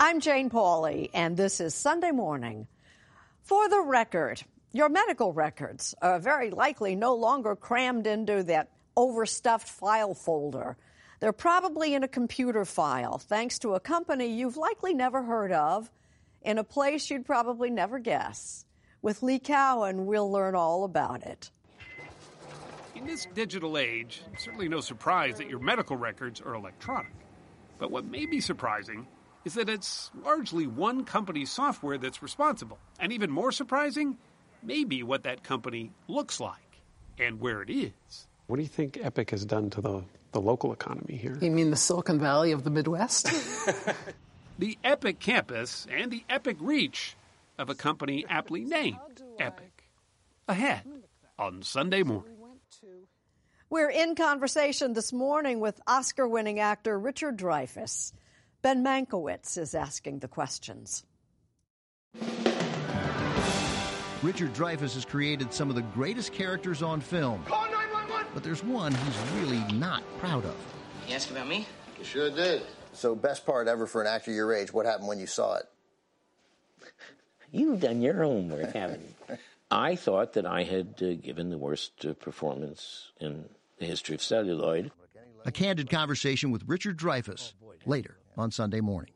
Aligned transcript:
I'm 0.00 0.20
Jane 0.20 0.48
Pauley, 0.48 1.10
and 1.12 1.36
this 1.36 1.60
is 1.60 1.74
Sunday 1.74 2.12
Morning. 2.12 2.68
For 3.42 3.68
the 3.68 3.80
record, 3.80 4.40
your 4.70 4.88
medical 4.88 5.32
records 5.32 5.92
are 6.00 6.20
very 6.20 6.50
likely 6.50 6.94
no 6.94 7.16
longer 7.16 7.56
crammed 7.56 8.06
into 8.06 8.44
that 8.44 8.70
overstuffed 8.96 9.68
file 9.68 10.14
folder. 10.14 10.76
They're 11.18 11.32
probably 11.32 11.94
in 11.94 12.04
a 12.04 12.08
computer 12.08 12.64
file, 12.64 13.18
thanks 13.18 13.58
to 13.58 13.74
a 13.74 13.80
company 13.80 14.26
you've 14.26 14.56
likely 14.56 14.94
never 14.94 15.20
heard 15.20 15.50
of, 15.50 15.90
in 16.42 16.58
a 16.58 16.64
place 16.64 17.10
you'd 17.10 17.26
probably 17.26 17.68
never 17.68 17.98
guess. 17.98 18.64
With 19.02 19.24
Lee 19.24 19.40
Cowan, 19.40 20.06
we'll 20.06 20.30
learn 20.30 20.54
all 20.54 20.84
about 20.84 21.24
it. 21.24 21.50
In 22.94 23.04
this 23.04 23.26
digital 23.34 23.76
age, 23.76 24.22
certainly 24.38 24.68
no 24.68 24.80
surprise 24.80 25.38
that 25.38 25.50
your 25.50 25.58
medical 25.58 25.96
records 25.96 26.40
are 26.40 26.54
electronic. 26.54 27.12
But 27.80 27.90
what 27.90 28.04
may 28.04 28.26
be 28.26 28.40
surprising 28.40 29.08
is 29.48 29.54
that 29.54 29.70
it's 29.70 30.10
largely 30.22 30.66
one 30.66 31.06
company's 31.06 31.50
software 31.50 31.96
that's 31.96 32.22
responsible. 32.22 32.76
And 33.00 33.14
even 33.14 33.30
more 33.30 33.50
surprising, 33.50 34.18
maybe 34.62 35.02
what 35.02 35.22
that 35.22 35.42
company 35.42 35.90
looks 36.06 36.38
like 36.38 36.82
and 37.18 37.40
where 37.40 37.62
it 37.62 37.70
is. 37.70 38.26
What 38.46 38.56
do 38.56 38.62
you 38.62 38.68
think 38.68 38.98
Epic 39.02 39.30
has 39.30 39.46
done 39.46 39.70
to 39.70 39.80
the, 39.80 40.04
the 40.32 40.40
local 40.42 40.70
economy 40.70 41.16
here? 41.16 41.38
You 41.40 41.50
mean 41.50 41.70
the 41.70 41.78
Silicon 41.78 42.20
Valley 42.20 42.52
of 42.52 42.62
the 42.62 42.68
Midwest? 42.68 43.26
the 44.58 44.76
Epic 44.84 45.18
campus 45.18 45.86
and 45.90 46.10
the 46.10 46.24
Epic 46.28 46.58
reach 46.60 47.16
of 47.56 47.70
a 47.70 47.74
company 47.74 48.26
aptly 48.28 48.66
named 48.66 48.98
Epic. 49.38 49.88
Ahead 50.46 50.82
on 51.38 51.62
Sunday 51.62 52.02
morning. 52.02 52.34
We're 53.70 53.90
in 53.90 54.14
conversation 54.14 54.92
this 54.92 55.10
morning 55.10 55.60
with 55.60 55.80
Oscar 55.86 56.28
winning 56.28 56.60
actor 56.60 56.98
Richard 56.98 57.38
Dreyfuss. 57.38 58.12
Ben 58.60 58.84
Mankiewicz 58.84 59.56
is 59.56 59.74
asking 59.74 60.18
the 60.18 60.26
questions. 60.26 61.04
Richard 64.20 64.52
Dreyfuss 64.52 64.94
has 64.94 65.04
created 65.04 65.52
some 65.52 65.70
of 65.70 65.76
the 65.76 65.82
greatest 65.82 66.32
characters 66.32 66.82
on 66.82 67.00
film. 67.00 67.44
But 68.34 68.42
there's 68.42 68.64
one 68.64 68.92
he's 68.92 69.18
really 69.40 69.62
not 69.74 70.02
proud 70.18 70.44
of. 70.44 70.56
You 71.06 71.14
ask 71.14 71.30
about 71.30 71.46
me? 71.46 71.66
You 71.98 72.04
sure 72.04 72.30
did. 72.30 72.62
So, 72.92 73.14
best 73.14 73.46
part 73.46 73.68
ever 73.68 73.86
for 73.86 74.00
an 74.00 74.08
actor 74.08 74.32
your 74.32 74.52
age, 74.52 74.72
what 74.72 74.86
happened 74.86 75.06
when 75.06 75.20
you 75.20 75.26
saw 75.28 75.56
it? 75.56 75.66
You've 77.52 77.80
done 77.80 78.02
your 78.02 78.24
homework, 78.24 78.72
haven't 78.72 79.02
you? 79.28 79.36
I 79.70 79.94
thought 79.94 80.32
that 80.32 80.46
I 80.46 80.64
had 80.64 80.94
uh, 81.00 81.14
given 81.14 81.50
the 81.50 81.58
worst 81.58 82.04
uh, 82.04 82.14
performance 82.14 83.12
in 83.20 83.44
the 83.78 83.86
history 83.86 84.16
of 84.16 84.22
celluloid. 84.22 84.90
A 85.44 85.52
candid 85.52 85.90
conversation 85.90 86.50
with 86.50 86.64
Richard 86.66 86.98
Dreyfuss 86.98 87.52
later 87.86 88.17
on 88.38 88.50
Sunday 88.50 88.80
morning. 88.80 89.12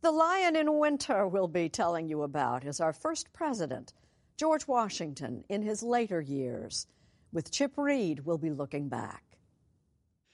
The 0.00 0.10
Lion 0.10 0.56
in 0.56 0.78
Winter 0.78 1.28
we'll 1.28 1.46
be 1.46 1.68
telling 1.68 2.08
you 2.08 2.22
about 2.22 2.64
is 2.64 2.80
our 2.80 2.94
first 2.94 3.32
president, 3.34 3.92
George 4.38 4.66
Washington, 4.66 5.44
in 5.50 5.62
his 5.62 5.82
later 5.82 6.20
years. 6.20 6.86
With 7.32 7.52
Chip 7.52 7.72
Reid, 7.76 8.24
we'll 8.24 8.38
be 8.38 8.50
looking 8.50 8.88
back. 8.88 9.22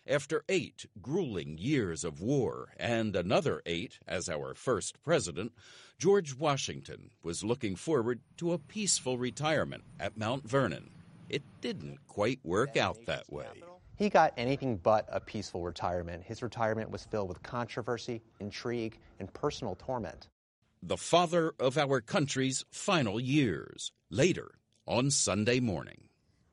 After 0.08 0.44
eight 0.48 0.86
grueling 1.02 1.58
years 1.58 2.04
of 2.04 2.20
war 2.20 2.68
and 2.76 3.16
another 3.16 3.60
eight 3.66 3.98
as 4.06 4.28
our 4.28 4.54
first 4.54 5.02
president, 5.02 5.52
George 5.98 6.36
Washington 6.36 7.10
was 7.24 7.42
looking 7.42 7.74
forward 7.74 8.20
to 8.36 8.52
a 8.52 8.58
peaceful 8.58 9.18
retirement 9.18 9.82
at 9.98 10.16
Mount 10.16 10.48
Vernon. 10.48 10.90
It 11.28 11.42
didn't 11.60 11.98
quite 12.06 12.38
work 12.44 12.76
out 12.76 12.98
that 13.06 13.32
way. 13.32 13.48
He 13.96 14.10
got 14.10 14.34
anything 14.36 14.76
but 14.76 15.06
a 15.10 15.20
peaceful 15.20 15.62
retirement. 15.62 16.22
His 16.24 16.42
retirement 16.42 16.90
was 16.90 17.04
filled 17.04 17.28
with 17.28 17.42
controversy, 17.42 18.22
intrigue, 18.40 18.98
and 19.18 19.32
personal 19.32 19.74
torment. 19.74 20.28
The 20.82 20.98
father 20.98 21.54
of 21.58 21.78
our 21.78 22.00
country's 22.00 22.64
final 22.70 23.18
years, 23.18 23.92
later 24.10 24.52
on 24.86 25.10
Sunday 25.10 25.60
morning. 25.60 26.08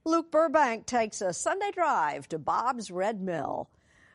Luke 0.05 0.31
Burbank 0.31 0.85
takes 0.85 1.21
a 1.21 1.33
Sunday 1.33 1.71
drive 1.71 2.27
to 2.29 2.39
Bob's 2.39 2.89
Red 2.89 3.21
Mill. 3.21 3.69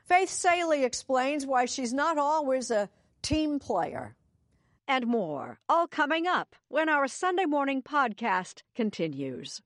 Faith 0.04 0.30
Salie 0.30 0.84
explains 0.84 1.46
why 1.46 1.66
she's 1.66 1.92
not 1.92 2.18
always 2.18 2.70
a 2.70 2.88
team 3.22 3.58
player. 3.58 4.14
and 4.90 5.06
more, 5.06 5.58
all 5.68 5.86
coming 5.86 6.26
up 6.26 6.56
when 6.68 6.88
our 6.88 7.06
Sunday 7.06 7.44
morning 7.44 7.82
podcast 7.82 8.62
continues. 8.74 9.60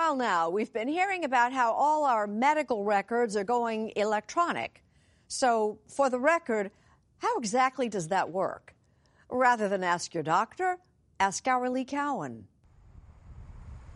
While 0.00 0.16
now, 0.16 0.48
we've 0.48 0.72
been 0.72 0.88
hearing 0.88 1.24
about 1.24 1.52
how 1.52 1.74
all 1.74 2.06
our 2.06 2.26
medical 2.26 2.84
records 2.84 3.36
are 3.36 3.44
going 3.44 3.92
electronic. 3.96 4.82
So, 5.28 5.78
for 5.88 6.08
the 6.08 6.18
record, 6.18 6.70
how 7.18 7.36
exactly 7.36 7.90
does 7.90 8.08
that 8.08 8.30
work? 8.30 8.74
Rather 9.28 9.68
than 9.68 9.84
ask 9.84 10.14
your 10.14 10.22
doctor, 10.22 10.78
ask 11.20 11.46
our 11.46 11.68
Lee 11.68 11.84
Cowan. 11.84 12.46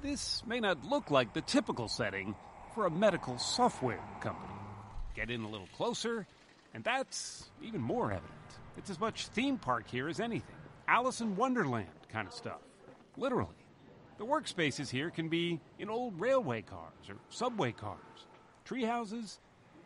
This 0.03 0.43
may 0.47 0.61
not 0.61 0.85
look 0.85 1.11
like 1.11 1.33
the 1.33 1.41
typical 1.41 1.89
setting 1.89 2.35
for 2.75 2.85
a 2.85 2.91
medical 2.91 3.39
software 3.39 4.05
company. 4.21 4.53
Get 5.17 5.31
in 5.31 5.41
a 5.41 5.49
little 5.49 5.69
closer, 5.75 6.27
and 6.75 6.85
that's 6.85 7.49
even 7.62 7.81
more 7.81 8.12
evident. 8.12 8.31
It's 8.77 8.91
as 8.91 9.00
much 9.00 9.29
theme 9.29 9.57
park 9.57 9.89
here 9.89 10.09
as 10.09 10.21
anything. 10.21 10.57
Alice 10.87 11.23
in 11.23 11.35
Wonderland 11.35 11.89
kind 12.12 12.29
of 12.29 12.35
stuff. 12.35 12.61
Literally. 13.17 13.63
The 14.16 14.25
workspaces 14.25 14.90
here 14.90 15.11
can 15.11 15.28
be 15.28 15.61
in 15.78 15.90
old 15.90 16.20
railway 16.20 16.62
cars 16.62 17.08
or 17.08 17.16
subway 17.31 17.72
cars, 17.72 18.26
tree 18.64 18.84
houses, 18.84 19.40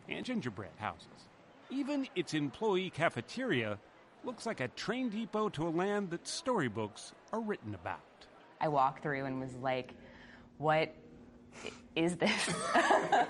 and 0.08 0.24
gingerbread 0.24 0.72
houses. 0.76 1.28
Even 1.70 2.06
its 2.14 2.34
employee 2.34 2.90
cafeteria 2.90 3.78
looks 4.24 4.44
like 4.44 4.60
a 4.60 4.68
train 4.68 5.08
depot 5.08 5.48
to 5.50 5.66
a 5.66 5.70
land 5.70 6.10
that 6.10 6.26
storybooks 6.26 7.12
are 7.32 7.40
written 7.40 7.74
about. 7.74 8.00
I 8.60 8.68
walked 8.68 9.02
through 9.02 9.24
and 9.24 9.40
was 9.40 9.54
like, 9.56 9.94
what 10.58 10.94
is 11.96 12.16
this? 12.16 12.48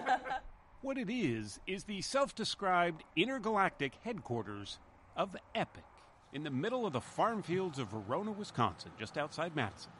what 0.80 0.98
it 0.98 1.10
is, 1.10 1.60
is 1.66 1.84
the 1.84 2.00
self 2.00 2.34
described 2.34 3.04
intergalactic 3.14 3.92
headquarters 4.02 4.78
of 5.16 5.36
Epic 5.54 5.84
in 6.32 6.42
the 6.42 6.50
middle 6.50 6.86
of 6.86 6.92
the 6.92 7.00
farm 7.00 7.42
fields 7.42 7.78
of 7.78 7.88
Verona, 7.88 8.32
Wisconsin, 8.32 8.90
just 8.98 9.16
outside 9.16 9.54
Madison. 9.54 9.92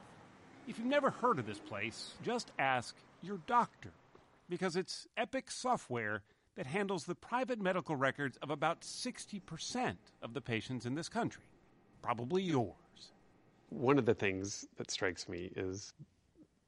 If 0.69 0.77
you've 0.77 0.87
never 0.87 1.09
heard 1.09 1.39
of 1.39 1.47
this 1.47 1.59
place, 1.59 2.13
just 2.23 2.53
ask 2.59 2.95
your 3.23 3.39
doctor, 3.47 3.89
because 4.51 4.77
it's 4.77 5.07
Epic 5.17 5.51
software 5.51 6.23
that 6.57 6.67
handles 6.67 7.05
the 7.05 7.15
private 7.15 7.59
medical 7.59 7.97
records 7.97 8.37
of 8.43 8.51
about 8.51 8.83
60% 8.83 9.97
of 10.21 10.35
the 10.35 10.43
patients 10.43 10.85
in 10.85 10.95
this 10.95 11.09
country, 11.09 11.45
probably 12.03 12.43
yours. 12.43 12.75
One 13.71 13.99
of 13.99 14.05
the 14.05 14.13
things 14.13 14.67
that 14.77 14.91
strikes 14.91 15.27
me 15.27 15.51
is 15.57 15.95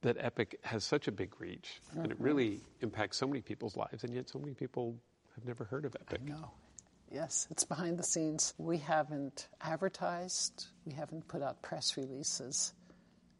that 0.00 0.16
Epic 0.18 0.58
has 0.62 0.82
such 0.82 1.06
a 1.06 1.12
big 1.12 1.38
reach, 1.38 1.82
mm-hmm. 1.90 2.00
and 2.00 2.10
it 2.10 2.18
really 2.18 2.62
impacts 2.80 3.18
so 3.18 3.26
many 3.26 3.42
people's 3.42 3.76
lives, 3.76 4.02
and 4.02 4.14
yet 4.14 4.30
so 4.30 4.38
many 4.38 4.54
people 4.54 4.96
have 5.34 5.44
never 5.44 5.64
heard 5.64 5.84
of 5.84 5.94
Epic. 6.00 6.22
No. 6.24 6.52
Yes, 7.12 7.48
it's 7.50 7.64
behind 7.64 7.98
the 7.98 8.04
scenes. 8.04 8.54
We 8.56 8.78
haven't 8.78 9.48
advertised, 9.60 10.68
we 10.86 10.94
haven't 10.94 11.28
put 11.28 11.42
out 11.42 11.60
press 11.60 11.98
releases. 11.98 12.72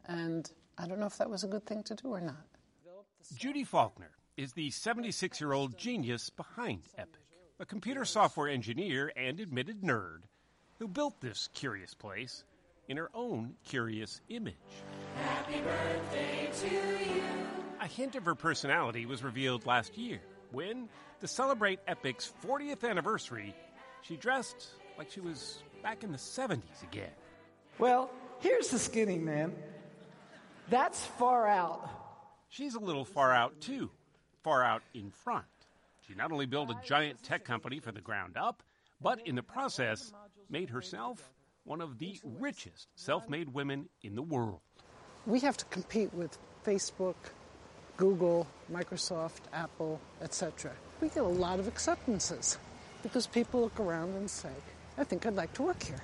And 0.07 0.49
I 0.77 0.87
don't 0.87 0.99
know 0.99 1.05
if 1.05 1.17
that 1.17 1.29
was 1.29 1.43
a 1.43 1.47
good 1.47 1.65
thing 1.65 1.83
to 1.83 1.95
do 1.95 2.09
or 2.09 2.21
not. 2.21 2.45
Judy 3.35 3.63
Faulkner 3.63 4.11
is 4.37 4.53
the 4.53 4.71
76 4.71 5.39
year 5.39 5.53
old 5.53 5.77
genius 5.77 6.29
behind 6.29 6.81
Epic, 6.97 7.21
a 7.59 7.65
computer 7.65 8.05
software 8.05 8.49
engineer 8.49 9.11
and 9.15 9.39
admitted 9.39 9.81
nerd 9.81 10.21
who 10.79 10.87
built 10.87 11.21
this 11.21 11.49
curious 11.53 11.93
place 11.93 12.43
in 12.87 12.97
her 12.97 13.09
own 13.13 13.53
curious 13.63 14.19
image. 14.29 14.55
Happy 15.15 15.61
birthday 15.61 16.49
to 16.61 17.13
you. 17.13 17.23
A 17.79 17.87
hint 17.87 18.15
of 18.15 18.25
her 18.25 18.35
personality 18.35 19.05
was 19.05 19.23
revealed 19.23 19.65
last 19.65 19.97
year 19.97 20.19
when, 20.51 20.89
to 21.21 21.27
celebrate 21.27 21.79
Epic's 21.87 22.31
40th 22.45 22.87
anniversary, 22.87 23.55
she 24.01 24.17
dressed 24.17 24.67
like 24.97 25.09
she 25.09 25.21
was 25.21 25.61
back 25.81 26.03
in 26.03 26.11
the 26.11 26.17
70s 26.17 26.83
again. 26.83 27.11
Well, 27.79 28.11
here's 28.39 28.69
the 28.69 28.79
skinny 28.79 29.17
man. 29.17 29.53
That's 30.69 31.05
far 31.05 31.47
out. 31.47 31.89
She's 32.49 32.75
a 32.75 32.79
little 32.79 33.05
far 33.05 33.31
out, 33.31 33.59
too. 33.61 33.89
Far 34.43 34.63
out 34.63 34.83
in 34.93 35.11
front. 35.11 35.45
She 36.07 36.15
not 36.15 36.31
only 36.31 36.45
built 36.45 36.69
a 36.69 36.77
giant 36.85 37.23
tech 37.23 37.45
company 37.45 37.79
from 37.79 37.95
the 37.95 38.01
ground 38.01 38.37
up, 38.37 38.63
but 39.01 39.25
in 39.27 39.35
the 39.35 39.43
process, 39.43 40.11
made 40.49 40.69
herself 40.69 41.31
one 41.63 41.81
of 41.81 41.99
the 41.99 42.19
richest 42.39 42.87
self 42.95 43.29
made 43.29 43.53
women 43.53 43.87
in 44.01 44.15
the 44.15 44.21
world. 44.21 44.59
We 45.25 45.39
have 45.41 45.57
to 45.57 45.65
compete 45.65 46.13
with 46.13 46.37
Facebook, 46.65 47.15
Google, 47.97 48.47
Microsoft, 48.71 49.41
Apple, 49.53 49.99
etc. 50.21 50.71
We 50.99 51.09
get 51.09 51.23
a 51.23 51.27
lot 51.27 51.59
of 51.59 51.67
acceptances 51.67 52.57
because 53.03 53.27
people 53.27 53.61
look 53.61 53.79
around 53.79 54.15
and 54.15 54.29
say, 54.29 54.49
I 54.97 55.03
think 55.03 55.25
I'd 55.25 55.35
like 55.35 55.53
to 55.53 55.63
work 55.63 55.83
here. 55.83 56.01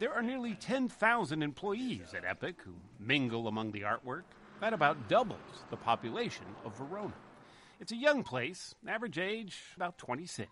There 0.00 0.14
are 0.14 0.22
nearly 0.22 0.54
10,000 0.54 1.42
employees 1.42 2.14
at 2.16 2.24
Epic 2.24 2.62
who 2.64 2.72
mingle 2.98 3.48
among 3.48 3.72
the 3.72 3.82
artwork. 3.82 4.22
That 4.62 4.72
about 4.72 5.10
doubles 5.10 5.66
the 5.68 5.76
population 5.76 6.46
of 6.64 6.74
Verona. 6.78 7.12
It's 7.80 7.92
a 7.92 7.96
young 7.96 8.22
place, 8.22 8.74
average 8.88 9.18
age 9.18 9.60
about 9.76 9.98
26. 9.98 10.48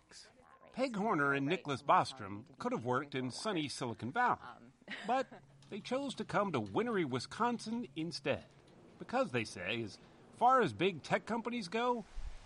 Peg 0.74 0.94
Horner 0.94 1.32
and 1.32 1.46
Nicholas 1.46 1.82
Bostrom 1.82 2.42
could 2.58 2.72
have 2.72 2.84
worked 2.84 3.14
in 3.14 3.30
sunny 3.30 3.68
Silicon 3.68 4.12
Valley, 4.12 4.36
um. 4.42 4.94
but 5.06 5.26
they 5.70 5.80
chose 5.80 6.14
to 6.16 6.24
come 6.24 6.52
to 6.52 6.60
wintry 6.60 7.06
Wisconsin 7.06 7.88
instead. 7.96 8.44
Because, 8.98 9.30
they 9.30 9.44
say, 9.44 9.80
as 9.82 9.96
far 10.38 10.60
as 10.60 10.74
big 10.74 11.02
tech 11.02 11.24
companies 11.24 11.68
go, 11.68 12.04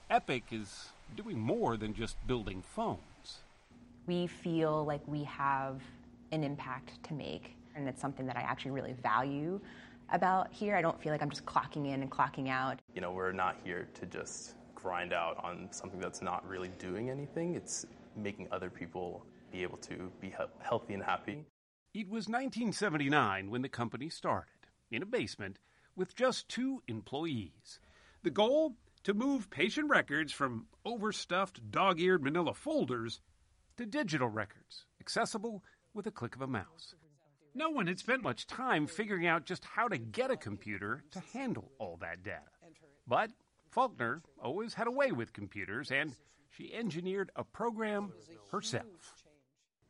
Epic 0.09 0.45
is 0.53 0.91
doing 1.17 1.41
more 1.41 1.77
than 1.77 1.95
just 1.95 2.17
building 2.29 2.63
phones. 2.63 3.43
We 4.07 4.29
feel 4.29 4.85
like 4.85 5.03
we 5.09 5.25
have 5.25 5.83
an 6.33 6.43
impact 6.43 7.03
to 7.05 7.15
make. 7.15 7.57
And 7.77 7.89
it's 7.89 8.01
something 8.01 8.27
that 8.27 8.37
I 8.37 8.41
actually 8.41 8.73
really 8.73 8.95
value 8.95 9.61
about 10.11 10.53
here. 10.53 10.77
I 10.77 10.83
don't 10.83 11.01
feel 11.01 11.13
like 11.13 11.23
I'm 11.23 11.31
just 11.31 11.47
clocking 11.47 11.87
in 11.87 12.03
and 12.03 12.11
clocking 12.11 12.49
out. 12.49 12.81
You 12.95 13.01
know, 13.01 13.13
we're 13.13 13.33
not 13.33 13.57
here 13.63 13.89
to 13.95 14.07
just 14.07 14.55
grind 14.75 15.13
out 15.13 15.43
on 15.43 15.69
something 15.71 16.01
that's 16.01 16.23
not 16.23 16.47
really 16.49 16.71
doing 16.79 17.09
anything. 17.09 17.55
It's 17.55 17.87
making 18.17 18.49
other 18.51 18.69
people 18.69 19.25
be 19.53 19.63
able 19.63 19.79
to 19.79 20.11
be 20.21 20.29
he- 20.29 20.35
healthy 20.61 20.95
and 20.95 21.03
happy. 21.03 21.45
It 21.95 22.09
was 22.09 22.27
1979 22.27 23.51
when 23.51 23.63
the 23.63 23.69
company 23.69 24.09
started, 24.09 24.67
in 24.91 25.03
a 25.03 25.07
basement, 25.07 25.59
with 25.95 26.15
just 26.15 26.49
two 26.49 26.83
employees. 26.89 27.79
The 28.23 28.31
goal? 28.31 28.77
To 29.05 29.15
move 29.15 29.51
patient 29.51 29.91
records 29.91 30.33
from 30.33 30.67
overstuffed, 30.85 31.73
dog 31.73 31.99
eared 31.99 32.23
manila 32.23 32.55
folders 32.55 33.21
to 33.77 33.85
digital 33.85 34.29
records, 34.29 34.87
accessible 35.01 35.65
with 35.95 36.07
a 36.07 36.11
click 36.11 36.35
of 36.35 36.43
a 36.43 36.47
mouse. 36.47 36.95
No 37.55 37.71
one 37.71 37.87
had 37.87 37.99
spent 37.99 38.23
much 38.23 38.47
time 38.47 38.87
figuring 38.87 39.27
out 39.27 39.45
just 39.45 39.65
how 39.65 39.89
to 39.89 39.99
get 39.99 40.31
a 40.31 40.37
computer 40.37 41.05
to 41.11 41.23
handle 41.35 41.71
all 41.79 41.99
that 42.01 42.23
data. 42.23 42.41
But 43.07 43.31
Faulkner 43.71 44.23
always 44.43 44.75
had 44.75 44.87
a 44.87 44.91
way 44.91 45.13
with 45.13 45.33
computers, 45.33 45.91
and 45.91 46.15
she 46.51 46.73
engineered 46.73 47.31
a 47.37 47.45
program 47.45 48.13
herself. 48.51 48.87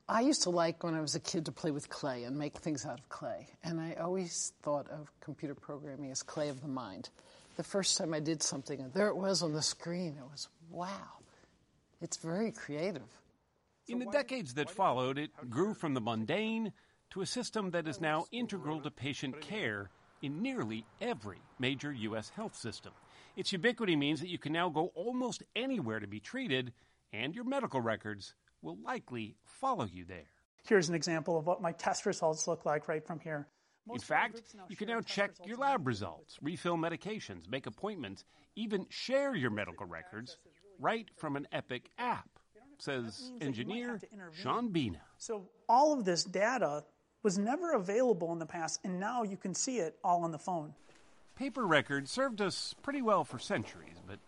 I 0.09 0.23
used 0.23 0.43
to 0.43 0.51
like 0.51 0.83
when 0.83 0.95
I 0.95 1.01
was 1.01 1.15
a 1.15 1.21
kid 1.21 1.47
to 1.47 1.53
play 1.53 1.71
with 1.71 1.89
clay 1.89 2.25
and 2.25 2.37
make 2.37 2.59
things 2.59 2.85
out 2.85 2.99
of 2.99 3.09
clay. 3.09 3.47
And 3.63 3.81
I 3.81 3.95
always 3.95 4.53
thought 4.63 4.89
of 4.89 5.11
computer 5.21 5.55
programming 5.55 6.11
as 6.11 6.23
clay 6.23 6.49
of 6.49 6.61
the 6.61 6.69
mind. 6.69 7.09
The 7.57 7.63
first 7.63 7.97
time 7.97 8.13
I 8.13 8.21
did 8.21 8.43
something, 8.43 8.81
and 8.81 8.93
there 8.93 9.09
it 9.09 9.17
was 9.17 9.43
on 9.43 9.53
the 9.53 9.63
screen, 9.63 10.17
it 10.19 10.25
was 10.31 10.49
wow. 10.71 11.21
It's 12.01 12.17
very 12.17 12.51
creative. 12.51 13.09
In 13.89 13.99
the 13.99 14.07
decades 14.07 14.55
that 14.55 14.71
followed, 14.71 15.19
it 15.19 15.31
grew 15.51 15.75
from 15.75 15.95
the 15.95 16.01
mundane 16.01 16.73
to 17.11 17.21
a 17.21 17.27
system 17.27 17.73
that 17.73 17.89
is 17.89 18.01
now 18.01 18.27
integral 18.31 18.81
to 18.81 18.91
patient 18.91 19.41
care 19.41 19.91
in 20.23 20.41
nearly 20.41 20.87
every 21.01 21.41
major 21.59 21.93
U.S. 21.93 22.31
health 22.31 22.57
system. 22.57 22.93
Its 23.37 23.53
ubiquity 23.53 23.97
means 23.97 24.21
that 24.21 24.29
you 24.29 24.39
can 24.39 24.53
now 24.53 24.69
go 24.69 24.93
almost 24.95 25.43
anywhere 25.57 25.99
to 25.99 26.07
be 26.07 26.21
treated, 26.21 26.73
and 27.13 27.35
your 27.35 27.45
medical 27.45 27.81
records 27.81 28.35
will 28.63 28.79
likely 28.85 29.37
follow 29.45 29.85
you 29.85 30.05
there. 30.05 30.29
Here's 30.65 30.89
an 30.89 30.95
example 30.95 31.37
of 31.37 31.47
what 31.47 31.61
my 31.61 31.73
test 31.73 32.07
results 32.07 32.47
look 32.47 32.65
like 32.65 32.87
right 32.87 33.05
from 33.05 33.19
here. 33.19 33.49
Most 33.87 34.03
in 34.03 34.07
fact, 34.07 34.43
you 34.69 34.77
can 34.77 34.87
now 34.87 35.01
check 35.01 35.33
your 35.45 35.57
lab 35.57 35.89
results, 35.89 36.39
refill 36.41 36.77
medications, 36.77 37.51
make 37.51 37.67
appointments, 37.67 38.25
even 38.55 38.87
share 38.91 39.35
your 39.35 39.51
medical 39.51 39.87
records 39.87 40.39
right 40.79 41.09
from 41.17 41.35
an 41.35 41.49
Epic 41.51 41.91
app 41.99 42.32
says 42.83 43.31
engineer 43.41 44.01
Sean 44.33 44.69
Bina. 44.69 45.01
So 45.17 45.49
all 45.69 45.93
of 45.93 46.05
this 46.05 46.25
data 46.25 46.83
was 47.23 47.39
never 47.39 47.75
available 47.75 48.33
in 48.33 48.41
the 48.41 48.47
past, 48.47 48.81
and 48.83 48.99
now 48.99 49.23
you 49.23 49.37
can 49.37 49.55
see 49.55 49.79
it 49.79 49.97
all 50.03 50.25
on 50.25 50.33
the 50.33 50.39
phone. 50.39 50.75
Paper 51.37 51.65
records 51.65 52.11
served 52.11 52.41
us 52.41 52.75
pretty 52.83 53.01
well 53.01 53.23
for 53.23 53.39
centuries, 53.39 53.97
but 54.07 54.19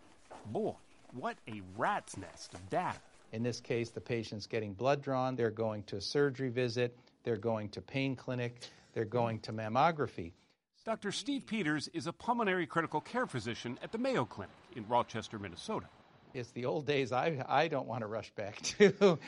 boy, 0.47 0.75
what 1.13 1.37
a 1.49 1.63
rat's 1.77 2.17
nest 2.17 2.55
of 2.55 2.71
data. 2.71 2.99
In 3.33 3.43
this 3.43 3.61
case, 3.61 3.91
the 3.91 4.01
patient's 4.01 4.47
getting 4.47 4.73
blood 4.73 5.03
drawn, 5.03 5.35
they're 5.35 5.51
going 5.51 5.83
to 5.85 5.97
a 5.97 6.01
surgery 6.01 6.49
visit, 6.49 6.97
they're 7.25 7.37
going 7.37 7.71
to 7.71 7.81
pain 7.81 8.15
clinic, 8.15 8.61
they're 8.93 9.05
going 9.05 9.41
to 9.41 9.53
mammography. 9.53 10.31
Dr. 10.85 11.11
Steve 11.11 11.45
Peters 11.47 11.89
is 11.93 12.07
a 12.07 12.13
pulmonary 12.13 12.67
critical 12.67 13.01
care 13.01 13.27
physician 13.27 13.79
at 13.83 13.91
the 13.91 13.99
Mayo 13.99 14.25
Clinic 14.25 14.55
in 14.77 14.87
Rochester, 14.87 15.41
Minnesota. 15.41 15.87
It's 16.35 16.51
the 16.51 16.65
old 16.65 16.85
days 16.85 17.13
I, 17.13 17.45
I 17.49 17.69
don't 17.69 17.87
want 17.87 18.01
to 18.01 18.09
rush 18.09 18.33
back 18.33 18.61
to. 18.63 19.19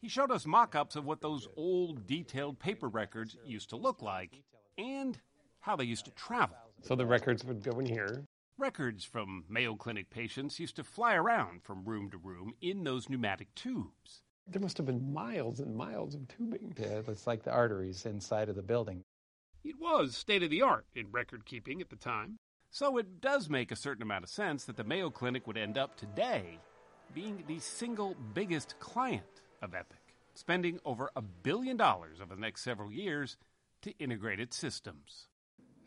He 0.00 0.08
showed 0.08 0.30
us 0.30 0.46
mock 0.46 0.74
ups 0.74 0.96
of 0.96 1.04
what 1.04 1.20
those 1.20 1.46
old, 1.56 2.06
detailed 2.06 2.58
paper 2.58 2.88
records 2.88 3.36
used 3.44 3.70
to 3.70 3.76
look 3.76 4.02
like 4.02 4.42
and 4.76 5.18
how 5.60 5.76
they 5.76 5.84
used 5.84 6.06
to 6.06 6.10
travel. 6.10 6.56
So 6.82 6.94
the 6.94 7.06
records 7.06 7.44
would 7.44 7.62
go 7.62 7.78
in 7.78 7.86
here. 7.86 8.24
Records 8.58 9.04
from 9.04 9.44
Mayo 9.48 9.74
Clinic 9.74 10.10
patients 10.10 10.60
used 10.60 10.76
to 10.76 10.84
fly 10.84 11.14
around 11.14 11.62
from 11.62 11.84
room 11.84 12.10
to 12.10 12.18
room 12.18 12.54
in 12.60 12.84
those 12.84 13.08
pneumatic 13.08 13.54
tubes. 13.54 14.22
There 14.46 14.60
must 14.60 14.76
have 14.76 14.86
been 14.86 15.12
miles 15.12 15.60
and 15.60 15.74
miles 15.74 16.14
of 16.14 16.28
tubing. 16.28 16.74
Yeah, 16.78 17.00
it's 17.08 17.26
like 17.26 17.42
the 17.42 17.50
arteries 17.50 18.04
inside 18.06 18.48
of 18.48 18.56
the 18.56 18.62
building. 18.62 19.02
It 19.64 19.80
was 19.80 20.16
state 20.16 20.42
of 20.42 20.50
the 20.50 20.62
art 20.62 20.86
in 20.94 21.10
record 21.10 21.46
keeping 21.46 21.80
at 21.80 21.88
the 21.88 21.96
time. 21.96 22.36
So 22.74 22.96
it 22.96 23.20
does 23.20 23.48
make 23.48 23.70
a 23.70 23.76
certain 23.76 24.02
amount 24.02 24.24
of 24.24 24.30
sense 24.30 24.64
that 24.64 24.76
the 24.76 24.82
Mayo 24.82 25.08
Clinic 25.08 25.46
would 25.46 25.56
end 25.56 25.78
up 25.78 25.96
today 25.96 26.58
being 27.14 27.44
the 27.46 27.60
single 27.60 28.16
biggest 28.34 28.80
client 28.80 29.42
of 29.62 29.76
Epic, 29.76 30.16
spending 30.34 30.80
over 30.84 31.08
a 31.14 31.22
billion 31.22 31.76
dollars 31.76 32.20
over 32.20 32.34
the 32.34 32.40
next 32.40 32.62
several 32.62 32.90
years 32.90 33.36
to 33.82 33.96
integrate 34.00 34.40
its 34.40 34.56
systems. 34.56 35.28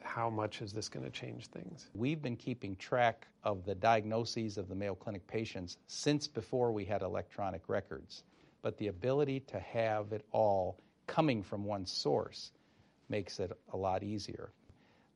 How 0.01 0.29
much 0.29 0.61
is 0.61 0.71
this 0.71 0.87
going 0.87 1.03
to 1.03 1.11
change 1.11 1.47
things? 1.47 1.89
We've 1.93 2.21
been 2.21 2.37
keeping 2.37 2.77
track 2.77 3.27
of 3.43 3.65
the 3.65 3.75
diagnoses 3.75 4.57
of 4.57 4.69
the 4.69 4.75
Mayo 4.75 4.95
Clinic 4.95 5.27
patients 5.27 5.75
since 5.87 6.25
before 6.25 6.71
we 6.71 6.85
had 6.85 7.01
electronic 7.01 7.67
records. 7.67 8.23
But 8.61 8.77
the 8.77 8.87
ability 8.87 9.41
to 9.47 9.59
have 9.59 10.13
it 10.13 10.25
all 10.31 10.79
coming 11.05 11.43
from 11.43 11.65
one 11.65 11.85
source 11.85 12.53
makes 13.09 13.41
it 13.41 13.51
a 13.73 13.75
lot 13.75 14.03
easier. 14.03 14.53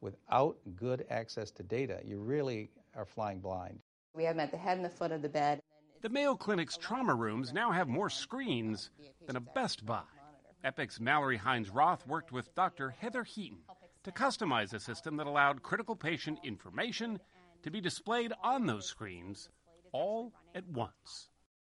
Without 0.01 0.57
good 0.75 1.05
access 1.09 1.51
to 1.51 1.63
data, 1.63 1.99
you 2.03 2.19
really 2.19 2.71
are 2.95 3.05
flying 3.05 3.39
blind. 3.39 3.79
We 4.15 4.23
have 4.25 4.35
them 4.35 4.43
at 4.43 4.51
the 4.51 4.57
head 4.57 4.77
and 4.77 4.85
the 4.85 4.89
foot 4.89 5.11
of 5.11 5.21
the 5.21 5.29
bed. 5.29 5.61
The 6.01 6.09
Mayo 6.09 6.35
Clinic's 6.35 6.75
trauma 6.75 7.13
rooms 7.13 7.53
now 7.53 7.71
have 7.71 7.87
more 7.87 8.09
screens 8.09 8.89
than 9.27 9.35
a 9.35 9.39
Best 9.39 9.85
Buy. 9.85 10.01
Epic's 10.63 10.99
Mallory 10.99 11.37
Hines 11.37 11.69
Roth 11.69 12.05
worked 12.07 12.31
with 12.31 12.53
Dr. 12.55 12.89
Heather 12.89 13.23
Heaton 13.23 13.59
to 14.03 14.11
customize 14.11 14.73
a 14.73 14.79
system 14.79 15.17
that 15.17 15.27
allowed 15.27 15.61
critical 15.61 15.95
patient 15.95 16.39
information 16.43 17.19
to 17.61 17.69
be 17.69 17.79
displayed 17.79 18.33
on 18.43 18.65
those 18.65 18.87
screens 18.87 19.49
all 19.91 20.33
at 20.55 20.67
once. 20.67 21.29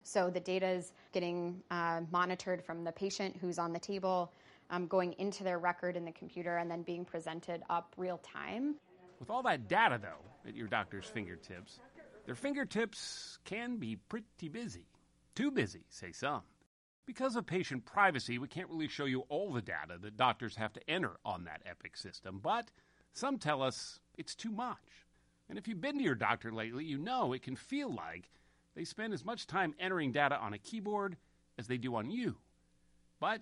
So 0.03 0.29
the 0.29 0.39
data 0.39 0.67
is 0.67 0.93
getting 1.11 1.61
uh, 1.71 2.01
monitored 2.11 2.63
from 2.63 2.83
the 2.83 2.91
patient 2.91 3.37
who's 3.39 3.59
on 3.59 3.73
the 3.73 3.79
table, 3.79 4.31
um, 4.73 4.87
going 4.87 5.13
into 5.19 5.43
their 5.43 5.59
record 5.59 5.95
in 5.95 6.03
the 6.03 6.11
computer, 6.11 6.57
and 6.57 6.69
then 6.69 6.81
being 6.81 7.05
presented 7.05 7.61
up 7.69 7.93
real 7.95 8.17
time. 8.17 8.75
With 9.19 9.29
all 9.29 9.43
that 9.43 9.67
data, 9.67 9.99
though, 10.01 10.49
at 10.49 10.55
your 10.55 10.67
doctor's 10.67 11.05
fingertips, 11.05 11.79
their 12.25 12.35
fingertips 12.35 13.37
can 13.45 13.77
be 13.77 13.97
pretty 13.97 14.49
busy. 14.49 14.87
Too 15.35 15.51
busy, 15.51 15.85
say 15.89 16.11
some. 16.11 16.41
Because 17.05 17.35
of 17.35 17.45
patient 17.45 17.85
privacy, 17.85 18.39
we 18.39 18.47
can't 18.47 18.69
really 18.69 18.87
show 18.87 19.05
you 19.05 19.21
all 19.29 19.53
the 19.53 19.61
data 19.61 19.97
that 20.01 20.17
doctors 20.17 20.55
have 20.55 20.73
to 20.73 20.89
enter 20.89 21.11
on 21.23 21.43
that 21.43 21.61
Epic 21.65 21.95
system, 21.95 22.39
but 22.41 22.71
some 23.13 23.37
tell 23.37 23.61
us 23.61 23.99
it's 24.17 24.33
too 24.33 24.51
much. 24.51 24.77
And 25.49 25.59
if 25.59 25.67
you've 25.67 25.81
been 25.81 25.97
to 25.97 26.03
your 26.03 26.15
doctor 26.15 26.51
lately, 26.51 26.85
you 26.85 26.97
know 26.97 27.33
it 27.33 27.43
can 27.43 27.55
feel 27.55 27.93
like 27.93 28.29
they 28.75 28.85
spend 28.85 29.13
as 29.13 29.23
much 29.23 29.45
time 29.45 29.75
entering 29.79 30.13
data 30.13 30.37
on 30.39 30.53
a 30.53 30.57
keyboard 30.57 31.17
as 31.59 31.67
they 31.67 31.77
do 31.77 31.95
on 31.95 32.09
you. 32.09 32.37
But 33.19 33.41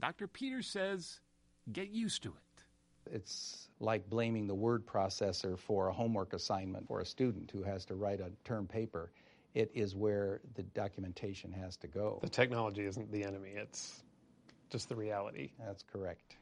Dr. 0.00 0.26
Peters 0.26 0.66
says 0.66 1.20
get 1.72 1.90
used 1.90 2.22
to 2.22 2.28
it. 2.28 3.14
It's 3.14 3.68
like 3.80 4.08
blaming 4.08 4.46
the 4.46 4.54
word 4.54 4.86
processor 4.86 5.58
for 5.58 5.88
a 5.88 5.92
homework 5.92 6.34
assignment 6.34 6.86
for 6.86 7.00
a 7.00 7.06
student 7.06 7.50
who 7.50 7.62
has 7.62 7.84
to 7.86 7.94
write 7.94 8.20
a 8.20 8.30
term 8.44 8.66
paper. 8.66 9.10
It 9.54 9.70
is 9.74 9.96
where 9.96 10.40
the 10.54 10.62
documentation 10.62 11.52
has 11.52 11.76
to 11.78 11.88
go. 11.88 12.18
The 12.22 12.28
technology 12.28 12.84
isn't 12.84 13.10
the 13.10 13.24
enemy, 13.24 13.52
it's 13.56 14.02
just 14.70 14.88
the 14.88 14.96
reality. 14.96 15.50
That's 15.58 15.82
correct. 15.82 16.36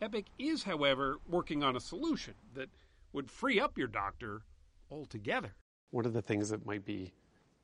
Epic 0.00 0.26
is, 0.38 0.62
however, 0.62 1.18
working 1.28 1.62
on 1.62 1.76
a 1.76 1.80
solution 1.80 2.34
that 2.54 2.68
would 3.12 3.30
free 3.30 3.60
up 3.60 3.78
your 3.78 3.86
doctor 3.86 4.42
altogether. 4.90 5.52
One 5.90 6.06
of 6.06 6.12
the 6.12 6.22
things 6.22 6.48
that 6.48 6.66
might 6.66 6.84
be 6.84 7.12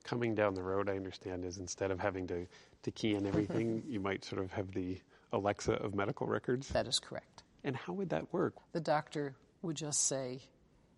coming 0.04 0.34
down 0.34 0.54
the 0.54 0.62
road, 0.62 0.88
I 0.88 0.96
understand, 0.96 1.44
is 1.44 1.58
instead 1.58 1.90
of 1.90 1.98
having 1.98 2.26
to, 2.28 2.46
to 2.82 2.90
key 2.90 3.14
in 3.14 3.26
everything, 3.26 3.82
you 3.88 4.00
might 4.00 4.24
sort 4.24 4.42
of 4.42 4.52
have 4.52 4.72
the 4.72 4.98
Alexa 5.32 5.72
of 5.74 5.94
medical 5.94 6.26
records. 6.26 6.68
That 6.68 6.86
is 6.86 6.98
correct. 6.98 7.42
And 7.64 7.76
how 7.76 7.92
would 7.92 8.10
that 8.10 8.32
work? 8.32 8.54
The 8.72 8.80
doctor 8.80 9.34
would 9.62 9.76
just 9.76 10.06
say, 10.06 10.40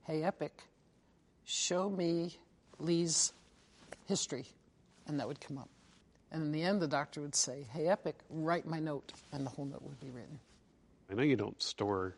Hey, 0.05 0.23
Epic, 0.23 0.53
show 1.45 1.89
me 1.91 2.37
Lee's 2.79 3.33
history. 4.07 4.47
And 5.07 5.19
that 5.19 5.27
would 5.27 5.41
come 5.41 5.59
up. 5.59 5.69
And 6.31 6.43
in 6.43 6.53
the 6.53 6.63
end, 6.63 6.81
the 6.81 6.89
doctor 6.89 7.21
would 7.21 7.35
say, 7.35 7.67
Hey, 7.73 7.89
Epic, 7.89 8.17
write 8.31 8.67
my 8.67 8.79
note. 8.79 9.13
And 9.33 9.45
the 9.45 9.51
whole 9.51 9.67
note 9.67 9.83
would 9.83 10.01
be 10.01 10.11
written. 10.11 10.39
I 11.11 11.15
know 11.15 11.23
you 11.23 11.37
don't 11.37 11.61
store 11.61 12.17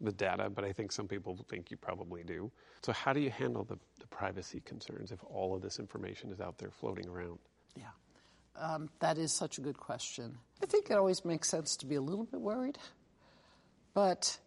the 0.00 0.12
data, 0.12 0.50
but 0.50 0.64
I 0.64 0.72
think 0.72 0.92
some 0.92 1.08
people 1.08 1.38
think 1.48 1.70
you 1.70 1.76
probably 1.76 2.22
do. 2.22 2.50
So, 2.82 2.92
how 2.92 3.12
do 3.12 3.20
you 3.20 3.30
handle 3.30 3.64
the, 3.64 3.78
the 3.98 4.06
privacy 4.08 4.60
concerns 4.64 5.10
if 5.10 5.24
all 5.24 5.54
of 5.54 5.62
this 5.62 5.78
information 5.78 6.30
is 6.30 6.40
out 6.40 6.58
there 6.58 6.70
floating 6.70 7.08
around? 7.08 7.38
Yeah. 7.76 7.84
Um, 8.58 8.88
that 9.00 9.18
is 9.18 9.32
such 9.32 9.58
a 9.58 9.60
good 9.60 9.78
question. 9.78 10.38
I 10.62 10.66
think 10.66 10.90
it 10.90 10.94
always 10.94 11.24
makes 11.24 11.48
sense 11.48 11.76
to 11.78 11.86
be 11.86 11.96
a 11.96 12.00
little 12.00 12.24
bit 12.24 12.40
worried. 12.40 12.78
But 13.94 14.38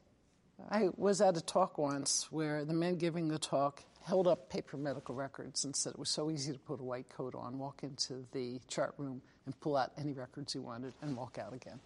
I 0.70 0.90
was 0.96 1.22
at 1.22 1.38
a 1.38 1.42
talk 1.42 1.78
once 1.78 2.28
where 2.32 2.66
the 2.66 2.74
man 2.74 2.98
giving 2.98 3.28
the 3.28 3.40
talk 3.40 3.84
held 4.04 4.28
up 4.28 4.50
paper 4.50 4.78
medical 4.78 5.16
records 5.16 5.66
and 5.66 5.76
said 5.76 5.94
it 5.94 6.00
was 6.00 6.10
so 6.10 6.32
easy 6.32 6.54
to 6.54 6.60
put 6.60 6.80
a 6.80 6.84
white 6.84 7.10
coat 7.10 7.36
on, 7.36 7.58
walk 7.58 7.84
into 7.84 8.26
the 8.32 8.60
chart 8.68 8.94
room, 8.98 9.22
and 9.46 9.60
pull 9.60 9.76
out 9.76 9.92
any 9.98 10.14
records 10.14 10.54
he 10.54 10.60
wanted 10.60 10.94
and 11.02 11.16
walk 11.16 11.38
out 11.38 11.54
again. 11.54 11.80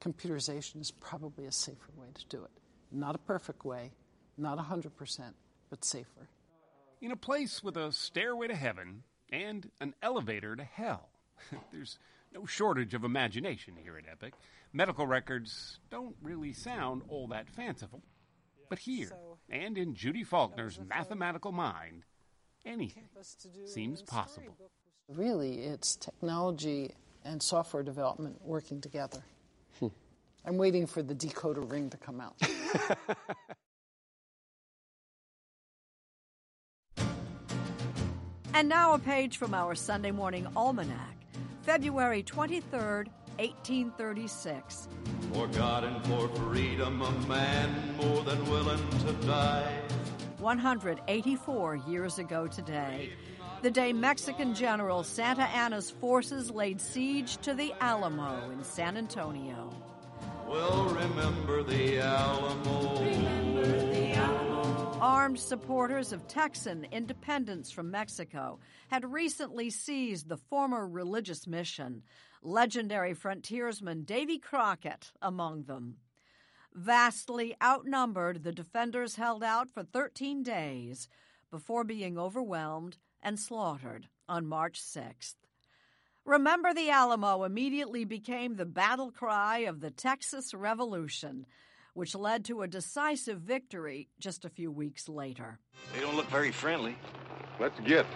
Computerization 0.00 0.80
is 0.80 0.90
probably 0.90 1.46
a 1.46 1.52
safer 1.52 1.90
way 1.96 2.08
to 2.14 2.24
do 2.28 2.42
it. 2.42 2.50
Not 2.90 3.14
a 3.14 3.18
perfect 3.18 3.64
way, 3.64 3.92
not 4.36 4.58
100%, 4.58 5.32
but 5.68 5.84
safer. 5.84 6.28
In 7.00 7.12
a 7.12 7.16
place 7.16 7.62
with 7.62 7.76
a 7.76 7.92
stairway 7.92 8.48
to 8.48 8.56
heaven 8.56 9.02
and 9.30 9.70
an 9.80 9.94
elevator 10.02 10.56
to 10.56 10.64
hell, 10.64 11.09
there's 11.72 11.98
no 12.32 12.46
shortage 12.46 12.94
of 12.94 13.04
imagination 13.04 13.74
here 13.76 13.96
at 13.96 14.04
Epic. 14.10 14.34
Medical 14.72 15.06
records 15.06 15.80
don't 15.90 16.14
really 16.22 16.52
sound 16.52 17.02
all 17.08 17.26
that 17.28 17.48
fanciful. 17.50 18.02
But 18.68 18.78
here, 18.78 19.10
and 19.48 19.76
in 19.76 19.94
Judy 19.94 20.22
Faulkner's 20.22 20.78
mathematical 20.78 21.50
mind, 21.50 22.04
anything 22.64 23.08
seems 23.66 24.00
possible. 24.02 24.56
Really, 25.08 25.64
it's 25.64 25.96
technology 25.96 26.92
and 27.24 27.42
software 27.42 27.82
development 27.82 28.40
working 28.42 28.80
together. 28.80 29.18
Hmm. 29.80 29.88
I'm 30.44 30.56
waiting 30.56 30.86
for 30.86 31.02
the 31.02 31.14
decoder 31.14 31.68
ring 31.68 31.90
to 31.90 31.96
come 31.96 32.20
out. 32.20 32.36
and 38.54 38.68
now 38.68 38.94
a 38.94 38.98
page 39.00 39.36
from 39.36 39.52
our 39.52 39.74
Sunday 39.74 40.12
morning 40.12 40.46
almanac, 40.54 41.16
February 41.62 42.22
23rd, 42.22 43.08
1836. 43.38 44.88
For 45.32 45.46
God 45.48 45.84
and 45.84 46.04
for 46.06 46.28
freedom, 46.28 47.02
a 47.02 47.10
man 47.28 47.96
more 47.96 48.22
than 48.24 48.50
willing 48.50 48.88
to 49.06 49.12
die. 49.26 49.70
184 50.38 51.76
years 51.86 52.18
ago 52.18 52.46
today, 52.46 53.10
the 53.60 53.70
day 53.70 53.92
Mexican 53.92 54.54
General 54.54 55.02
Santa 55.04 55.42
Anna's 55.42 55.90
forces 55.90 56.50
laid 56.50 56.80
siege 56.80 57.36
to 57.38 57.52
the 57.52 57.74
Alamo 57.80 58.50
in 58.50 58.64
San 58.64 58.96
Antonio. 58.96 59.70
We'll 60.48 60.86
remember 60.86 61.62
the 61.62 61.98
Alamo. 61.98 62.98
Remember 63.00 63.66
the 63.66 64.09
Alamo. 64.09 64.09
Armed 65.00 65.38
supporters 65.40 66.12
of 66.12 66.28
Texan 66.28 66.86
independence 66.92 67.70
from 67.70 67.90
Mexico 67.90 68.58
had 68.88 69.10
recently 69.10 69.70
seized 69.70 70.28
the 70.28 70.36
former 70.36 70.86
religious 70.86 71.46
mission, 71.46 72.02
legendary 72.42 73.14
frontiersman 73.14 74.02
Davy 74.02 74.38
Crockett 74.38 75.10
among 75.22 75.62
them. 75.62 75.96
Vastly 76.74 77.56
outnumbered, 77.62 78.44
the 78.44 78.52
defenders 78.52 79.16
held 79.16 79.42
out 79.42 79.70
for 79.70 79.84
13 79.84 80.42
days 80.42 81.08
before 81.50 81.82
being 81.82 82.18
overwhelmed 82.18 82.98
and 83.22 83.40
slaughtered 83.40 84.06
on 84.28 84.46
March 84.46 84.78
6th. 84.78 85.36
Remember 86.26 86.74
the 86.74 86.90
Alamo 86.90 87.44
immediately 87.44 88.04
became 88.04 88.56
the 88.56 88.66
battle 88.66 89.10
cry 89.10 89.60
of 89.60 89.80
the 89.80 89.90
Texas 89.90 90.52
Revolution, 90.52 91.46
which 91.94 92.14
led 92.14 92.44
to 92.46 92.62
a 92.62 92.68
decisive 92.68 93.40
victory 93.40 94.08
just 94.18 94.44
a 94.44 94.48
few 94.48 94.70
weeks 94.70 95.08
later. 95.08 95.58
They 95.94 96.00
don't 96.00 96.16
look 96.16 96.28
very 96.28 96.52
friendly. 96.52 96.96
Let's 97.58 97.78
get. 97.80 98.06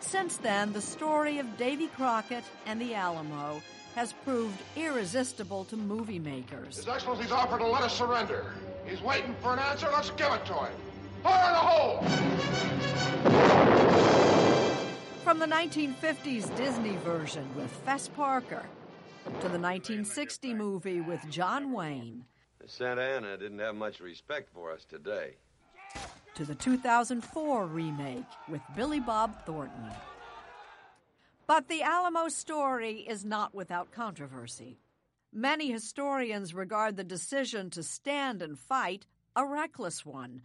Since 0.00 0.36
then, 0.38 0.72
the 0.72 0.80
story 0.80 1.38
of 1.38 1.56
Davy 1.56 1.88
Crockett 1.88 2.44
and 2.64 2.80
the 2.80 2.94
Alamo 2.94 3.60
has 3.94 4.12
proved 4.12 4.60
irresistible 4.76 5.64
to 5.64 5.76
movie 5.76 6.18
makers. 6.18 6.76
His 6.76 6.86
Excellency's 6.86 7.32
offered 7.32 7.58
to 7.58 7.66
let 7.66 7.82
us 7.82 7.96
surrender. 7.96 8.52
He's 8.86 9.00
waiting 9.02 9.34
for 9.42 9.54
an 9.54 9.58
answer. 9.58 9.88
Let's 9.92 10.10
give 10.10 10.32
it 10.32 10.46
to 10.46 10.54
him. 10.54 10.72
Fire 11.22 11.46
in 11.48 11.52
the 11.52 11.58
hole! 11.58 12.02
From 15.24 15.38
the 15.40 15.46
1950s 15.46 16.54
Disney 16.56 16.96
version 16.98 17.48
with 17.56 17.70
Fess 17.84 18.06
Parker 18.06 18.64
to 19.26 19.48
the 19.48 19.58
1960 19.58 20.54
movie 20.54 21.00
with 21.00 21.20
John 21.28 21.72
Wayne 21.72 22.24
Santa 22.66 23.02
Anna 23.02 23.36
didn't 23.36 23.58
have 23.60 23.74
much 23.76 24.00
respect 24.00 24.52
for 24.52 24.72
us 24.72 24.84
today. 24.84 25.36
to 26.34 26.44
the 26.44 26.54
2004 26.54 27.66
remake 27.66 28.24
with 28.48 28.60
Billy 28.74 29.00
Bob 29.00 29.44
Thornton. 29.46 29.90
But 31.46 31.68
the 31.68 31.82
Alamo 31.82 32.28
story 32.28 33.06
is 33.08 33.24
not 33.24 33.54
without 33.54 33.92
controversy. 33.92 34.80
Many 35.32 35.70
historians 35.70 36.54
regard 36.54 36.96
the 36.96 37.04
decision 37.04 37.70
to 37.70 37.82
stand 37.82 38.42
and 38.42 38.58
fight 38.58 39.06
a 39.36 39.46
reckless 39.46 40.04
one, 40.04 40.40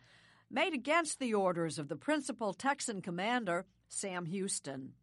made 0.49 0.73
against 0.73 1.19
the 1.19 1.33
orders 1.33 1.79
of 1.79 1.87
the 1.87 1.95
principal 1.95 2.53
Texan 2.53 3.01
commander, 3.01 3.65
Sam 3.87 4.25
Houston. 4.25 4.93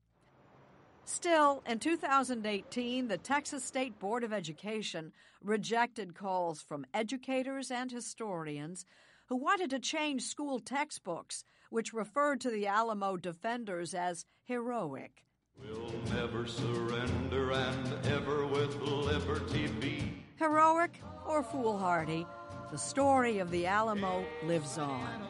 Still, 1.11 1.63
in 1.67 1.79
2018, 1.79 3.09
the 3.09 3.17
Texas 3.17 3.65
State 3.65 3.99
Board 3.99 4.23
of 4.23 4.33
Education 4.33 5.11
rejected 5.43 6.15
calls 6.15 6.61
from 6.61 6.85
educators 6.93 7.71
and 7.71 7.91
historians 7.91 8.85
who 9.27 9.37
wanted 9.37 9.71
to 9.71 9.79
change 9.79 10.25
school 10.25 10.61
textbooks, 10.61 11.45
which 11.71 11.95
referred 11.95 12.43
to 12.43 12.51
the 12.51 12.67
Alamo 12.67 13.17
defenders 13.17 13.95
as 13.95 14.27
heroic. 14.45 15.25
We'll 15.59 15.95
never 16.15 16.47
surrender 16.47 17.53
and 17.53 18.07
ever 18.09 18.47
with 18.47 18.79
liberty 18.83 19.69
be. 19.81 20.13
Heroic 20.37 21.01
or 21.27 21.43
foolhardy, 21.43 22.27
the 22.71 22.77
story 22.77 23.39
of 23.39 23.51
the 23.51 23.67
Alamo 23.67 24.27
lives 24.45 24.77
on 24.77 25.27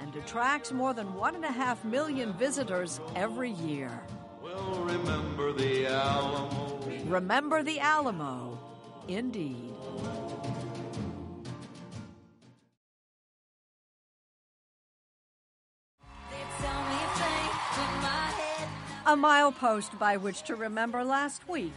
and 0.00 0.16
attracts 0.16 0.72
more 0.72 0.92
than 0.92 1.14
one 1.14 1.36
and 1.36 1.44
a 1.44 1.52
half 1.52 1.84
million 1.84 2.32
visitors 2.32 3.00
every 3.14 3.52
year. 3.52 3.92
We'll 4.54 4.84
remember 4.84 5.52
the 5.52 5.86
Alamo. 5.86 6.80
Remember 7.06 7.62
the 7.62 7.80
Alamo, 7.80 8.58
indeed. 9.08 9.74
A 19.06 19.16
milepost 19.16 19.98
by 19.98 20.16
which 20.16 20.42
to 20.44 20.54
remember 20.54 21.02
last 21.02 21.48
week. 21.48 21.72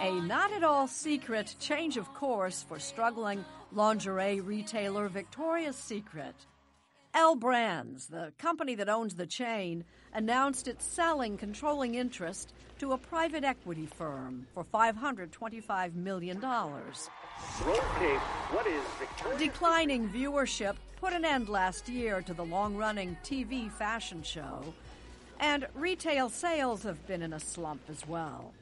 A 0.00 0.20
not 0.22 0.52
at 0.52 0.64
all 0.64 0.86
secret 0.86 1.54
change 1.60 1.96
of 1.96 2.14
course 2.14 2.64
for 2.66 2.78
struggling 2.78 3.44
lingerie 3.72 4.40
retailer 4.40 5.08
Victoria's 5.08 5.76
Secret. 5.76 6.34
L 7.18 7.34
Brands, 7.34 8.06
the 8.06 8.32
company 8.38 8.76
that 8.76 8.88
owns 8.88 9.16
the 9.16 9.26
chain, 9.26 9.82
announced 10.14 10.68
it's 10.68 10.84
selling 10.84 11.36
controlling 11.36 11.96
interest 11.96 12.52
to 12.78 12.92
a 12.92 12.96
private 12.96 13.42
equity 13.42 13.86
firm 13.86 14.46
for 14.54 14.62
$525 14.62 15.96
million. 15.96 16.40
Declining 19.36 20.08
viewership 20.08 20.76
put 21.00 21.12
an 21.12 21.24
end 21.24 21.48
last 21.48 21.88
year 21.88 22.22
to 22.22 22.32
the 22.32 22.44
long 22.44 22.76
running 22.76 23.16
TV 23.24 23.68
fashion 23.68 24.22
show, 24.22 24.72
and 25.40 25.66
retail 25.74 26.28
sales 26.28 26.84
have 26.84 27.04
been 27.08 27.22
in 27.22 27.32
a 27.32 27.40
slump 27.40 27.82
as 27.90 28.06
well. 28.06 28.52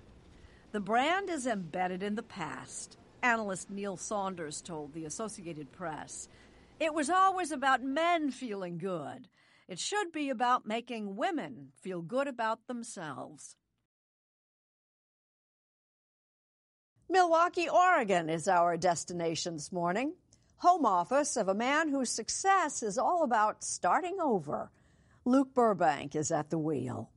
The 0.73 0.81
brand 0.81 1.29
is 1.29 1.47
embedded 1.47 2.03
in 2.03 2.15
the 2.15 2.23
past, 2.23 2.97
analyst 3.23 3.69
Neil 3.69 3.99
Saunders 3.99 4.63
told 4.63 4.95
the 4.95 5.05
Associated 5.05 5.71
Press. 5.73 6.31
It 6.79 6.93
was 6.93 7.09
always 7.09 7.53
about 7.53 7.83
men 7.83 8.31
feeling 8.31 8.77
good. 8.77 9.29
It 9.67 9.79
should 9.79 10.13
be 10.13 10.29
about 10.29 10.67
making 10.67 11.17
women 11.17 11.73
feel 11.81 12.03
good 12.03 12.29
about 12.29 12.67
themselves. 12.67 13.57
Milwaukie, 17.11 17.73
Oregon 17.73 18.29
is 18.29 18.47
our 18.47 18.77
destination 18.77 19.55
this 19.55 19.73
morning. 19.73 20.15
Home 20.59 20.85
office 20.85 21.37
of 21.37 21.49
a 21.49 21.55
man 21.55 21.89
whose 21.89 22.11
success 22.11 22.83
is 22.83 22.99
all 22.99 23.23
about 23.25 23.65
starting 23.65 24.19
over. 24.21 24.71
Luke 25.25 25.55
Burbank 25.55 26.15
is 26.15 26.31
at 26.31 26.51
the 26.51 26.59
wheel. 26.59 27.11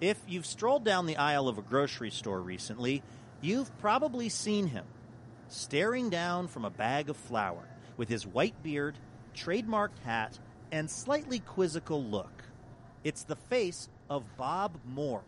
If 0.00 0.18
you've 0.28 0.46
strolled 0.46 0.84
down 0.84 1.06
the 1.06 1.16
aisle 1.16 1.48
of 1.48 1.58
a 1.58 1.62
grocery 1.62 2.10
store 2.10 2.40
recently, 2.40 3.02
you've 3.40 3.76
probably 3.80 4.28
seen 4.28 4.66
him 4.66 4.84
staring 5.48 6.10
down 6.10 6.46
from 6.46 6.64
a 6.64 6.70
bag 6.70 7.08
of 7.08 7.16
flour 7.16 7.66
with 7.98 8.08
his 8.08 8.26
white 8.26 8.60
beard, 8.62 8.96
trademarked 9.36 9.98
hat, 10.04 10.38
and 10.72 10.90
slightly 10.90 11.40
quizzical 11.40 12.02
look. 12.02 12.42
It's 13.04 13.24
the 13.24 13.36
face 13.36 13.90
of 14.08 14.24
Bob 14.38 14.78
Moore, 14.86 15.22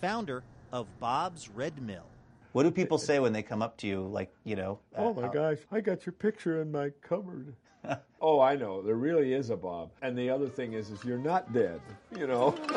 founder 0.00 0.44
of 0.70 0.86
Bob's 1.00 1.48
Red 1.48 1.82
Mill. 1.82 2.06
What 2.52 2.62
do 2.64 2.70
people 2.70 2.98
say 2.98 3.18
when 3.18 3.32
they 3.32 3.42
come 3.42 3.62
up 3.62 3.78
to 3.78 3.86
you, 3.86 4.02
like, 4.02 4.32
you 4.44 4.54
know? 4.56 4.78
Uh, 4.96 5.00
oh 5.04 5.14
my 5.14 5.22
uh, 5.24 5.28
gosh, 5.28 5.58
I 5.72 5.80
got 5.80 6.06
your 6.06 6.12
picture 6.12 6.60
in 6.62 6.70
my 6.70 6.90
cupboard. 7.02 7.54
oh, 8.20 8.40
I 8.40 8.56
know. 8.56 8.82
There 8.82 8.94
really 8.94 9.32
is 9.32 9.50
a 9.50 9.56
Bob. 9.56 9.90
And 10.02 10.16
the 10.16 10.30
other 10.30 10.48
thing 10.48 10.74
is, 10.74 10.90
is 10.90 11.02
you're 11.04 11.18
not 11.18 11.52
dead, 11.52 11.80
you 12.16 12.26
know? 12.26 12.54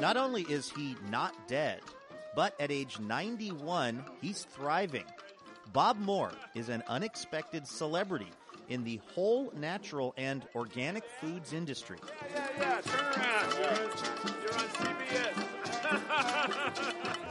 Not 0.00 0.16
only 0.18 0.42
is 0.42 0.70
he 0.70 0.96
not 1.10 1.48
dead, 1.48 1.80
but 2.34 2.54
at 2.60 2.70
age 2.70 2.98
91, 3.00 4.04
he's 4.20 4.44
thriving. 4.44 5.04
Bob 5.72 5.98
Moore 5.98 6.32
is 6.54 6.68
an 6.68 6.82
unexpected 6.88 7.66
celebrity 7.66 8.30
in 8.68 8.84
the 8.84 9.00
whole 9.14 9.52
natural 9.56 10.14
and 10.16 10.46
organic 10.54 11.04
foods 11.20 11.52
industry. 11.52 11.98
Yeah, 12.32 12.46
yeah, 12.58 12.80
turn 12.80 13.00
around. 13.00 13.52
You're, 13.54 13.72
you're 14.42 14.54
on 14.54 14.68
CBS. 14.68 15.36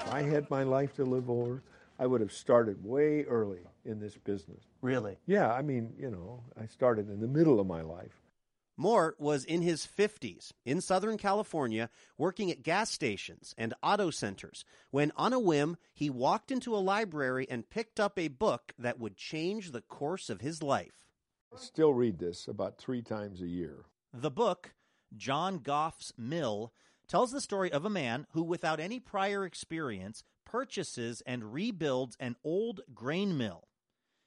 if 0.02 0.13
I 0.13 0.22
had 0.22 0.50
my 0.50 0.63
life 0.63 0.93
to 0.96 1.06
live 1.06 1.30
over, 1.30 1.63
I 2.00 2.08
would 2.08 2.22
have 2.22 2.32
started 2.32 2.84
way 2.84 3.24
early 3.24 3.62
in 3.86 4.00
this 4.00 4.17
business. 4.17 4.63
Really? 4.82 5.17
Yeah, 5.26 5.52
I 5.52 5.62
mean, 5.62 5.93
you 5.98 6.10
know, 6.10 6.43
I 6.62 6.65
started 6.65 7.10
in 7.10 7.19
the 7.22 7.28
middle 7.28 7.60
of 7.60 7.67
my 7.67 7.82
life. 7.82 8.23
Moore 8.76 9.16
was 9.20 9.46
in 9.46 9.62
his 9.62 9.86
50s 9.86 10.52
in 10.66 10.82
Southern 10.82 11.18
California 11.18 11.90
working 12.18 12.50
at 12.50 12.64
gas 12.64 12.90
stations 12.90 13.54
and 13.58 13.74
auto 13.84 14.10
centers 14.10 14.66
when, 14.90 15.12
on 15.16 15.34
a 15.34 15.40
whim, 15.40 15.78
he 15.94 16.10
walked 16.10 16.52
into 16.52 16.76
a 16.76 16.78
library 16.78 17.46
and 17.50 17.70
picked 17.70 18.00
up 18.00 18.18
a 18.18 18.30
book 18.30 18.74
that 18.80 19.00
would 19.00 19.16
change 19.16 19.72
the 19.72 19.82
course 19.82 20.30
of 20.30 20.42
his 20.42 20.64
life. 20.64 21.06
I 21.54 21.60
still 21.60 21.94
read 21.94 22.18
this 22.18 22.48
about 22.48 22.80
three 22.80 23.04
times 23.04 23.42
a 23.42 23.48
year. 23.48 23.86
The 24.12 24.32
book, 24.32 24.74
John 25.16 25.60
Goffe's 25.60 26.12
Mill, 26.18 26.74
tells 27.08 27.32
the 27.32 27.42
story 27.42 27.72
of 27.72 27.86
a 27.86 27.90
man 27.92 28.26
who, 28.32 28.42
without 28.42 28.80
any 28.80 29.00
prior 29.00 29.46
experience, 29.46 30.24
purchases 30.46 31.22
and 31.28 31.54
rebuilds 31.54 32.18
an 32.20 32.36
old 32.44 32.82
grain 32.94 33.38
mill. 33.38 33.68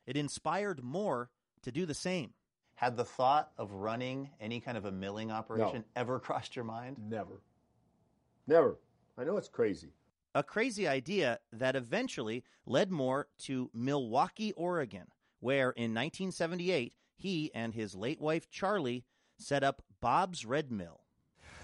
It 0.07 0.17
inspired 0.17 0.85
Moore 0.85 1.31
to 1.63 1.73
do 1.73 1.85
the 1.85 1.95
same. 1.95 2.35
Had 2.77 2.97
the 2.97 3.05
thought 3.05 3.51
of 3.59 3.73
running 3.73 4.31
any 4.41 4.61
kind 4.61 4.77
of 4.77 4.85
a 4.85 4.93
milling 4.93 5.31
operation 5.31 5.85
ever 5.97 6.19
crossed 6.21 6.55
your 6.55 6.65
mind? 6.65 6.99
Never. 7.09 7.41
Never. 8.47 8.79
I 9.19 9.25
know 9.25 9.39
it's 9.39 9.49
crazy. 9.49 9.89
A 10.35 10.43
crazy 10.43 10.87
idea 10.87 11.41
that 11.53 11.75
eventually 11.75 12.45
led 12.67 12.91
Moore 12.91 13.29
to 13.39 13.71
Milwaukie, 13.75 14.53
Oregon, 14.57 15.07
where 15.41 15.71
in 15.71 15.95
1978 15.95 16.93
he 17.17 17.51
and 17.55 17.73
his 17.73 17.95
late 17.95 18.21
wife 18.21 18.51
Charlee 18.51 19.05
set 19.39 19.65
up 19.65 19.83
Bob's 20.03 20.45
Red 20.45 20.71
Mill. 20.71 21.01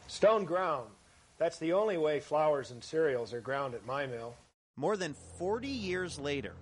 Stone 0.07 0.47
ground. 0.47 0.89
That's 1.37 1.59
the 1.59 1.75
only 1.75 1.99
way 1.99 2.21
flours 2.21 2.71
and 2.71 2.83
cereals 2.83 3.35
are 3.35 3.41
ground 3.41 3.75
at 3.75 3.85
my 3.85 4.07
mill. 4.07 4.35
More 4.77 4.97
than 4.97 5.15
40 5.39 5.69
years 5.69 6.19
later, 6.19 6.55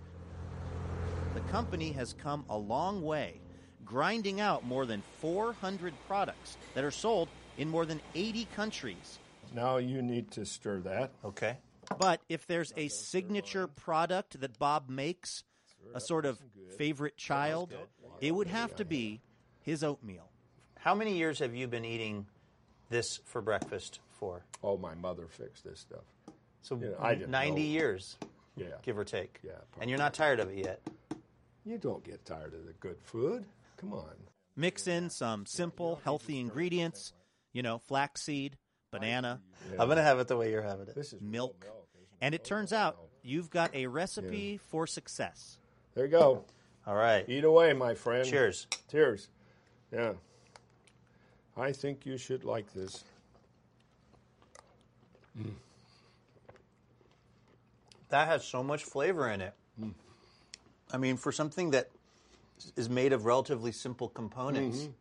the 1.34 1.40
company 1.52 1.92
has 1.92 2.12
come 2.12 2.44
a 2.48 2.56
long 2.56 3.02
way, 3.02 3.40
grinding 3.94 4.40
out 4.40 4.64
more 4.64 4.86
than 4.86 5.02
400 5.20 5.92
products 6.06 6.56
that 6.74 6.84
are 6.84 6.92
sold 6.92 7.28
in 7.58 7.68
more 7.68 7.84
than 7.84 8.00
80 8.14 8.46
countries. 8.56 9.18
Now 9.52 9.78
you 9.78 10.00
need 10.00 10.30
to 10.32 10.46
stir 10.46 10.78
that. 10.80 11.10
Okay. 11.24 11.56
But 11.98 12.20
if 12.28 12.46
there's 12.46 12.72
a 12.76 12.86
signature 12.88 13.66
product 13.66 14.40
that 14.40 14.58
Bob 14.60 14.88
makes, 14.88 15.42
a 15.92 16.00
sort 16.00 16.24
of 16.24 16.38
favorite 16.78 17.16
child, 17.16 17.74
it 18.20 18.32
would 18.32 18.46
have 18.46 18.76
to 18.76 18.84
be 18.84 19.20
his 19.62 19.82
oatmeal. 19.82 20.28
How 20.78 20.94
many 20.94 21.16
years 21.16 21.40
have 21.40 21.54
you 21.54 21.66
been 21.66 21.84
eating 21.84 22.26
this 22.90 23.18
for 23.24 23.42
breakfast 23.42 23.98
for? 24.10 24.44
Oh, 24.62 24.76
my 24.78 24.94
mother 24.94 25.26
fixed 25.26 25.64
this 25.64 25.80
stuff. 25.80 26.04
So 26.62 26.76
You 26.76 26.90
know, 26.90 26.96
I 27.00 27.14
didn't 27.16 27.30
90 27.30 27.60
know. 27.62 27.66
years, 27.66 28.16
Yeah. 28.56 28.66
give 28.82 28.96
or 28.98 29.04
take. 29.04 29.40
Yeah. 29.42 29.52
And 29.80 29.90
you're 29.90 29.98
not 29.98 30.14
tired 30.14 30.38
of 30.38 30.48
it 30.50 30.58
yet. 30.64 30.80
You 31.64 31.76
don't 31.78 32.04
get 32.04 32.24
tired 32.24 32.54
of 32.54 32.66
the 32.66 32.72
good 32.74 33.00
food. 33.02 33.44
Come 33.80 33.94
on. 33.94 34.14
Mix 34.56 34.86
in 34.86 35.08
some 35.08 35.46
simple, 35.46 36.00
healthy 36.04 36.38
ingredients, 36.38 37.14
you 37.52 37.62
know, 37.62 37.78
flaxseed, 37.78 38.58
banana. 38.90 39.40
I'm 39.78 39.86
going 39.86 39.96
to 39.96 40.02
have 40.02 40.18
it 40.18 40.28
the 40.28 40.36
way 40.36 40.50
you're 40.50 40.62
having 40.62 40.86
it. 40.86 40.94
This 40.94 41.12
is 41.14 41.20
milk. 41.20 41.66
And 42.20 42.34
it 42.34 42.44
turns 42.44 42.72
out 42.72 42.98
you've 43.22 43.48
got 43.48 43.74
a 43.74 43.86
recipe 43.86 44.58
for 44.70 44.86
success. 44.86 45.58
There 45.94 46.04
you 46.04 46.10
go. 46.10 46.44
All 46.86 46.94
right. 46.94 47.24
Eat 47.28 47.44
away, 47.44 47.72
my 47.72 47.94
friend. 47.94 48.28
Cheers. 48.28 48.66
Cheers. 48.90 49.28
Yeah. 49.92 50.12
I 51.56 51.72
think 51.72 52.04
you 52.04 52.16
should 52.16 52.44
like 52.44 52.72
this. 52.74 53.04
Mm. 55.38 55.52
That 58.10 58.28
has 58.28 58.44
so 58.44 58.62
much 58.62 58.84
flavor 58.84 59.30
in 59.30 59.40
it. 59.40 59.54
Mm. 59.80 59.94
I 60.92 60.96
mean, 60.96 61.16
for 61.16 61.32
something 61.32 61.70
that 61.70 61.88
is 62.76 62.88
made 62.88 63.12
of 63.12 63.24
relatively 63.24 63.72
simple 63.72 64.08
components. 64.08 64.78
Mhm. 64.78 64.92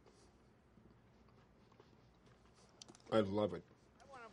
I 3.11 3.19
love 3.19 3.53
it. 3.53 3.63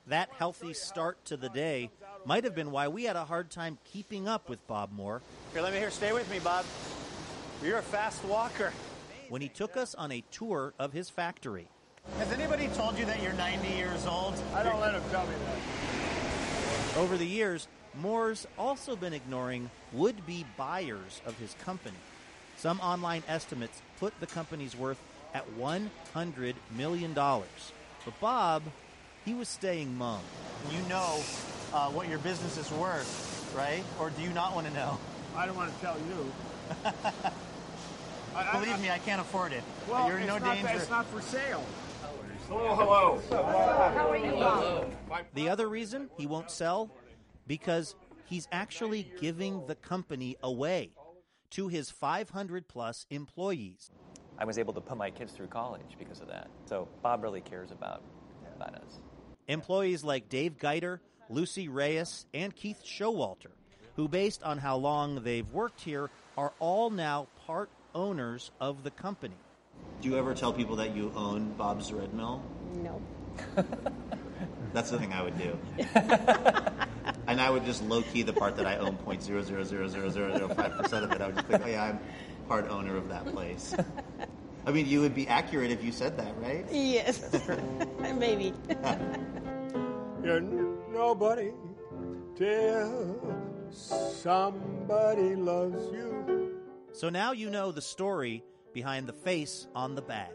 That 0.06 0.30
healthy 0.30 0.72
start 0.74 1.24
to 1.26 1.36
the 1.36 1.48
day 1.48 1.90
might 2.24 2.44
have 2.44 2.54
been 2.54 2.70
why 2.70 2.88
we 2.88 3.04
had 3.04 3.16
a 3.16 3.24
hard 3.24 3.50
time 3.50 3.78
keeping 3.84 4.28
up 4.28 4.48
with 4.48 4.64
Bob 4.66 4.92
Moore 4.92 5.22
Here, 5.52 5.62
let 5.62 5.72
me 5.72 5.78
hear. 5.78 5.90
Stay 5.90 6.12
with 6.12 6.30
me, 6.30 6.38
Bob. 6.38 6.64
You're 7.62 7.78
a 7.78 7.82
fast 7.82 8.24
walker. 8.24 8.72
when 9.28 9.42
he 9.42 9.48
took 9.48 9.76
us 9.76 9.92
on 9.96 10.12
a 10.12 10.20
tour 10.30 10.72
of 10.78 10.92
his 10.92 11.10
factory. 11.10 11.66
Has 12.18 12.30
anybody 12.30 12.68
told 12.68 12.96
you 12.96 13.04
that 13.06 13.20
you're 13.20 13.32
90 13.32 13.66
years 13.68 14.06
old? 14.06 14.34
I 14.54 14.62
don't 14.62 14.78
let 14.78 14.94
him 14.94 15.02
tell 15.10 15.26
me 15.26 15.34
that. 15.34 16.96
Over 16.96 17.16
the 17.16 17.26
years, 17.26 17.66
Moore's 17.94 18.46
also 18.56 18.94
been 18.94 19.12
ignoring 19.12 19.68
would 19.92 20.24
be 20.26 20.46
buyers 20.56 21.20
of 21.26 21.36
his 21.38 21.54
company. 21.54 21.96
Some 22.56 22.80
online 22.80 23.22
estimates 23.28 23.82
put 24.00 24.18
the 24.20 24.26
company's 24.26 24.76
worth 24.76 24.98
at 25.34 25.44
$100 25.58 26.54
million. 26.76 27.12
But 27.12 28.20
Bob, 28.20 28.62
he 29.24 29.34
was 29.34 29.48
staying 29.48 29.96
mum. 29.96 30.20
You 30.72 30.80
know 30.88 31.20
uh, 31.74 31.90
what 31.90 32.08
your 32.08 32.18
business 32.18 32.56
is 32.56 32.70
worth, 32.72 33.52
right? 33.56 33.82
Or 34.00 34.10
do 34.10 34.22
you 34.22 34.30
not 34.30 34.54
want 34.54 34.66
to 34.66 34.72
know? 34.72 34.98
I 35.36 35.44
don't 35.46 35.56
want 35.56 35.74
to 35.74 35.80
tell 35.80 35.96
you. 35.98 36.32
I- 38.34 38.50
I- 38.52 38.60
Believe 38.60 38.80
me, 38.80 38.90
I 38.90 38.98
can't 38.98 39.20
afford 39.20 39.52
it. 39.52 39.62
Well, 39.88 40.08
you're 40.08 40.18
in 40.18 40.26
no 40.26 40.38
not, 40.38 40.54
danger. 40.56 40.72
It's 40.74 40.90
not 40.90 41.06
for 41.06 41.20
sale. 41.20 41.64
Hello, 42.48 42.74
hello. 42.76 43.22
How 43.30 44.10
are 44.10 44.16
you, 44.16 44.30
Bob? 44.32 44.86
The 45.34 45.48
other 45.48 45.68
reason 45.68 46.08
he 46.16 46.26
won't 46.26 46.50
sell? 46.50 46.90
Because 47.46 47.96
he's 48.26 48.46
actually 48.52 49.10
giving 49.20 49.66
the 49.66 49.74
company 49.74 50.36
away 50.42 50.90
to 51.50 51.68
his 51.68 51.90
500 51.90 52.68
plus 52.68 53.06
employees. 53.10 53.90
I 54.38 54.44
was 54.44 54.58
able 54.58 54.74
to 54.74 54.80
put 54.80 54.96
my 54.98 55.10
kids 55.10 55.32
through 55.32 55.48
college 55.48 55.96
because 55.98 56.20
of 56.20 56.28
that. 56.28 56.48
So 56.66 56.88
Bob 57.02 57.22
really 57.22 57.40
cares 57.40 57.70
about 57.70 58.02
about 58.54 58.74
us. 58.74 59.00
Employees 59.48 60.02
like 60.02 60.28
Dave 60.28 60.58
Geiter, 60.58 61.00
Lucy 61.28 61.68
Reyes, 61.68 62.26
and 62.34 62.54
Keith 62.54 62.82
Showalter, 62.84 63.52
who, 63.96 64.08
based 64.08 64.42
on 64.42 64.58
how 64.58 64.76
long 64.76 65.22
they've 65.22 65.50
worked 65.52 65.80
here, 65.80 66.10
are 66.36 66.52
all 66.58 66.90
now 66.90 67.28
part 67.46 67.70
owners 67.94 68.50
of 68.60 68.82
the 68.82 68.90
company. 68.90 69.36
Do 70.00 70.08
you 70.08 70.18
ever 70.18 70.34
tell 70.34 70.52
people 70.52 70.76
that 70.76 70.94
you 70.94 71.12
own 71.14 71.52
Bob's 71.52 71.92
Red 71.92 72.12
Mill? 72.12 72.42
No. 72.74 73.00
That's 74.72 74.90
the 74.90 74.98
thing 74.98 75.12
I 75.12 75.22
would 75.22 75.38
do. 75.38 75.58
and 77.26 77.40
I 77.40 77.50
would 77.50 77.64
just 77.64 77.82
low 77.84 78.02
key 78.02 78.22
the 78.22 78.32
part 78.32 78.56
that 78.56 78.66
I 78.66 78.76
own 78.76 78.96
0.0000005 78.98 80.76
percent 80.82 81.04
of 81.04 81.12
it. 81.12 81.20
I 81.20 81.26
would 81.26 81.36
just 81.36 81.48
think, 81.48 81.62
oh 81.64 81.68
yeah, 81.68 81.84
I'm 81.84 82.00
part 82.48 82.68
owner 82.68 82.96
of 82.96 83.08
that 83.08 83.26
place. 83.26 83.74
I 84.66 84.72
mean, 84.72 84.86
you 84.86 85.00
would 85.00 85.14
be 85.14 85.28
accurate 85.28 85.70
if 85.70 85.84
you 85.84 85.92
said 85.92 86.16
that, 86.18 86.34
right? 86.38 86.64
Yes. 86.72 87.38
Maybe. 88.18 88.52
You're 90.24 90.38
n- 90.38 90.76
nobody 90.92 91.52
till 92.36 93.20
somebody 93.70 95.36
loves 95.36 95.92
you. 95.92 96.58
So 96.92 97.08
now 97.08 97.32
you 97.32 97.50
know 97.50 97.70
the 97.72 97.82
story 97.82 98.42
behind 98.72 99.06
the 99.06 99.12
face 99.12 99.68
on 99.74 99.94
the 99.94 100.02
bag. 100.02 100.32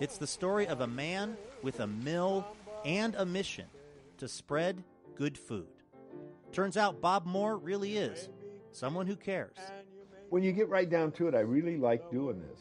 It's 0.00 0.18
the 0.18 0.26
story 0.26 0.66
of 0.66 0.80
a 0.80 0.86
man 0.86 1.36
with 1.62 1.80
a 1.80 1.86
mill 1.86 2.44
and 2.84 3.14
a 3.14 3.24
mission 3.24 3.66
to 4.18 4.28
spread 4.28 4.82
good 5.14 5.38
food. 5.38 5.68
Turns 6.54 6.76
out 6.76 7.00
Bob 7.00 7.26
Moore 7.26 7.58
really 7.58 7.96
is 7.96 8.28
someone 8.70 9.08
who 9.08 9.16
cares. 9.16 9.56
When 10.30 10.44
you 10.44 10.52
get 10.52 10.68
right 10.68 10.88
down 10.88 11.10
to 11.12 11.26
it, 11.26 11.34
I 11.34 11.40
really 11.40 11.76
like 11.76 12.08
doing 12.12 12.40
this. 12.48 12.60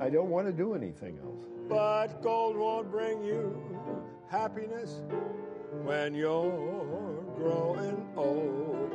I 0.00 0.10
don't 0.10 0.30
want 0.30 0.46
to 0.46 0.52
do 0.52 0.74
anything 0.74 1.18
else. 1.24 1.44
But 1.68 2.22
gold 2.22 2.56
won't 2.56 2.88
bring 2.88 3.24
you 3.24 3.60
happiness 4.30 5.02
when 5.82 6.14
you're 6.14 7.24
growing 7.36 8.06
old. 8.16 8.94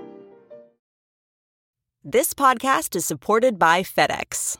This 2.05 2.33
podcast 2.33 2.95
is 2.95 3.05
supported 3.05 3.59
by 3.59 3.83
FedEx. 3.83 4.59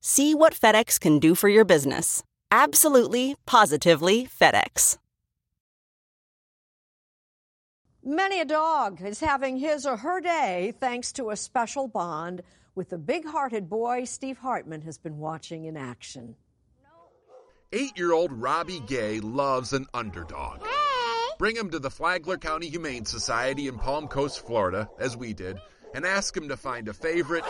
See 0.00 0.34
what 0.34 0.54
FedEx 0.54 1.00
can 1.00 1.18
do 1.18 1.34
for 1.34 1.48
your 1.48 1.64
business. 1.64 2.22
Absolutely, 2.50 3.36
positively 3.46 4.26
FedEx. 4.26 4.98
Many 8.04 8.40
a 8.40 8.44
dog 8.44 9.02
is 9.02 9.20
having 9.20 9.58
his 9.58 9.84
or 9.84 9.98
her 9.98 10.20
day 10.20 10.72
thanks 10.80 11.12
to 11.12 11.30
a 11.30 11.36
special 11.36 11.88
bond 11.88 12.42
with 12.74 12.88
the 12.90 12.96
big 12.96 13.26
hearted 13.26 13.68
boy 13.68 14.04
Steve 14.04 14.38
Hartman 14.38 14.82
has 14.82 14.96
been 14.96 15.18
watching 15.18 15.64
in 15.64 15.76
action. 15.76 16.36
Eight 17.72 17.98
year 17.98 18.12
old 18.12 18.32
Robbie 18.32 18.80
Gay 18.86 19.20
loves 19.20 19.74
an 19.74 19.86
underdog. 19.92 20.62
Bring 21.38 21.54
him 21.54 21.70
to 21.70 21.78
the 21.78 21.90
Flagler 21.90 22.38
County 22.38 22.68
Humane 22.68 23.04
Society 23.04 23.68
in 23.68 23.78
Palm 23.78 24.08
Coast, 24.08 24.46
Florida, 24.46 24.88
as 24.98 25.16
we 25.16 25.34
did, 25.34 25.58
and 25.94 26.06
ask 26.06 26.34
him 26.34 26.48
to 26.48 26.56
find 26.56 26.88
a 26.88 26.94
favorite. 26.94 27.44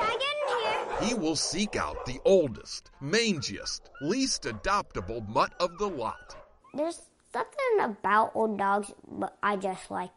He 1.00 1.14
will 1.14 1.36
seek 1.36 1.76
out 1.76 2.06
the 2.06 2.20
oldest, 2.24 2.90
mangiest, 3.02 3.82
least 4.00 4.42
adoptable 4.42 5.26
mutt 5.28 5.54
of 5.60 5.78
the 5.78 5.88
lot. 5.88 6.36
There's 6.74 7.00
something 7.32 7.80
about 7.80 8.32
old 8.34 8.58
dogs, 8.58 8.92
but 9.06 9.36
I 9.42 9.56
just 9.56 9.90
like. 9.90 10.10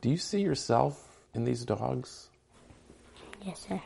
Do 0.00 0.10
you 0.10 0.16
see 0.16 0.40
yourself 0.40 1.20
in 1.34 1.44
these 1.44 1.64
dogs? 1.64 2.30
Yes, 3.42 3.66
sir. 3.68 3.80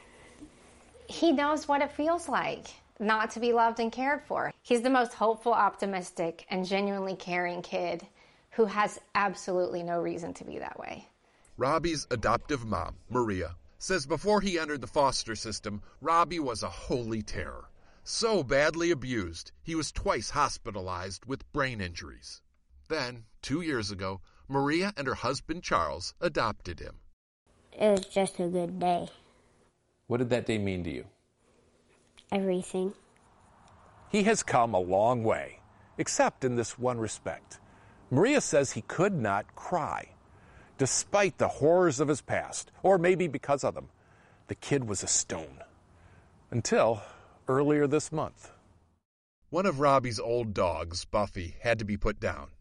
He 1.09 1.33
knows 1.33 1.69
what 1.69 1.83
it 1.83 1.93
feels 1.93 2.29
like 2.29 2.69
not 3.01 3.31
to 3.31 3.41
be 3.41 3.53
loved 3.53 3.81
and 3.81 3.91
cared 3.91 4.23
for. 4.23 4.53
He's 4.63 4.83
the 4.83 4.91
most 4.91 5.15
hopeful, 5.15 5.53
optimistic, 5.53 6.47
and 6.51 6.67
genuinely 6.67 7.17
caring 7.17 7.63
kid 7.63 8.07
who 8.51 8.67
has 8.67 9.01
absolutely 9.15 9.83
no 9.83 10.01
reason 10.01 10.35
to 10.35 10.45
be 10.45 10.59
that 10.59 10.79
way. 10.79 11.09
Robbie's 11.57 12.07
adoptive 12.11 12.65
mom, 12.65 12.97
Maria, 13.09 13.55
says 13.81 14.05
before 14.07 14.43
he 14.43 14.59
entered 14.59 14.83
the 14.83 14.87
foster 14.87 15.35
system, 15.35 15.81
Robbie 16.03 16.39
was 16.39 16.63
a 16.63 16.69
holy 16.69 17.23
terror. 17.23 17.71
So 18.05 18.43
badly 18.43 18.91
abused, 18.91 19.53
he 19.63 19.75
was 19.75 19.91
twice 19.91 20.31
hospitalized 20.31 21.25
with 21.25 21.51
brain 21.53 21.81
injuries. 21.81 22.43
Then, 22.89 23.25
two 23.41 23.63
years 23.63 23.91
ago, 23.91 24.21
Maria 24.49 24.93
and 24.99 25.07
her 25.07 25.15
husband 25.15 25.63
Charles 25.63 26.13
adopted 26.21 26.79
him. 26.81 26.97
It 27.73 27.91
was 27.91 28.07
just 28.07 28.39
a 28.39 28.49
good 28.49 28.79
day. 28.79 29.09
What 30.09 30.19
did 30.19 30.29
that 30.31 30.45
day 30.45 30.59
mean 30.59 30.85
to 30.85 30.91
you? 30.91 31.07
Everything. 32.31 32.93
He 34.11 34.25
has 34.25 34.43
come 34.43 34.75
a 34.75 34.81
long 34.81 35.25
way, 35.25 35.61
except 35.97 36.45
in 36.45 36.57
this 36.57 36.79
one 36.79 36.99
respect. 36.99 37.61
Maria 38.11 38.43
says 38.43 38.73
he 38.73 38.83
could 38.83 39.15
not 39.15 39.55
cry. 39.55 40.09
Despite 40.81 41.37
the 41.37 41.49
horrors 41.49 42.01
of 42.01 42.09
his 42.09 42.23
past, 42.23 42.73
or 42.83 42.97
maybe 42.97 43.29
because 43.29 43.65
of 43.65 43.75
them, 43.75 43.91
the 44.47 44.55
kid 44.55 44.89
was 44.89 45.03
a 45.03 45.07
stone. 45.07 45.59
Until 46.51 47.03
earlier 47.47 47.87
this 47.87 48.11
month. 48.11 48.51
One 49.51 49.67
of 49.67 49.81
Robbie's 49.81 50.19
old 50.19 50.55
dogs, 50.55 51.05
Buffy, 51.05 51.57
had 51.61 51.79
to 51.81 51.85
be 51.85 51.99
put 51.99 52.19
down. 52.19 52.53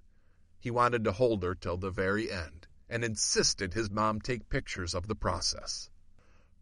He 0.60 0.69
wanted 0.69 1.05
to 1.05 1.13
hold 1.13 1.43
her 1.43 1.55
till 1.55 1.77
the 1.77 1.91
very 1.91 2.29
end 2.29 2.67
and 2.89 3.05
insisted 3.05 3.73
his 3.73 3.89
mom 3.89 4.19
take 4.19 4.49
pictures 4.49 4.93
of 4.93 5.08
the 5.08 5.15
process. 5.15 5.89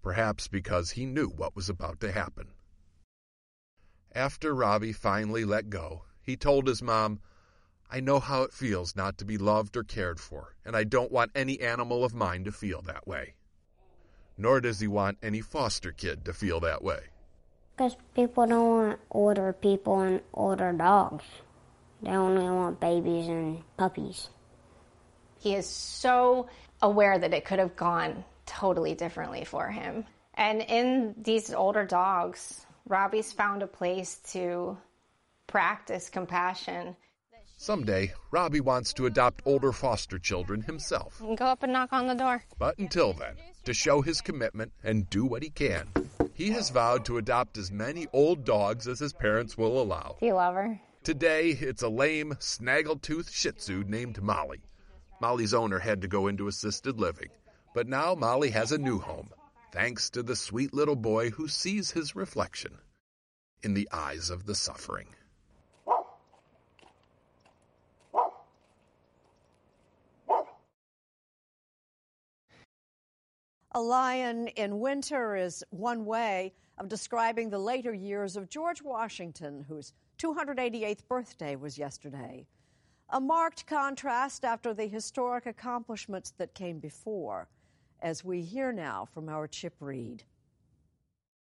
Perhaps 0.03 0.47
because 0.47 0.91
he 0.91 1.07
knew 1.07 1.27
what 1.27 1.55
was 1.55 1.69
about 1.69 1.99
to 2.01 2.11
happen. 2.11 2.49
After 4.13 4.53
Robbie 4.53 4.93
finally 4.93 5.43
let 5.43 5.71
go, 5.71 6.03
he 6.21 6.37
told 6.37 6.67
his 6.67 6.83
mom, 6.83 7.19
I 7.89 8.01
know 8.01 8.19
how 8.19 8.43
it 8.43 8.53
feels 8.53 8.95
not 8.95 9.17
to 9.17 9.25
be 9.25 9.37
loved 9.37 9.77
or 9.77 9.83
cared 9.83 10.19
for, 10.19 10.55
and 10.65 10.75
I 10.75 10.83
don't 10.83 11.11
want 11.11 11.31
any 11.33 11.61
animal 11.61 12.03
of 12.03 12.13
mine 12.13 12.43
to 12.43 12.51
feel 12.51 12.81
that 12.83 13.07
way. 13.07 13.35
Nor 14.37 14.61
does 14.61 14.79
he 14.79 14.87
want 14.87 15.17
any 15.23 15.41
foster 15.41 15.91
kid 15.91 16.25
to 16.25 16.33
feel 16.33 16.59
that 16.59 16.83
way. 16.83 16.99
Because 17.75 17.95
people 18.13 18.45
don't 18.45 18.69
want 18.69 18.99
older 19.11 19.53
people 19.53 20.01
and 20.01 20.21
older 20.33 20.73
dogs. 20.73 21.23
They 22.01 22.11
only 22.11 22.43
want 22.43 22.79
babies 22.79 23.27
and 23.27 23.63
puppies. 23.77 24.29
He 25.39 25.55
is 25.55 25.65
so 25.65 26.47
aware 26.81 27.17
that 27.17 27.33
it 27.33 27.45
could 27.45 27.59
have 27.59 27.75
gone 27.75 28.23
totally 28.45 28.95
differently 28.95 29.45
for 29.45 29.69
him. 29.69 30.05
And 30.33 30.61
in 30.61 31.15
these 31.17 31.53
older 31.53 31.85
dogs, 31.85 32.65
Robbie's 32.87 33.31
found 33.31 33.63
a 33.63 33.67
place 33.67 34.19
to 34.31 34.77
practice 35.47 36.09
compassion. 36.09 36.95
Someday, 37.59 38.13
Robbie 38.29 38.61
wants 38.61 38.93
to 38.93 39.07
adopt 39.07 39.41
older 39.43 39.71
foster 39.71 40.19
children 40.19 40.61
himself. 40.61 41.19
Go 41.19 41.45
up 41.45 41.63
and 41.63 41.73
knock 41.73 41.91
on 41.91 42.05
the 42.05 42.13
door. 42.13 42.43
But 42.59 42.77
until 42.77 43.13
then, 43.13 43.35
to 43.65 43.73
show 43.73 44.01
his 44.01 44.21
commitment 44.21 44.71
and 44.83 45.09
do 45.09 45.25
what 45.25 45.41
he 45.41 45.49
can, 45.49 45.87
he 46.35 46.51
has 46.51 46.69
vowed 46.69 47.03
to 47.05 47.17
adopt 47.17 47.57
as 47.57 47.71
many 47.71 48.05
old 48.13 48.45
dogs 48.45 48.87
as 48.87 48.99
his 48.99 49.11
parents 49.11 49.57
will 49.57 49.81
allow. 49.81 50.17
Do 50.19 50.27
you 50.27 50.35
love 50.35 50.53
her? 50.53 50.79
Today, 51.03 51.49
it's 51.49 51.81
a 51.81 51.89
lame, 51.89 52.33
snaggletooth 52.39 53.31
Shih 53.33 53.53
Tzu 53.53 53.85
named 53.87 54.21
Molly. 54.21 54.61
Molly's 55.19 55.55
owner 55.55 55.79
had 55.79 56.01
to 56.03 56.07
go 56.07 56.27
into 56.27 56.47
assisted 56.47 56.99
living, 56.99 57.29
but 57.73 57.87
now 57.87 58.13
Molly 58.13 58.51
has 58.51 58.71
a 58.71 58.77
new 58.77 58.99
home, 58.99 59.31
thanks 59.71 60.11
to 60.11 60.21
the 60.21 60.35
sweet 60.35 60.75
little 60.75 60.95
boy 60.95 61.31
who 61.31 61.47
sees 61.47 61.89
his 61.89 62.15
reflection 62.15 62.77
in 63.63 63.73
the 63.73 63.89
eyes 63.91 64.29
of 64.29 64.45
the 64.45 64.53
suffering. 64.53 65.07
A 73.73 73.81
lion 73.81 74.47
in 74.49 74.79
winter 74.79 75.35
is 75.35 75.63
one 75.71 76.05
way 76.05 76.53
of 76.77 76.87
describing 76.87 77.49
the 77.49 77.59
later 77.59 77.93
years 77.93 78.37
of 78.37 78.49
George 78.49 78.81
Washington, 78.81 79.65
whose 79.67 79.93
288th 80.19 81.05
birthday 81.09 81.55
was 81.57 81.77
yesterday. 81.77 82.47
A 83.09 83.19
marked 83.19 83.65
contrast 83.67 84.45
after 84.45 84.73
the 84.73 84.87
historic 84.87 85.45
accomplishments 85.45 86.31
that 86.37 86.53
came 86.53 86.79
before, 86.79 87.49
as 87.99 88.23
we 88.23 88.41
hear 88.41 88.71
now 88.71 89.05
from 89.05 89.27
our 89.27 89.47
Chip 89.47 89.75
Reid. 89.81 90.23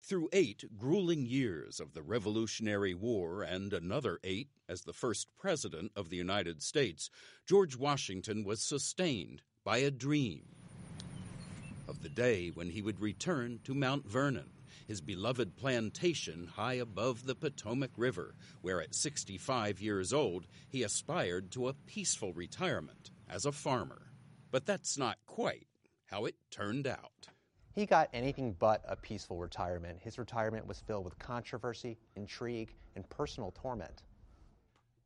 Through 0.02 0.30
eight 0.34 0.66
grueling 0.78 1.26
years 1.26 1.80
of 1.80 1.94
the 1.94 2.04
Revolutionary 2.04 2.94
War 2.94 3.44
and 3.44 3.72
another 3.72 4.20
eight 4.26 4.50
as 4.68 4.82
the 4.82 4.94
first 4.94 5.28
President 5.38 5.94
of 5.96 6.10
the 6.10 6.18
United 6.18 6.62
States, 6.62 7.10
George 7.46 7.78
Washington 7.78 8.44
was 8.44 8.62
sustained 8.62 9.42
by 9.64 9.78
a 9.78 9.92
dream 9.92 10.59
of 12.00 12.04
the 12.04 12.10
day 12.10 12.48
when 12.48 12.70
he 12.70 12.82
would 12.82 13.02
return 13.02 13.60
to 13.66 13.74
Mount 13.74 14.08
Vernon, 14.08 14.50
his 14.88 15.02
beloved 15.02 15.58
plantation 15.58 16.50
high 16.56 16.76
above 16.76 17.26
the 17.26 17.36
Potomac 17.36 17.92
River, 17.98 18.36
where 18.62 18.82
at 18.82 18.96
65 18.96 19.82
years 19.82 20.14
old 20.14 20.48
he 20.70 20.84
aspired 20.84 21.52
to 21.52 21.68
a 21.68 21.74
peaceful 21.74 22.32
retirement 22.32 23.12
as 23.30 23.46
a 23.46 23.52
farmer. 23.52 24.14
But 24.50 24.66
that's 24.66 24.98
not 24.98 25.18
quite 25.26 25.68
how 26.06 26.24
it 26.24 26.36
turned 26.50 26.88
out. 26.88 27.28
He 27.76 27.86
got 27.86 28.10
anything 28.14 28.56
but 28.58 28.82
a 28.88 28.96
peaceful 28.96 29.38
retirement. 29.38 30.00
His 30.02 30.18
retirement 30.18 30.68
was 30.68 30.80
filled 30.80 31.04
with 31.04 31.20
controversy, 31.20 31.98
intrigue, 32.16 32.74
and 32.96 33.08
personal 33.10 33.52
torment. 33.52 34.04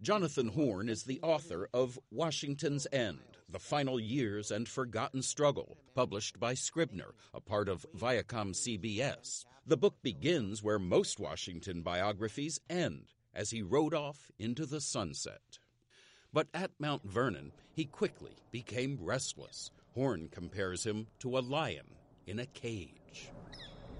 Jonathan 0.02 0.50
Horn 0.50 0.90
is 0.90 1.04
the 1.04 1.20
author 1.22 1.70
of 1.74 1.98
Washington's 2.12 2.86
End 2.92 3.33
The 3.54 3.60
Final 3.60 4.00
Years 4.00 4.50
and 4.50 4.68
Forgotten 4.68 5.22
Struggle, 5.22 5.78
published 5.94 6.40
by 6.40 6.56
Scribner, 6.56 7.14
a 7.36 7.40
part 7.40 7.70
of 7.70 7.86
Viacom 7.96 8.56
CBS. 8.56 9.46
The 9.68 9.78
book 9.78 10.02
begins 10.02 10.64
where 10.64 10.80
most 10.80 11.20
Washington 11.20 11.84
biographies 11.84 12.60
end, 12.68 13.14
as 13.32 13.52
he 13.52 13.62
rode 13.62 13.94
off 13.94 14.32
into 14.40 14.66
the 14.66 14.82
sunset. 14.82 15.60
But 16.34 16.48
at 16.52 16.72
Mount 16.80 17.04
Vernon, 17.04 17.52
he 17.72 17.86
quickly 17.86 18.32
became 18.50 18.98
restless. 19.00 19.70
Horn 19.94 20.30
compares 20.32 20.84
him 20.84 21.06
to 21.20 21.38
a 21.38 21.42
lion 21.42 21.86
in 22.26 22.40
a 22.40 22.48
cage. 22.48 23.30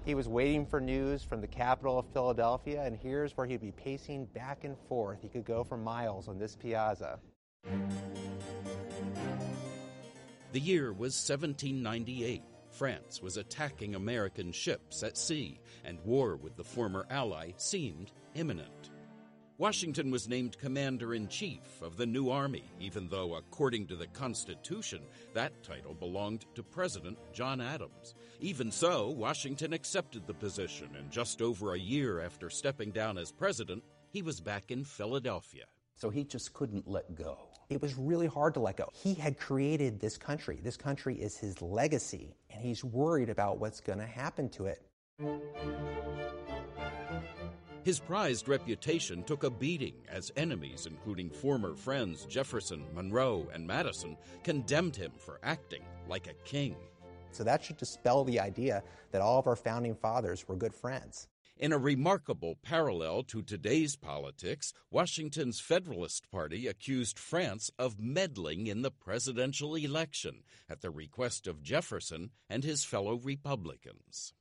He 0.04 0.16
was 0.16 0.28
waiting 0.28 0.66
for 0.66 0.80
news 0.80 1.22
from 1.22 1.40
the 1.40 1.46
capital 1.46 1.96
of 1.96 2.06
Philadelphia, 2.12 2.82
and 2.82 2.96
here's 2.96 3.36
where 3.36 3.46
he'd 3.46 3.60
be 3.60 3.70
pacing 3.70 4.24
back 4.34 4.64
and 4.64 4.76
forth. 4.88 5.22
He 5.22 5.28
could 5.28 5.44
go 5.44 5.62
for 5.62 5.76
miles 5.76 6.26
on 6.26 6.38
this 6.38 6.56
piazza. 6.56 7.20
The 10.54 10.60
year 10.60 10.92
was 10.92 11.16
1798. 11.28 12.40
France 12.70 13.20
was 13.20 13.38
attacking 13.38 13.96
American 13.96 14.52
ships 14.52 15.02
at 15.02 15.18
sea, 15.18 15.58
and 15.84 15.98
war 16.04 16.36
with 16.36 16.54
the 16.54 16.62
former 16.62 17.08
ally 17.10 17.50
seemed 17.56 18.12
imminent. 18.36 18.90
Washington 19.58 20.12
was 20.12 20.28
named 20.28 20.56
Commander 20.56 21.12
in 21.12 21.26
Chief 21.26 21.82
of 21.82 21.96
the 21.96 22.06
new 22.06 22.30
army, 22.30 22.70
even 22.78 23.08
though, 23.08 23.34
according 23.34 23.88
to 23.88 23.96
the 23.96 24.06
Constitution, 24.06 25.00
that 25.32 25.60
title 25.64 25.92
belonged 25.92 26.44
to 26.54 26.62
President 26.62 27.18
John 27.32 27.60
Adams. 27.60 28.14
Even 28.38 28.70
so, 28.70 29.10
Washington 29.10 29.72
accepted 29.72 30.24
the 30.28 30.34
position, 30.34 30.88
and 30.96 31.10
just 31.10 31.42
over 31.42 31.74
a 31.74 31.80
year 31.80 32.20
after 32.20 32.48
stepping 32.48 32.92
down 32.92 33.18
as 33.18 33.32
president, 33.32 33.82
he 34.08 34.22
was 34.22 34.40
back 34.40 34.70
in 34.70 34.84
Philadelphia. 34.84 35.64
So 35.96 36.10
he 36.10 36.22
just 36.22 36.52
couldn't 36.52 36.86
let 36.86 37.16
go. 37.16 37.53
It 37.68 37.80
was 37.80 37.96
really 37.96 38.26
hard 38.26 38.54
to 38.54 38.60
let 38.60 38.76
go. 38.76 38.90
He 38.92 39.14
had 39.14 39.38
created 39.38 40.00
this 40.00 40.16
country. 40.16 40.60
This 40.62 40.76
country 40.76 41.16
is 41.16 41.36
his 41.36 41.60
legacy, 41.62 42.36
and 42.50 42.62
he's 42.62 42.84
worried 42.84 43.30
about 43.30 43.58
what's 43.58 43.80
going 43.80 43.98
to 43.98 44.06
happen 44.06 44.48
to 44.50 44.66
it. 44.66 44.82
His 47.84 48.00
prized 48.00 48.48
reputation 48.48 49.22
took 49.24 49.44
a 49.44 49.50
beating 49.50 49.94
as 50.08 50.32
enemies, 50.36 50.86
including 50.86 51.28
former 51.28 51.74
friends 51.74 52.24
Jefferson, 52.24 52.84
Monroe, 52.94 53.46
and 53.52 53.66
Madison, 53.66 54.16
condemned 54.42 54.96
him 54.96 55.12
for 55.18 55.38
acting 55.42 55.82
like 56.08 56.26
a 56.26 56.34
king. 56.44 56.76
So 57.30 57.44
that 57.44 57.62
should 57.62 57.76
dispel 57.76 58.24
the 58.24 58.40
idea 58.40 58.82
that 59.10 59.20
all 59.20 59.38
of 59.38 59.46
our 59.46 59.56
founding 59.56 59.94
fathers 59.94 60.48
were 60.48 60.56
good 60.56 60.72
friends. 60.74 61.28
In 61.56 61.72
a 61.72 61.78
remarkable 61.78 62.56
parallel 62.62 63.22
to 63.24 63.40
today's 63.40 63.94
politics, 63.94 64.72
Washington's 64.90 65.60
Federalist 65.60 66.28
Party 66.28 66.66
accused 66.66 67.16
France 67.16 67.70
of 67.78 68.00
meddling 68.00 68.66
in 68.66 68.82
the 68.82 68.90
presidential 68.90 69.76
election 69.76 70.42
at 70.68 70.80
the 70.80 70.90
request 70.90 71.46
of 71.46 71.62
Jefferson 71.62 72.32
and 72.50 72.64
his 72.64 72.84
fellow 72.84 73.14
Republicans. 73.14 74.32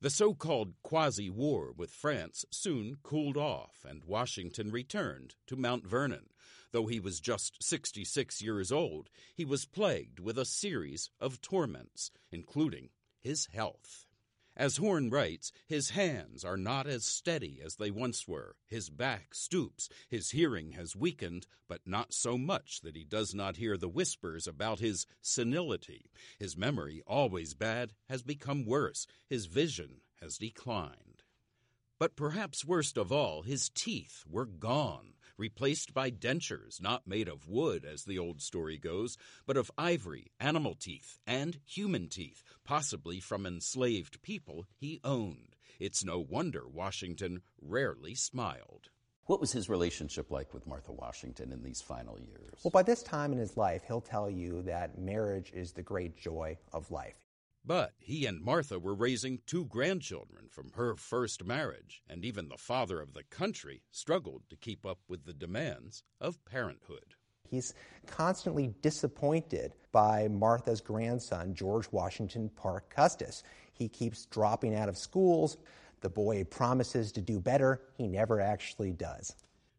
The 0.00 0.08
so 0.08 0.34
called 0.34 0.74
quasi 0.84 1.28
war 1.28 1.72
with 1.72 1.90
France 1.90 2.44
soon 2.52 2.98
cooled 3.02 3.36
off, 3.36 3.84
and 3.84 4.04
Washington 4.04 4.70
returned 4.70 5.34
to 5.48 5.56
Mount 5.56 5.84
Vernon. 5.84 6.28
Though 6.70 6.86
he 6.86 7.00
was 7.00 7.18
just 7.18 7.60
66 7.60 8.40
years 8.40 8.70
old, 8.70 9.10
he 9.34 9.44
was 9.44 9.66
plagued 9.66 10.20
with 10.20 10.38
a 10.38 10.44
series 10.44 11.10
of 11.18 11.40
torments, 11.40 12.12
including 12.30 12.90
his 13.18 13.46
health. 13.52 14.05
As 14.56 14.78
Horn 14.78 15.10
writes, 15.10 15.52
his 15.66 15.90
hands 15.90 16.42
are 16.42 16.56
not 16.56 16.86
as 16.86 17.04
steady 17.04 17.60
as 17.62 17.76
they 17.76 17.90
once 17.90 18.26
were. 18.26 18.56
His 18.66 18.88
back 18.88 19.34
stoops. 19.34 19.90
His 20.08 20.30
hearing 20.30 20.72
has 20.72 20.96
weakened, 20.96 21.46
but 21.68 21.86
not 21.86 22.14
so 22.14 22.38
much 22.38 22.80
that 22.80 22.96
he 22.96 23.04
does 23.04 23.34
not 23.34 23.58
hear 23.58 23.76
the 23.76 23.88
whispers 23.88 24.46
about 24.46 24.78
his 24.78 25.06
senility. 25.20 26.10
His 26.38 26.56
memory, 26.56 27.02
always 27.06 27.52
bad, 27.52 27.92
has 28.08 28.22
become 28.22 28.64
worse. 28.64 29.06
His 29.28 29.44
vision 29.44 30.00
has 30.22 30.38
declined. 30.38 31.22
But 31.98 32.16
perhaps 32.16 32.64
worst 32.64 32.96
of 32.96 33.12
all, 33.12 33.42
his 33.42 33.68
teeth 33.68 34.24
were 34.26 34.46
gone 34.46 35.15
replaced 35.38 35.92
by 35.94 36.10
dentures 36.10 36.80
not 36.80 37.06
made 37.06 37.28
of 37.28 37.48
wood, 37.48 37.84
as 37.84 38.04
the 38.04 38.18
old 38.18 38.40
story 38.40 38.78
goes, 38.78 39.16
but 39.46 39.56
of 39.56 39.70
ivory, 39.76 40.32
animal 40.40 40.74
teeth, 40.74 41.18
and 41.26 41.60
human 41.64 42.08
teeth, 42.08 42.42
possibly 42.64 43.20
from 43.20 43.46
enslaved 43.46 44.22
people 44.22 44.66
he 44.76 45.00
owned. 45.04 45.56
It's 45.78 46.04
no 46.04 46.18
wonder 46.18 46.66
Washington 46.66 47.42
rarely 47.60 48.14
smiled. 48.14 48.88
What 49.26 49.40
was 49.40 49.50
his 49.50 49.68
relationship 49.68 50.30
like 50.30 50.54
with 50.54 50.68
Martha 50.68 50.92
Washington 50.92 51.52
in 51.52 51.62
these 51.62 51.80
final 51.80 52.18
years? 52.18 52.60
Well, 52.62 52.70
by 52.70 52.84
this 52.84 53.02
time 53.02 53.32
in 53.32 53.38
his 53.38 53.56
life, 53.56 53.82
he'll 53.86 54.00
tell 54.00 54.30
you 54.30 54.62
that 54.62 54.98
marriage 54.98 55.50
is 55.52 55.72
the 55.72 55.82
great 55.82 56.16
joy 56.16 56.56
of 56.72 56.90
life. 56.92 57.25
But 57.66 57.94
he 57.98 58.26
and 58.26 58.40
Martha 58.40 58.78
were 58.78 58.94
raising 58.94 59.40
two 59.44 59.64
grandchildren 59.64 60.46
from 60.48 60.70
her 60.76 60.94
first 60.94 61.44
marriage, 61.44 62.00
and 62.08 62.24
even 62.24 62.48
the 62.48 62.56
father 62.56 63.00
of 63.00 63.12
the 63.12 63.24
country 63.24 63.82
struggled 63.90 64.42
to 64.50 64.56
keep 64.56 64.86
up 64.86 65.00
with 65.08 65.24
the 65.24 65.32
demands 65.32 66.04
of 66.20 66.44
parenthood. 66.44 67.16
He's 67.50 67.74
constantly 68.06 68.74
disappointed 68.82 69.72
by 69.90 70.28
Martha's 70.28 70.80
grandson, 70.80 71.54
George 71.54 71.90
Washington 71.90 72.50
Parke 72.50 72.88
Custis. 72.88 73.42
He 73.72 73.88
keeps 73.88 74.26
dropping 74.26 74.76
out 74.76 74.88
of 74.88 74.96
schools. 74.96 75.56
The 76.02 76.08
boy 76.08 76.44
promises 76.44 77.10
to 77.12 77.20
do 77.20 77.40
better. 77.40 77.82
He 77.94 78.06
never 78.06 78.40
actually 78.40 78.92
does. 78.92 79.34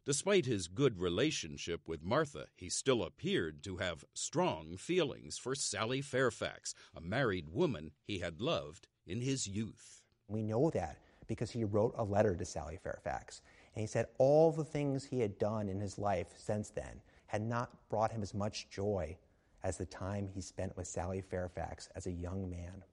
Despite 0.07 0.45
his 0.45 0.69
good 0.69 1.01
relationship 1.01 1.81
with 1.85 2.01
Martha, 2.01 2.45
he 2.55 2.69
still 2.69 3.03
appeared 3.03 3.61
to 3.63 3.75
have 3.75 4.05
strong 4.13 4.77
feelings 4.77 5.37
for 5.37 5.53
Sally 5.53 5.99
Fairfax, 5.99 6.73
a 6.95 7.01
married 7.01 7.49
woman 7.49 7.91
he 8.05 8.19
had 8.19 8.39
loved 8.39 8.87
in 9.05 9.19
his 9.19 9.47
youth. 9.47 10.05
We 10.29 10.43
know 10.43 10.69
that 10.69 10.99
because 11.27 11.51
he 11.51 11.65
wrote 11.65 11.93
a 11.97 12.05
letter 12.05 12.37
to 12.37 12.45
Sally 12.45 12.77
Fairfax. 12.81 13.41
And 13.75 13.81
he 13.81 13.85
said 13.85 14.05
all 14.17 14.53
the 14.53 14.63
things 14.63 15.03
he 15.03 15.19
had 15.19 15.37
done 15.37 15.67
in 15.67 15.81
his 15.81 15.99
life 15.99 16.29
since 16.37 16.69
then 16.69 17.01
had 17.25 17.41
not 17.41 17.89
brought 17.89 18.13
him 18.13 18.21
as 18.21 18.33
much 18.33 18.69
joy 18.69 19.17
as 19.61 19.77
the 19.77 19.85
time 19.85 20.29
he 20.33 20.39
spent 20.39 20.77
with 20.77 20.87
Sally 20.87 21.19
Fairfax 21.19 21.89
as 21.97 22.07
a 22.07 22.11
young 22.13 22.49
man. 22.49 22.85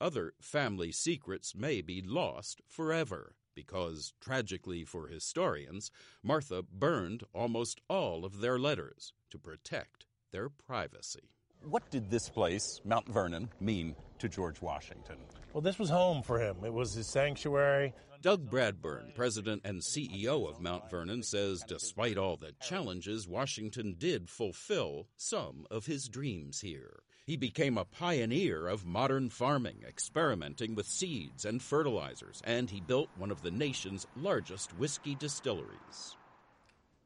Other 0.00 0.32
family 0.40 0.90
secrets 0.90 1.54
may 1.54 1.82
be 1.82 2.00
lost 2.00 2.62
forever 2.66 3.34
because, 3.56 4.12
tragically 4.20 4.84
for 4.84 5.08
historians, 5.08 5.90
Martha 6.22 6.62
burned 6.62 7.24
almost 7.34 7.80
all 7.88 8.24
of 8.24 8.40
their 8.40 8.60
letters 8.60 9.12
to 9.30 9.38
protect 9.38 10.06
their 10.30 10.48
privacy. 10.48 11.32
What 11.64 11.90
did 11.90 12.10
this 12.10 12.28
place, 12.28 12.80
Mount 12.84 13.08
Vernon, 13.08 13.48
mean 13.58 13.96
to 14.20 14.28
George 14.28 14.62
Washington? 14.62 15.16
Well, 15.52 15.62
this 15.62 15.78
was 15.78 15.90
home 15.90 16.22
for 16.22 16.38
him. 16.38 16.58
It 16.64 16.72
was 16.72 16.92
his 16.92 17.08
sanctuary. 17.08 17.92
Doug 18.22 18.50
Bradburn, 18.50 19.14
president 19.14 19.62
and 19.64 19.80
CEO 19.80 20.48
of 20.48 20.60
Mount 20.60 20.90
Vernon, 20.90 21.22
says 21.22 21.62
despite 21.66 22.16
all 22.16 22.36
the 22.36 22.52
challenges, 22.60 23.28
Washington 23.28 23.94
did 23.98 24.28
fulfill 24.28 25.08
some 25.16 25.66
of 25.70 25.86
his 25.86 26.08
dreams 26.08 26.60
here. 26.60 27.00
He 27.26 27.36
became 27.36 27.76
a 27.76 27.84
pioneer 27.84 28.68
of 28.68 28.86
modern 28.86 29.30
farming, 29.30 29.82
experimenting 29.84 30.76
with 30.76 30.86
seeds 30.86 31.44
and 31.44 31.60
fertilizers, 31.60 32.40
and 32.44 32.70
he 32.70 32.80
built 32.80 33.08
one 33.16 33.32
of 33.32 33.42
the 33.42 33.50
nation's 33.50 34.06
largest 34.14 34.70
whiskey 34.78 35.16
distilleries. 35.16 36.14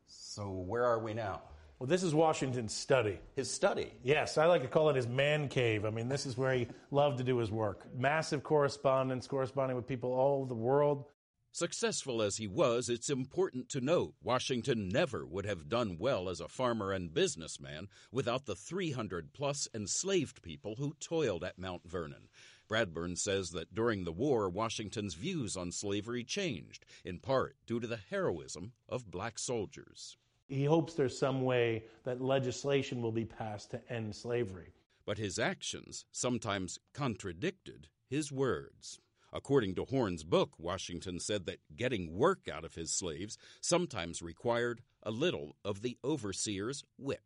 So, 0.06 0.50
where 0.50 0.84
are 0.84 0.98
we 0.98 1.14
now? 1.14 1.40
Well, 1.78 1.86
this 1.86 2.02
is 2.02 2.14
Washington's 2.14 2.74
study. 2.74 3.18
His 3.34 3.50
study? 3.50 3.94
Yes, 4.02 4.36
I 4.36 4.44
like 4.44 4.60
to 4.60 4.68
call 4.68 4.90
it 4.90 4.96
his 4.96 5.08
man 5.08 5.48
cave. 5.48 5.86
I 5.86 5.90
mean, 5.90 6.10
this 6.10 6.26
is 6.26 6.36
where 6.36 6.52
he 6.52 6.68
loved 6.90 7.16
to 7.16 7.24
do 7.24 7.38
his 7.38 7.50
work. 7.50 7.86
Massive 7.96 8.42
correspondence, 8.42 9.26
corresponding 9.26 9.74
with 9.74 9.86
people 9.86 10.12
all 10.12 10.40
over 10.40 10.48
the 10.48 10.54
world. 10.54 11.06
Successful 11.52 12.22
as 12.22 12.36
he 12.36 12.46
was, 12.46 12.88
it's 12.88 13.10
important 13.10 13.68
to 13.70 13.80
note 13.80 14.14
Washington 14.22 14.88
never 14.88 15.26
would 15.26 15.44
have 15.44 15.68
done 15.68 15.96
well 15.98 16.28
as 16.28 16.40
a 16.40 16.46
farmer 16.46 16.92
and 16.92 17.12
businessman 17.12 17.88
without 18.12 18.46
the 18.46 18.54
300 18.54 19.32
plus 19.32 19.66
enslaved 19.74 20.42
people 20.42 20.76
who 20.76 20.94
toiled 21.00 21.42
at 21.42 21.58
Mount 21.58 21.82
Vernon. 21.84 22.28
Bradburn 22.68 23.18
says 23.18 23.50
that 23.50 23.74
during 23.74 24.04
the 24.04 24.12
war, 24.12 24.48
Washington's 24.48 25.14
views 25.14 25.56
on 25.56 25.72
slavery 25.72 26.22
changed, 26.22 26.86
in 27.04 27.18
part 27.18 27.56
due 27.66 27.80
to 27.80 27.86
the 27.88 27.96
heroism 27.96 28.72
of 28.88 29.10
black 29.10 29.36
soldiers. 29.36 30.16
He 30.46 30.64
hopes 30.64 30.94
there's 30.94 31.18
some 31.18 31.42
way 31.42 31.84
that 32.04 32.20
legislation 32.20 33.02
will 33.02 33.10
be 33.10 33.24
passed 33.24 33.72
to 33.72 33.92
end 33.92 34.14
slavery. 34.14 34.72
But 35.04 35.18
his 35.18 35.36
actions 35.36 36.04
sometimes 36.12 36.78
contradicted 36.94 37.88
his 38.08 38.30
words. 38.30 39.00
According 39.32 39.76
to 39.76 39.84
Horn's 39.84 40.24
book, 40.24 40.52
Washington 40.58 41.20
said 41.20 41.46
that 41.46 41.60
getting 41.74 42.16
work 42.16 42.48
out 42.52 42.64
of 42.64 42.74
his 42.74 42.92
slaves 42.92 43.38
sometimes 43.60 44.22
required 44.22 44.82
a 45.02 45.10
little 45.10 45.56
of 45.64 45.82
the 45.82 45.96
overseer's 46.02 46.82
whip. 46.98 47.22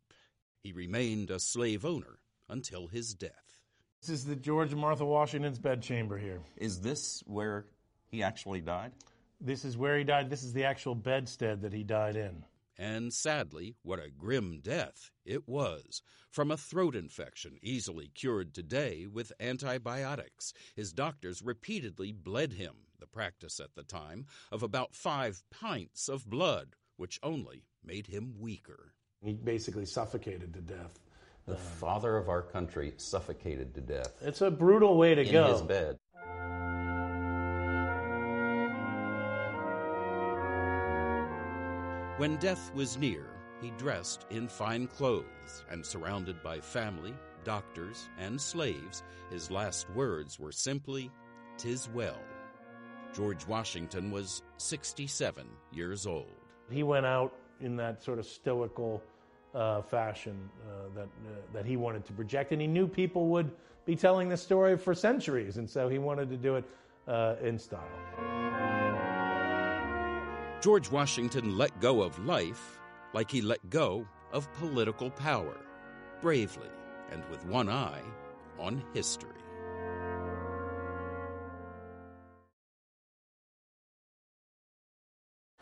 He 0.61 0.73
remained 0.73 1.31
a 1.31 1.40
slave 1.40 1.85
owner 1.85 2.19
until 2.49 2.88
his 2.88 3.14
death. 3.14 3.61
This 4.01 4.11
is 4.11 4.25
the 4.25 4.37
George 4.37 4.73
and 4.73 4.81
Martha 4.81 5.05
Washington's 5.05 5.59
bedchamber 5.59 6.19
here. 6.19 6.40
Is 6.57 6.81
this 6.81 7.23
where 7.27 7.64
he 8.11 8.23
actually 8.23 8.61
died? 8.61 8.93
This 9.40 9.64
is 9.64 9.79
where 9.79 9.97
he 9.97 10.05
died. 10.05 10.29
This 10.29 10.43
is 10.43 10.53
the 10.53 10.64
actual 10.64 10.95
bedstead 10.95 11.62
that 11.62 11.73
he 11.73 11.85
died 11.85 12.17
in. 12.17 12.45
And 12.77 13.13
sadly, 13.13 13.77
what 13.83 13.99
a 13.99 14.11
grim 14.11 14.61
death 14.61 15.11
it 15.25 15.49
was. 15.49 16.03
From 16.31 16.51
a 16.51 16.57
throat 16.57 16.97
infection 16.97 17.59
easily 17.63 18.11
cured 18.15 18.53
today 18.53 19.07
with 19.07 19.33
antibiotics. 19.39 20.53
His 20.75 20.93
doctors 20.93 21.43
repeatedly 21.43 22.13
bled 22.13 22.55
him, 22.55 22.75
the 22.99 23.07
practice 23.07 23.61
at 23.61 23.75
the 23.77 23.85
time, 23.85 24.27
of 24.51 24.63
about 24.63 24.95
five 24.95 25.43
pints 25.51 26.09
of 26.09 26.29
blood, 26.29 26.75
which 26.97 27.21
only 27.23 27.65
made 27.85 28.09
him 28.09 28.35
weaker. 28.39 28.93
He 29.23 29.33
basically 29.35 29.87
suffocated 29.87 30.53
to 30.55 30.61
death. 30.61 30.99
The 31.47 31.57
father 31.57 32.17
of 32.17 32.29
our 32.29 32.43
country 32.43 32.95
suffocated 32.97 33.75
to 33.75 33.81
death. 33.81 34.15
It's 34.23 34.41
a 34.41 34.51
brutal 34.51 34.97
way 34.97 35.15
to 35.15 35.23
in 35.23 35.33
go. 35.33 35.53
his 35.53 35.63
bed. 35.63 35.99
When 42.16 42.37
death 42.37 42.72
was 42.77 42.96
near, 42.96 43.27
he 43.61 43.70
dressed 43.70 44.27
in 44.31 44.46
fine 44.46 44.87
clothes, 44.87 45.64
and 45.68 45.85
surrounded 45.85 46.40
by 46.44 46.61
family, 46.61 47.12
doctors, 47.42 48.09
and 48.20 48.40
slaves, 48.40 49.03
his 49.31 49.50
last 49.50 49.90
words 49.90 50.38
were 50.38 50.53
simply, 50.53 51.11
"Tis 51.57 51.88
well." 51.88 52.20
George 53.12 53.44
Washington 53.48 54.12
was 54.12 54.44
67 54.59 55.44
years 55.72 56.07
old. 56.07 56.31
He 56.70 56.85
went 56.85 57.05
out 57.05 57.35
in 57.61 57.74
that 57.79 58.00
sort 58.00 58.20
of 58.20 58.27
stoical 58.27 59.03
uh, 59.53 59.83
fashion 59.83 60.48
uh, 60.68 60.94
that 60.94 61.09
uh, 61.09 61.40
that 61.53 61.66
he 61.66 61.77
wanted 61.77 62.05
to 62.05 62.12
project, 62.12 62.53
and 62.53 62.61
he 62.61 62.68
knew 62.68 62.87
people 62.87 63.27
would 63.27 63.50
be 63.87 63.96
telling 63.96 64.29
this 64.29 64.40
story 64.40 64.79
for 64.79 64.94
centuries, 64.94 65.57
and 65.57 65.68
so 65.68 65.88
he 65.88 65.98
wanted 65.98 66.31
to 66.31 66.37
do 66.37 66.55
it 66.55 66.64
uh, 67.09 67.35
in 67.42 67.59
style. 67.59 68.74
George 70.64 70.90
Washington 70.90 71.59
let 71.59 71.79
go 71.79 72.00
of 72.00 72.18
life 72.24 72.81
like 73.12 73.31
he 73.31 73.42
let 73.42 73.68
go 73.68 74.09
of 74.33 74.50
political 74.55 75.11
power, 75.11 75.59
bravely 76.22 76.70
and 77.12 77.22
with 77.29 77.44
one 77.44 77.68
eye 77.68 78.00
on 78.59 78.83
history. 78.94 79.29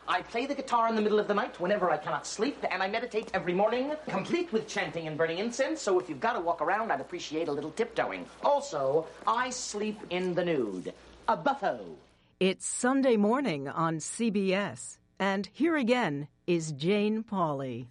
I 0.07 0.21
play 0.21 0.45
the 0.45 0.55
guitar 0.55 0.87
in 0.87 0.95
the 0.95 1.01
middle 1.01 1.19
of 1.19 1.27
the 1.27 1.33
night 1.33 1.59
whenever 1.59 1.91
I 1.91 1.97
cannot 1.97 2.25
sleep, 2.25 2.63
and 2.71 2.81
I 2.81 2.87
meditate 2.87 3.29
every 3.33 3.53
morning, 3.53 3.91
complete 4.07 4.53
with 4.53 4.69
chanting 4.69 5.07
and 5.07 5.17
burning 5.17 5.39
incense. 5.39 5.81
So 5.81 5.99
if 5.99 6.07
you've 6.07 6.21
got 6.21 6.33
to 6.35 6.39
walk 6.39 6.61
around, 6.61 6.93
I'd 6.93 7.01
appreciate 7.01 7.49
a 7.49 7.51
little 7.51 7.71
tiptoeing. 7.71 8.25
Also, 8.41 9.05
I 9.27 9.49
sleep 9.49 9.99
in 10.11 10.33
the 10.33 10.45
nude. 10.45 10.93
A 11.27 11.35
buffo. 11.35 11.97
It's 12.45 12.67
Sunday 12.67 13.15
morning 13.15 13.69
on 13.69 13.99
CBS, 13.99 14.97
and 15.17 15.47
here 15.53 15.77
again 15.77 16.27
is 16.45 16.73
Jane 16.73 17.23
Pauley. 17.23 17.87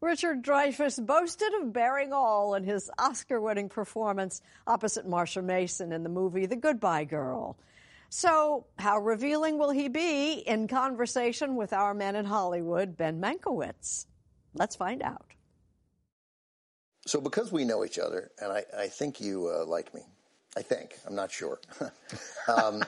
Richard 0.00 0.44
Dreyfuss 0.44 1.04
boasted 1.04 1.52
of 1.54 1.72
bearing 1.72 2.12
all 2.12 2.54
in 2.54 2.62
his 2.62 2.88
Oscar 2.96 3.40
winning 3.40 3.68
performance 3.68 4.40
opposite 4.68 5.04
Marsha 5.04 5.42
Mason 5.42 5.90
in 5.90 6.04
the 6.04 6.08
movie 6.08 6.46
The 6.46 6.54
Goodbye 6.54 7.06
Girl. 7.06 7.58
So, 8.08 8.66
how 8.78 8.98
revealing 8.98 9.58
will 9.58 9.70
he 9.70 9.88
be 9.88 10.44
in 10.46 10.68
conversation 10.68 11.56
with 11.56 11.72
our 11.72 11.92
man 11.92 12.14
in 12.14 12.24
Hollywood, 12.24 12.96
Ben 12.96 13.20
Mankiewicz? 13.20 14.06
Let's 14.54 14.76
find 14.76 15.02
out. 15.02 15.32
So, 17.04 17.20
because 17.20 17.50
we 17.50 17.64
know 17.64 17.84
each 17.84 17.98
other, 17.98 18.30
and 18.40 18.52
I, 18.52 18.64
I 18.78 18.86
think 18.86 19.20
you 19.20 19.48
uh, 19.52 19.64
like 19.64 19.92
me, 19.92 20.02
I 20.56 20.62
think, 20.62 20.94
I'm 21.04 21.16
not 21.16 21.32
sure, 21.32 21.60
um, 22.48 22.84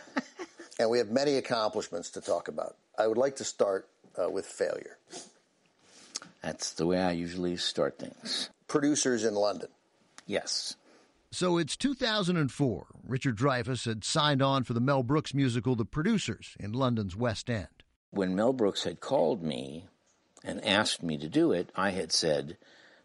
and 0.80 0.88
we 0.88 0.96
have 0.96 1.10
many 1.10 1.34
accomplishments 1.36 2.08
to 2.08 2.22
talk 2.22 2.48
about, 2.48 2.74
I 2.98 3.06
would 3.06 3.18
like 3.18 3.36
to 3.36 3.44
start 3.44 3.86
uh, 4.20 4.30
with 4.30 4.46
failure. 4.46 4.96
That's 6.42 6.72
the 6.72 6.86
way 6.86 6.98
I 6.98 7.12
usually 7.12 7.58
start 7.58 7.98
things. 7.98 8.48
Producers 8.66 9.26
in 9.26 9.34
London. 9.34 9.68
Yes. 10.26 10.76
So 11.32 11.58
it's 11.58 11.76
2004. 11.76 12.86
Richard 13.06 13.36
Dreyfuss 13.36 13.84
had 13.84 14.04
signed 14.04 14.40
on 14.40 14.64
for 14.64 14.72
the 14.72 14.80
Mel 14.80 15.02
Brooks 15.02 15.34
musical 15.34 15.76
The 15.76 15.84
Producers 15.84 16.56
in 16.58 16.72
London's 16.72 17.14
West 17.14 17.50
End. 17.50 17.68
When 18.10 18.34
Mel 18.34 18.54
Brooks 18.54 18.84
had 18.84 19.00
called 19.00 19.42
me 19.42 19.84
and 20.42 20.64
asked 20.64 21.02
me 21.02 21.18
to 21.18 21.28
do 21.28 21.52
it, 21.52 21.70
I 21.76 21.90
had 21.90 22.10
said, 22.10 22.56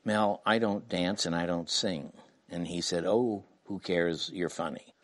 Mel, 0.06 0.42
I 0.46 0.60
don't 0.60 0.88
dance 0.88 1.26
and 1.26 1.36
I 1.36 1.46
don't 1.46 1.70
sing. 1.70 2.14
And 2.50 2.68
he 2.68 2.80
said, 2.80 3.04
Oh, 3.06 3.44
who 3.66 3.80
cares? 3.80 4.32
You're 4.34 4.50
funny. 4.50 4.95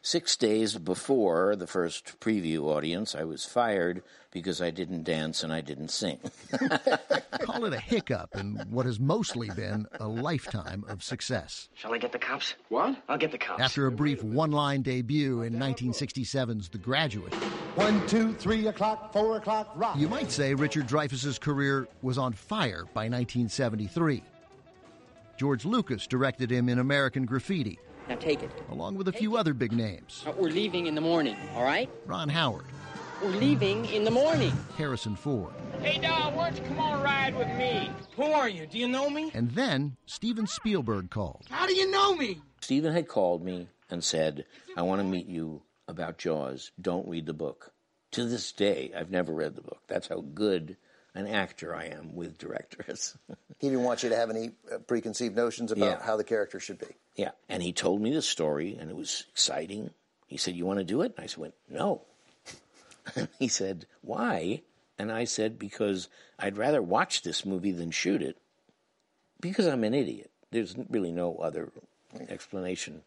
Six 0.00 0.36
days 0.36 0.76
before 0.78 1.56
the 1.56 1.66
first 1.66 2.18
preview 2.20 2.64
audience, 2.64 3.14
I 3.14 3.24
was 3.24 3.44
fired 3.44 4.02
because 4.30 4.62
I 4.62 4.70
didn't 4.70 5.02
dance 5.04 5.42
and 5.42 5.52
I 5.52 5.60
didn't 5.60 5.88
sing. 5.88 6.18
Call 7.40 7.64
it 7.64 7.72
a 7.72 7.80
hiccup 7.80 8.36
in 8.36 8.56
what 8.70 8.86
has 8.86 9.00
mostly 9.00 9.50
been 9.50 9.86
a 9.98 10.06
lifetime 10.06 10.84
of 10.88 11.02
success. 11.02 11.68
Shall 11.74 11.92
I 11.94 11.98
get 11.98 12.12
the 12.12 12.18
cops? 12.18 12.54
What? 12.68 12.96
I'll 13.08 13.18
get 13.18 13.32
the 13.32 13.38
cops. 13.38 13.60
After 13.60 13.86
a 13.86 13.92
brief 13.92 14.22
one 14.22 14.52
line 14.52 14.82
debut 14.82 15.42
in 15.42 15.54
1967's 15.54 16.68
The 16.68 16.78
Graduate, 16.78 17.34
One, 17.74 18.06
two, 18.06 18.32
three 18.34 18.68
o'clock, 18.68 19.12
four 19.12 19.36
o'clock, 19.36 19.72
rock. 19.74 19.96
you 19.98 20.08
might 20.08 20.30
say 20.30 20.54
Richard 20.54 20.86
Dreyfuss's 20.86 21.38
career 21.38 21.88
was 22.02 22.18
on 22.18 22.32
fire 22.32 22.84
by 22.94 23.08
1973. 23.08 24.22
George 25.36 25.64
Lucas 25.64 26.06
directed 26.06 26.50
him 26.50 26.68
in 26.68 26.78
American 26.78 27.24
Graffiti, 27.24 27.78
Now 28.08 28.16
take 28.16 28.42
it. 28.42 28.50
along 28.70 28.96
with 28.96 29.08
a 29.08 29.12
few 29.12 29.36
other 29.36 29.52
big 29.54 29.72
names 29.72 30.24
Uh, 30.26 30.32
We're 30.36 30.50
leaving 30.50 30.86
in 30.86 30.94
the 30.94 31.00
morning, 31.00 31.36
all 31.54 31.62
right? 31.62 31.90
Ron 32.06 32.28
Howard, 32.28 32.64
We're 33.22 33.30
leaving 33.30 33.84
in 33.86 34.04
the 34.04 34.10
morning. 34.10 34.52
Harrison 34.76 35.14
Ford, 35.16 35.52
Hey, 35.82 35.98
Don, 35.98 36.34
why 36.34 36.50
don't 36.50 36.62
you 36.62 36.68
come 36.68 36.78
on 36.80 37.02
ride 37.02 37.36
with 37.36 37.48
me? 37.56 37.90
Who 38.16 38.24
are 38.24 38.48
you? 38.48 38.66
Do 38.66 38.78
you 38.78 38.88
know 38.88 39.10
me? 39.10 39.30
and 39.34 39.50
then 39.52 39.96
Steven 40.06 40.46
Spielberg 40.46 41.10
called. 41.10 41.44
How 41.50 41.66
do 41.66 41.74
you 41.74 41.90
know 41.90 42.14
me? 42.16 42.40
Steven 42.60 42.92
had 42.92 43.08
called 43.08 43.44
me 43.44 43.68
and 43.90 44.02
said, 44.02 44.44
I 44.76 44.82
want 44.82 45.00
to 45.00 45.04
meet 45.06 45.26
you 45.26 45.62
about 45.86 46.18
Jaws. 46.18 46.70
Don't 46.80 47.08
read 47.08 47.26
the 47.26 47.32
book. 47.34 47.72
To 48.12 48.24
this 48.24 48.52
day, 48.52 48.90
I've 48.96 49.10
never 49.10 49.32
read 49.34 49.54
the 49.54 49.62
book. 49.62 49.82
That's 49.86 50.08
how 50.08 50.20
good 50.34 50.76
an 51.18 51.26
actor 51.26 51.74
I 51.74 51.86
am 51.86 52.14
with 52.14 52.38
directors. 52.38 53.16
he 53.58 53.68
didn't 53.68 53.82
want 53.84 54.02
you 54.02 54.08
to 54.10 54.16
have 54.16 54.30
any 54.30 54.52
uh, 54.72 54.78
preconceived 54.78 55.34
notions 55.36 55.72
about 55.72 55.84
Yeah. 55.98 56.02
how 56.02 56.16
the 56.16 56.24
character 56.24 56.60
should 56.60 56.78
be. 56.78 56.86
yeah. 57.16 57.30
And 57.48 57.62
he 57.62 57.72
told 57.72 58.00
me 58.00 58.12
the 58.12 58.22
story, 58.22 58.76
and 58.80 58.90
it 58.90 58.96
was 58.96 59.24
exciting. 59.32 59.90
He 60.26 60.36
said, 60.36 60.54
You 60.54 60.64
want 60.66 60.78
to 60.78 60.84
do 60.84 61.02
it? 61.02 61.14
And 61.16 61.24
I 61.24 61.26
said, 61.26 61.52
No. 61.68 62.02
He 63.38 63.48
said, 63.48 63.86
Why? 64.02 64.62
And 64.98 65.10
I 65.10 65.24
said, 65.24 65.58
Because 65.58 66.08
I'd 66.38 66.56
rather 66.58 66.82
watch 66.82 67.22
this 67.22 67.44
movie 67.46 67.72
than 67.72 67.90
shoot 67.90 68.22
it. 68.22 68.36
Because 69.40 69.66
I'm 69.66 69.84
an 69.84 69.94
idiot. 69.94 70.30
There's 70.50 70.74
really 70.90 71.12
no 71.12 71.36
other 71.36 71.70
explanation. 72.28 73.02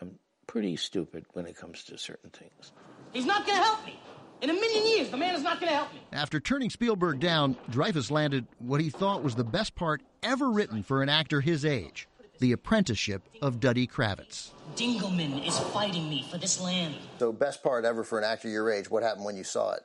I'm 0.00 0.18
pretty 0.46 0.76
stupid 0.76 1.24
when 1.32 1.46
it 1.46 1.56
comes 1.56 1.82
to 1.84 1.98
certain 1.98 2.30
things. 2.30 2.72
He's 3.12 3.26
not 3.26 3.46
going 3.46 3.58
to 3.58 3.64
help 3.64 3.84
me. 3.86 3.98
In 4.44 4.50
a 4.50 4.52
million 4.52 4.86
years, 4.86 5.08
the 5.08 5.16
man 5.16 5.34
is 5.34 5.42
not 5.42 5.58
going 5.58 5.70
to 5.70 5.74
help 5.74 5.90
me. 5.94 6.00
After 6.12 6.38
turning 6.38 6.68
Spielberg 6.68 7.18
down, 7.18 7.56
Dreyfuss 7.70 8.10
landed 8.10 8.46
what 8.58 8.78
he 8.78 8.90
thought 8.90 9.22
was 9.22 9.34
the 9.34 9.42
best 9.42 9.74
part 9.74 10.02
ever 10.22 10.50
written 10.50 10.82
for 10.82 11.02
an 11.02 11.08
actor 11.08 11.40
his 11.40 11.64
age 11.64 12.06
The 12.40 12.52
Apprenticeship 12.52 13.22
of 13.40 13.58
Duddy 13.58 13.86
Kravitz. 13.86 14.50
Dingleman 14.76 15.48
is 15.48 15.58
fighting 15.58 16.10
me 16.10 16.26
for 16.30 16.36
this 16.36 16.60
land. 16.60 16.94
So, 17.18 17.32
best 17.32 17.62
part 17.62 17.86
ever 17.86 18.04
for 18.04 18.18
an 18.18 18.24
actor 18.26 18.50
your 18.50 18.70
age. 18.70 18.90
What 18.90 19.02
happened 19.02 19.24
when 19.24 19.38
you 19.38 19.44
saw 19.44 19.72
it? 19.72 19.82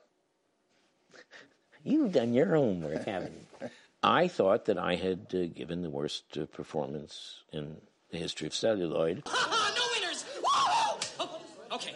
You've 1.86 2.12
done 2.12 2.34
your 2.34 2.48
homework, 2.48 3.06
haven't 3.06 3.32
you? 3.62 3.70
I 4.04 4.28
thought 4.28 4.66
that 4.66 4.78
I 4.78 4.96
had 4.96 5.28
uh, 5.34 5.46
given 5.56 5.84
the 5.84 5.90
worst 5.90 6.38
uh, 6.38 6.48
performance 6.48 7.44
in 7.54 7.78
the 8.12 8.18
history 8.18 8.48
of 8.48 8.54
celluloid. 8.54 9.24
no 9.26 9.84
winners! 9.96 10.26
Woo! 10.36 11.00
Oh, 11.22 11.40
okay, 11.72 11.94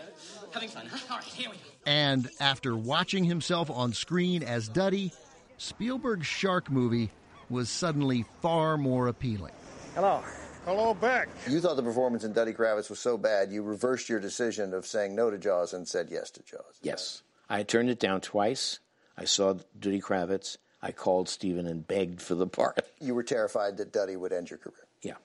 having 0.53 0.69
fun, 0.69 0.85
huh? 0.85 0.97
All 1.09 1.17
right, 1.17 1.25
here 1.25 1.49
we 1.49 1.55
go. 1.57 1.63
And 1.85 2.29
after 2.39 2.75
watching 2.75 3.23
himself 3.23 3.69
on 3.69 3.93
screen 3.93 4.43
as 4.43 4.67
Duddy, 4.67 5.11
Spielberg's 5.57 6.27
shark 6.27 6.69
movie 6.71 7.09
was 7.49 7.69
suddenly 7.69 8.25
far 8.41 8.77
more 8.77 9.07
appealing. 9.07 9.53
Hello. 9.95 10.23
Hello, 10.65 10.93
Beck. 10.93 11.27
You 11.49 11.59
thought 11.59 11.75
the 11.75 11.83
performance 11.83 12.23
in 12.23 12.31
Duddy 12.31 12.53
Kravitz 12.53 12.89
was 12.89 12.99
so 12.99 13.17
bad, 13.17 13.51
you 13.51 13.63
reversed 13.63 14.07
your 14.07 14.21
decision 14.21 14.73
of 14.73 14.87
saying 14.87 15.13
no 15.13 15.29
to 15.29 15.37
Jaws 15.37 15.73
and 15.73 15.85
said 15.85 16.07
yes 16.09 16.31
to 16.31 16.43
Jaws. 16.43 16.79
Yes. 16.81 17.21
I 17.49 17.63
turned 17.63 17.89
it 17.89 17.99
down 17.99 18.21
twice. 18.21 18.79
I 19.17 19.25
saw 19.25 19.55
Duddy 19.77 19.99
Kravitz. 19.99 20.57
I 20.81 20.91
called 20.91 21.27
Steven 21.27 21.67
and 21.67 21.85
begged 21.85 22.21
for 22.21 22.35
the 22.35 22.47
part. 22.47 22.79
You 22.99 23.13
were 23.13 23.23
terrified 23.23 23.77
that 23.77 23.91
Duddy 23.91 24.15
would 24.15 24.31
end 24.31 24.49
your 24.49 24.59
career. 24.59 24.87
Yeah. 25.01 25.15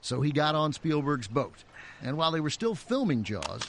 Yeah. 0.00 0.02
So 0.02 0.20
he 0.20 0.30
got 0.32 0.54
on 0.54 0.72
Spielberg's 0.72 1.28
boat. 1.28 1.64
And 2.02 2.16
while 2.16 2.30
they 2.30 2.40
were 2.40 2.50
still 2.50 2.74
filming 2.74 3.24
Jaws, 3.24 3.62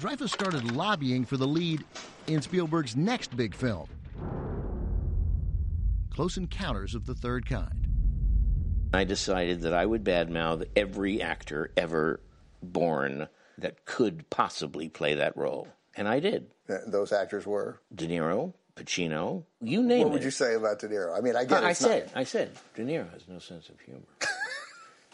Dreyfuss 0.00 0.30
started 0.30 0.72
lobbying 0.74 1.24
for 1.24 1.36
the 1.36 1.46
lead 1.46 1.84
in 2.26 2.40
Spielberg's 2.42 2.94
next 2.96 3.36
big 3.36 3.54
film 3.54 3.88
Close 6.10 6.36
Encounters 6.36 6.94
of 6.94 7.06
the 7.06 7.14
Third 7.14 7.46
Kind. 7.48 7.88
I 8.94 9.04
decided 9.04 9.62
that 9.62 9.72
I 9.72 9.86
would 9.86 10.04
badmouth 10.04 10.66
every 10.76 11.22
actor 11.22 11.72
ever 11.76 12.20
born 12.62 13.28
that 13.58 13.84
could 13.86 14.28
possibly 14.28 14.88
play 14.88 15.14
that 15.14 15.36
role. 15.36 15.68
And 15.96 16.06
I 16.06 16.20
did. 16.20 16.50
Uh, 16.68 16.78
Those 16.86 17.12
actors 17.12 17.46
were? 17.46 17.80
De 17.94 18.06
Niro, 18.06 18.52
Pacino, 18.76 19.44
you 19.62 19.82
name 19.82 20.00
it. 20.00 20.04
what 20.04 20.08
it. 20.08 20.12
would 20.14 20.24
you 20.24 20.30
say 20.30 20.54
about 20.54 20.78
De 20.78 20.88
Niro? 20.88 21.16
I 21.16 21.20
mean, 21.22 21.36
I 21.36 21.44
get 21.44 21.62
it. 21.62 21.66
I 21.66 21.70
it's 21.70 21.80
not- 21.80 21.88
said, 21.90 22.10
I 22.14 22.24
said, 22.24 22.50
De 22.74 22.82
Niro 22.84 23.10
has 23.12 23.26
no 23.28 23.38
sense 23.38 23.68
of 23.70 23.80
humor. 23.80 24.00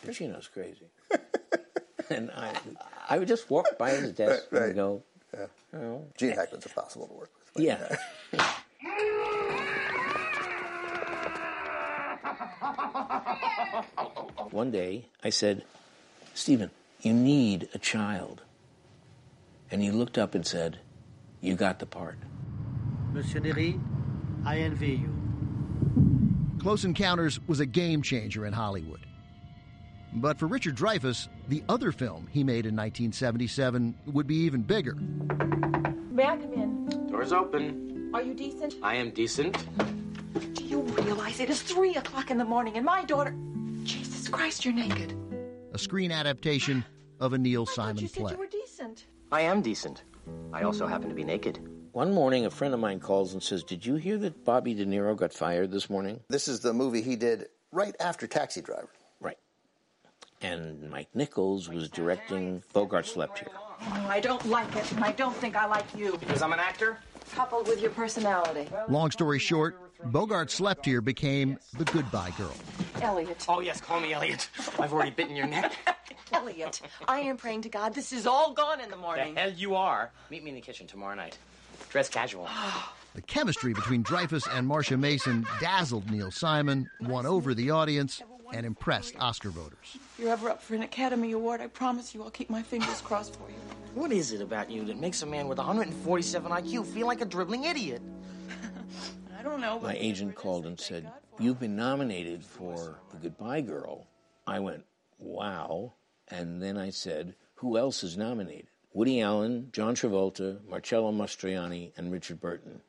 Pacino's 0.06 0.48
crazy. 0.48 0.86
and 2.10 2.30
I, 2.30 2.52
I 3.10 3.18
would 3.18 3.28
just 3.28 3.50
walk 3.50 3.76
by 3.78 3.90
his 3.90 4.12
desk 4.12 4.44
Right, 4.50 4.60
right. 4.60 4.66
and 4.68 4.74
go, 4.76 5.02
Yeah. 5.34 5.46
you 5.72 5.78
know, 5.78 6.06
Gene 6.16 6.30
Hackman's 6.32 6.66
impossible 6.66 7.06
to 7.08 7.14
work 7.14 7.30
with. 7.54 7.64
yeah. 7.64 7.96
One 14.50 14.70
day, 14.70 15.06
I 15.22 15.30
said, 15.30 15.64
Steven, 16.34 16.70
you 17.00 17.12
need 17.12 17.68
a 17.74 17.78
child. 17.78 18.42
And 19.70 19.82
he 19.82 19.90
looked 19.90 20.16
up 20.18 20.34
and 20.34 20.46
said, 20.46 20.78
You 21.40 21.54
got 21.54 21.78
the 21.78 21.86
part. 21.86 22.18
Monsieur 23.12 23.40
Neary, 23.40 23.80
I 24.44 24.58
envy 24.58 24.92
you. 24.92 25.14
Close 26.60 26.84
Encounters 26.84 27.38
was 27.46 27.60
a 27.60 27.66
game 27.66 28.02
changer 28.02 28.46
in 28.46 28.52
Hollywood. 28.52 29.00
But 30.14 30.38
for 30.38 30.46
Richard 30.46 30.74
Dreyfuss, 30.76 31.28
the 31.48 31.62
other 31.68 31.92
film 31.92 32.26
he 32.30 32.42
made 32.42 32.66
in 32.66 32.74
1977 32.74 33.94
would 34.06 34.26
be 34.26 34.36
even 34.36 34.62
bigger. 34.62 34.94
May 36.10 36.24
I 36.24 36.36
come 36.36 36.52
in? 36.54 37.06
Doors 37.08 37.32
open. 37.32 38.10
Are 38.14 38.22
you 38.22 38.34
decent? 38.34 38.74
I 38.82 38.94
am 38.96 39.10
decent. 39.10 39.56
Do 40.54 40.64
you 40.64 40.80
realize 40.80 41.40
it 41.40 41.50
is 41.50 41.62
three 41.62 41.94
o'clock 41.96 42.30
in 42.30 42.38
the 42.38 42.44
morning 42.44 42.76
and 42.76 42.84
my 42.84 43.04
daughter. 43.04 43.34
Jesus 43.84 44.28
Christ, 44.28 44.64
you're 44.64 44.74
naked. 44.74 45.14
a 45.72 45.78
screen 45.78 46.10
adaptation 46.10 46.84
of 47.20 47.32
a 47.34 47.38
Neil 47.38 47.62
You 47.62 47.66
Simon 47.66 48.08
said 48.08 48.12
play. 48.20 48.32
you 48.32 48.38
were 48.38 48.46
decent. 48.46 49.06
I 49.30 49.42
am 49.42 49.60
decent. 49.62 50.02
I 50.52 50.62
also 50.62 50.86
happen 50.86 51.08
to 51.08 51.14
be 51.14 51.24
naked. 51.24 51.58
One 51.92 52.12
morning, 52.12 52.46
a 52.46 52.50
friend 52.50 52.72
of 52.74 52.80
mine 52.80 53.00
calls 53.00 53.32
and 53.32 53.42
says, 53.42 53.62
Did 53.62 53.84
you 53.84 53.96
hear 53.96 54.18
that 54.18 54.44
Bobby 54.44 54.74
De 54.74 54.84
Niro 54.86 55.16
got 55.16 55.32
fired 55.32 55.70
this 55.70 55.88
morning? 55.90 56.20
This 56.28 56.48
is 56.48 56.60
the 56.60 56.72
movie 56.72 57.02
he 57.02 57.16
did 57.16 57.46
right 57.72 57.94
after 58.00 58.26
Taxi 58.26 58.60
Driver. 58.62 58.88
Right. 60.42 60.50
And 60.52 60.90
Mike 60.90 61.08
Nichols 61.14 61.68
was 61.68 61.88
directing 61.88 62.62
Bogart 62.72 63.06
Slept 63.06 63.38
Here. 63.38 63.48
Oh, 63.80 64.06
I 64.08 64.20
don't 64.20 64.44
like 64.46 64.74
it, 64.76 64.90
and 64.92 65.04
I 65.04 65.12
don't 65.12 65.34
think 65.36 65.56
I 65.56 65.66
like 65.66 65.86
you. 65.96 66.16
Because 66.18 66.42
I'm 66.42 66.52
an 66.52 66.60
actor? 66.60 66.98
Coupled 67.34 67.68
with 67.68 67.80
your 67.80 67.90
personality. 67.90 68.68
Long 68.88 69.10
story 69.10 69.38
short, 69.38 69.76
Bogart 70.06 70.50
Slept 70.50 70.84
Here 70.84 71.00
became 71.00 71.58
the 71.76 71.84
goodbye 71.84 72.32
girl. 72.36 72.54
Elliot. 73.02 73.44
Oh, 73.48 73.60
yes, 73.60 73.80
call 73.80 74.00
me 74.00 74.12
Elliot. 74.12 74.48
I've 74.78 74.92
already 74.92 75.10
bitten 75.10 75.36
your 75.36 75.46
neck. 75.46 75.72
Elliot, 76.32 76.80
I 77.06 77.20
am 77.20 77.36
praying 77.36 77.62
to 77.62 77.68
God 77.68 77.94
this 77.94 78.12
is 78.12 78.26
all 78.26 78.52
gone 78.52 78.80
in 78.80 78.90
the 78.90 78.96
morning. 78.96 79.28
The 79.28 79.34
morning. 79.34 79.50
hell 79.50 79.58
you 79.58 79.74
are. 79.74 80.10
Meet 80.30 80.44
me 80.44 80.50
in 80.50 80.54
the 80.56 80.60
kitchen 80.60 80.86
tomorrow 80.86 81.14
night. 81.14 81.36
Dress 81.90 82.08
casual. 82.08 82.48
The 83.14 83.22
chemistry 83.22 83.72
between 83.72 84.04
Dreyfuss 84.04 84.46
and 84.56 84.68
Marsha 84.68 84.96
Mason 84.96 85.44
dazzled 85.60 86.08
Neil 86.08 86.30
Simon, 86.30 86.88
won 87.00 87.26
over 87.26 87.52
the 87.52 87.70
audience, 87.70 88.22
and 88.52 88.64
impressed 88.64 89.14
Oscar 89.18 89.50
voters. 89.50 89.98
If 90.18 90.24
you're 90.24 90.32
ever 90.32 90.50
up 90.50 90.60
for 90.60 90.74
an 90.74 90.82
Academy 90.82 91.30
Award, 91.30 91.60
I 91.60 91.68
promise 91.68 92.12
you 92.12 92.24
I'll 92.24 92.30
keep 92.30 92.50
my 92.50 92.60
fingers 92.60 93.00
crossed 93.02 93.36
for 93.36 93.48
you. 93.48 93.54
What 93.94 94.10
is 94.10 94.32
it 94.32 94.40
about 94.40 94.68
you 94.68 94.84
that 94.86 94.98
makes 94.98 95.22
a 95.22 95.26
man 95.26 95.46
with 95.46 95.58
147 95.58 96.50
IQ 96.50 96.86
feel 96.86 97.06
like 97.06 97.20
a 97.20 97.24
dribbling 97.24 97.62
idiot? 97.62 98.02
I 99.38 99.44
don't 99.44 99.60
know. 99.60 99.78
My 99.78 99.94
agent 99.94 100.34
called 100.34 100.66
and 100.66 100.80
said, 100.80 101.08
You've 101.38 101.60
been 101.60 101.76
nominated 101.76 102.44
for 102.44 102.98
The 103.12 103.18
Goodbye 103.18 103.60
Girl. 103.60 104.08
I 104.44 104.58
went, 104.58 104.84
Wow. 105.20 105.92
And 106.26 106.60
then 106.60 106.76
I 106.76 106.90
said, 106.90 107.36
Who 107.54 107.78
else 107.78 108.02
is 108.02 108.16
nominated? 108.16 108.66
Woody 108.92 109.20
Allen, 109.20 109.68
John 109.70 109.94
Travolta, 109.94 110.58
Marcello 110.68 111.12
Mastroianni, 111.12 111.92
and 111.96 112.10
Richard 112.10 112.40
Burton. 112.40 112.80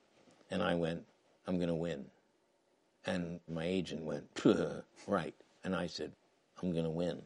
And 0.50 0.64
I 0.64 0.74
went, 0.74 1.06
I'm 1.46 1.58
going 1.58 1.68
to 1.68 1.76
win. 1.76 2.06
And 3.06 3.40
my 3.48 3.66
agent 3.66 4.02
went, 4.02 4.26
Right. 5.08 5.36
And 5.64 5.76
I 5.76 5.86
said, 5.86 6.12
I'm 6.62 6.72
going 6.72 6.84
to 6.84 6.89
win. 6.89 7.22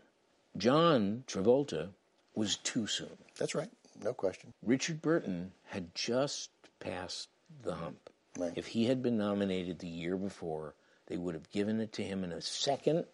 John 0.58 1.24
Travolta 1.28 1.90
was 2.36 2.58
too 2.58 2.88
soon. 2.88 3.18
That's 3.38 3.56
right. 3.56 3.70
No 4.04 4.14
question. 4.14 4.54
Richard 4.62 5.02
Burton 5.02 5.52
had 5.66 5.94
just 5.96 6.50
passed 6.80 7.30
the 7.64 7.76
hump. 7.76 8.10
If 8.56 8.68
he 8.68 8.86
had 8.86 9.04
been 9.04 9.18
nominated 9.18 9.80
the 9.80 9.88
year 9.88 10.18
before, 10.18 10.74
they 11.08 11.18
would 11.18 11.36
have 11.36 11.52
given 11.52 11.80
it 11.80 11.94
to 11.94 12.04
him 12.04 12.24
in 12.24 12.32
a 12.32 12.42
second, 12.42 13.06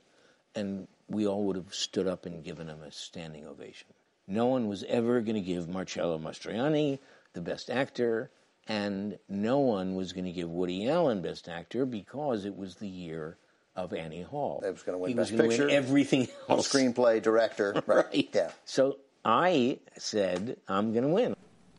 and 0.56 0.88
we 1.10 1.28
all 1.28 1.44
would 1.46 1.56
have 1.56 1.74
stood 1.74 2.08
up 2.08 2.26
and 2.26 2.44
given 2.44 2.70
him 2.70 2.82
a 2.82 2.92
standing 2.92 3.46
ovation. 3.46 3.90
No 4.28 4.46
one 4.46 4.68
was 4.68 4.84
ever 4.84 5.22
going 5.22 5.36
to 5.36 5.42
give 5.42 5.68
Marcello 5.68 6.18
Mastroianni 6.18 7.00
the 7.34 7.42
best 7.42 7.70
actor, 7.70 8.30
and 8.68 9.18
no 9.28 9.60
one 9.60 9.96
was 9.96 10.14
going 10.14 10.26
to 10.26 10.32
give 10.32 10.50
Woody 10.50 10.88
Allen 10.88 11.22
best 11.22 11.50
actor 11.50 11.86
because 11.86 12.46
it 12.46 12.56
was 12.56 12.76
the 12.76 12.88
year 12.88 13.38
of 13.86 13.94
Annie 13.94 14.22
Hall. 14.22 14.60
They 14.62 14.72
was 14.72 14.84
going 14.84 14.98
to 14.98 15.00
win 15.00 15.10
he 15.10 15.16
Best 15.16 15.32
was 15.32 15.40
gonna 15.40 15.50
Picture, 15.50 15.66
win 15.68 15.76
everything 15.76 16.28
else. 16.48 16.72
Screenplay, 16.72 17.22
director. 17.22 17.82
Right. 17.88 18.06
Right. 18.06 18.30
Yeah. 18.34 18.52
So 18.66 18.98
I 19.26 19.80
said, 19.98 20.58
I'm 20.68 20.92
going 20.92 21.04
to 21.04 21.10
win. 21.10 21.36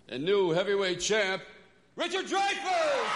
And 0.09 0.25
new 0.25 0.51
heavyweight 0.51 1.01
champ, 1.01 1.43
Richard 1.97 2.27
Dreyfuss! 2.27 3.07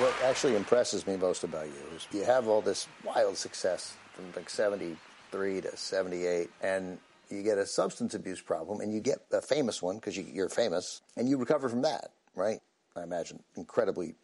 What 0.00 0.14
actually 0.24 0.56
impresses 0.56 1.06
me 1.06 1.16
most 1.16 1.44
about 1.44 1.66
you 1.66 1.96
is 1.96 2.06
you 2.12 2.24
have 2.24 2.48
all 2.48 2.62
this 2.62 2.88
wild 3.04 3.36
success 3.36 3.94
from 4.14 4.24
like 4.34 4.48
73 4.48 5.60
to 5.60 5.76
78, 5.76 6.48
and 6.62 6.98
you 7.28 7.42
get 7.42 7.58
a 7.58 7.66
substance 7.66 8.14
abuse 8.14 8.40
problem, 8.40 8.80
and 8.80 8.94
you 8.94 9.00
get 9.00 9.18
a 9.32 9.42
famous 9.42 9.82
one 9.82 9.96
because 9.96 10.16
you, 10.16 10.24
you're 10.32 10.48
famous, 10.48 11.02
and 11.16 11.28
you 11.28 11.36
recover 11.36 11.68
from 11.68 11.82
that, 11.82 12.10
right? 12.34 12.60
I 12.96 13.02
imagine 13.02 13.40
incredibly 13.56 14.14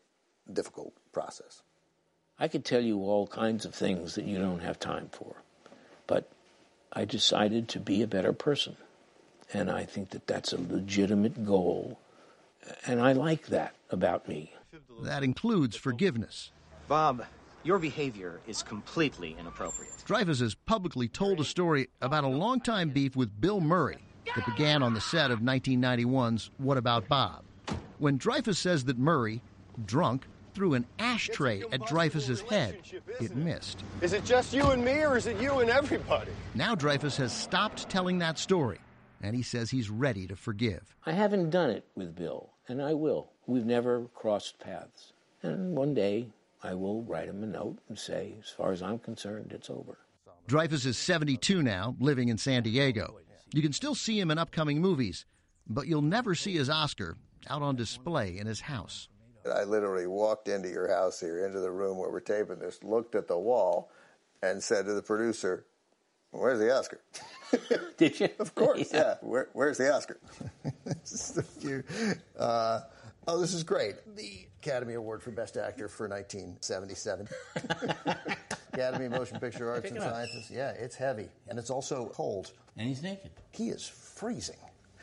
difficult 0.50 0.94
process. 1.12 1.62
I 2.38 2.48
could 2.48 2.64
tell 2.64 2.80
you 2.80 3.00
all 3.00 3.26
kinds 3.26 3.64
of 3.64 3.74
things 3.74 4.14
that 4.14 4.24
you 4.24 4.38
don't 4.38 4.60
have 4.60 4.78
time 4.78 5.08
for, 5.10 5.36
but 6.06 6.30
I 6.92 7.04
decided 7.04 7.68
to 7.70 7.80
be 7.80 8.02
a 8.02 8.06
better 8.06 8.32
person. 8.32 8.76
And 9.52 9.70
I 9.70 9.84
think 9.84 10.10
that 10.10 10.26
that's 10.26 10.52
a 10.52 10.60
legitimate 10.60 11.44
goal. 11.44 11.98
And 12.86 13.00
I 13.00 13.12
like 13.12 13.46
that 13.46 13.74
about 13.90 14.28
me. 14.28 14.52
That 15.02 15.22
includes 15.22 15.74
forgiveness. 15.76 16.50
Bob, 16.86 17.24
your 17.64 17.78
behavior 17.78 18.40
is 18.46 18.62
completely 18.62 19.36
inappropriate. 19.38 19.92
Dreyfuss 20.06 20.40
has 20.40 20.54
publicly 20.54 21.08
told 21.08 21.40
a 21.40 21.44
story 21.44 21.88
about 22.00 22.24
a 22.24 22.28
longtime 22.28 22.90
beef 22.90 23.16
with 23.16 23.40
Bill 23.40 23.60
Murray 23.60 23.98
that 24.34 24.46
began 24.46 24.82
on 24.82 24.94
the 24.94 25.00
set 25.00 25.30
of 25.30 25.40
1991's 25.40 26.50
What 26.58 26.76
About 26.76 27.08
Bob? 27.08 27.42
When 27.98 28.18
Dreyfuss 28.18 28.56
says 28.56 28.84
that 28.84 28.98
Murray, 28.98 29.42
drunk, 29.84 30.26
threw 30.58 30.74
an 30.74 30.84
ashtray 30.98 31.62
at 31.70 31.80
Dreyfuss's 31.82 32.40
head, 32.40 32.80
it 33.20 33.36
missed. 33.36 33.84
Is 34.00 34.12
it 34.12 34.24
just 34.24 34.52
you 34.52 34.64
and 34.70 34.84
me, 34.84 35.04
or 35.04 35.16
is 35.16 35.28
it 35.28 35.40
you 35.40 35.60
and 35.60 35.70
everybody? 35.70 36.32
Now 36.56 36.74
Dreyfuss 36.74 37.16
has 37.18 37.32
stopped 37.32 37.88
telling 37.88 38.18
that 38.18 38.40
story, 38.40 38.80
and 39.22 39.36
he 39.36 39.42
says 39.42 39.70
he's 39.70 39.88
ready 39.88 40.26
to 40.26 40.34
forgive. 40.34 40.96
I 41.06 41.12
haven't 41.12 41.50
done 41.50 41.70
it 41.70 41.84
with 41.94 42.16
Bill, 42.16 42.50
and 42.66 42.82
I 42.82 42.94
will. 42.94 43.30
We've 43.46 43.64
never 43.64 44.06
crossed 44.16 44.58
paths. 44.58 45.12
And 45.44 45.76
one 45.76 45.94
day 45.94 46.26
I 46.60 46.74
will 46.74 47.02
write 47.02 47.28
him 47.28 47.44
a 47.44 47.46
note 47.46 47.78
and 47.88 47.96
say, 47.96 48.34
as 48.42 48.50
far 48.50 48.72
as 48.72 48.82
I'm 48.82 48.98
concerned, 48.98 49.52
it's 49.54 49.70
over. 49.70 49.96
Dreyfuss 50.48 50.86
is 50.86 50.98
72 50.98 51.62
now, 51.62 51.94
living 52.00 52.30
in 52.30 52.36
San 52.36 52.64
Diego. 52.64 53.16
You 53.54 53.62
can 53.62 53.72
still 53.72 53.94
see 53.94 54.18
him 54.18 54.32
in 54.32 54.38
upcoming 54.38 54.80
movies, 54.80 55.24
but 55.68 55.86
you'll 55.86 56.02
never 56.02 56.34
see 56.34 56.54
his 56.54 56.68
Oscar 56.68 57.16
out 57.48 57.62
on 57.62 57.76
display 57.76 58.36
in 58.36 58.48
his 58.48 58.62
house. 58.62 59.08
I 59.50 59.64
literally 59.64 60.06
walked 60.06 60.48
into 60.48 60.68
your 60.68 60.88
house 60.88 61.20
here, 61.20 61.44
into 61.46 61.60
the 61.60 61.70
room 61.70 61.98
where 61.98 62.10
we're 62.10 62.20
taping 62.20 62.58
this, 62.58 62.82
looked 62.82 63.14
at 63.14 63.28
the 63.28 63.38
wall, 63.38 63.90
and 64.42 64.62
said 64.62 64.86
to 64.86 64.94
the 64.94 65.02
producer, 65.02 65.64
Where's 66.30 66.58
the 66.58 66.74
Oscar? 66.76 67.00
Did 67.96 68.20
you? 68.20 68.28
Of 68.38 68.54
course, 68.54 68.92
yeah. 68.92 68.98
yeah. 68.98 69.14
Where, 69.22 69.48
where's 69.54 69.78
the 69.78 69.92
Oscar? 69.92 70.18
uh, 72.38 72.80
oh, 73.26 73.40
this 73.40 73.54
is 73.54 73.62
great. 73.62 73.94
The 74.14 74.46
Academy 74.62 74.94
Award 74.94 75.22
for 75.22 75.30
Best 75.30 75.56
Actor 75.56 75.88
for 75.88 76.08
1977. 76.08 77.28
Academy 78.72 79.06
of 79.06 79.12
Motion 79.12 79.40
Picture 79.40 79.70
Arts 79.70 79.90
and 79.90 80.00
Sciences. 80.00 80.50
Yeah, 80.50 80.70
it's 80.70 80.96
heavy. 80.96 81.28
And 81.48 81.58
it's 81.58 81.70
also 81.70 82.10
cold. 82.12 82.52
And 82.76 82.86
he's 82.86 83.02
naked. 83.02 83.30
He 83.52 83.70
is 83.70 83.88
freezing. 83.88 84.56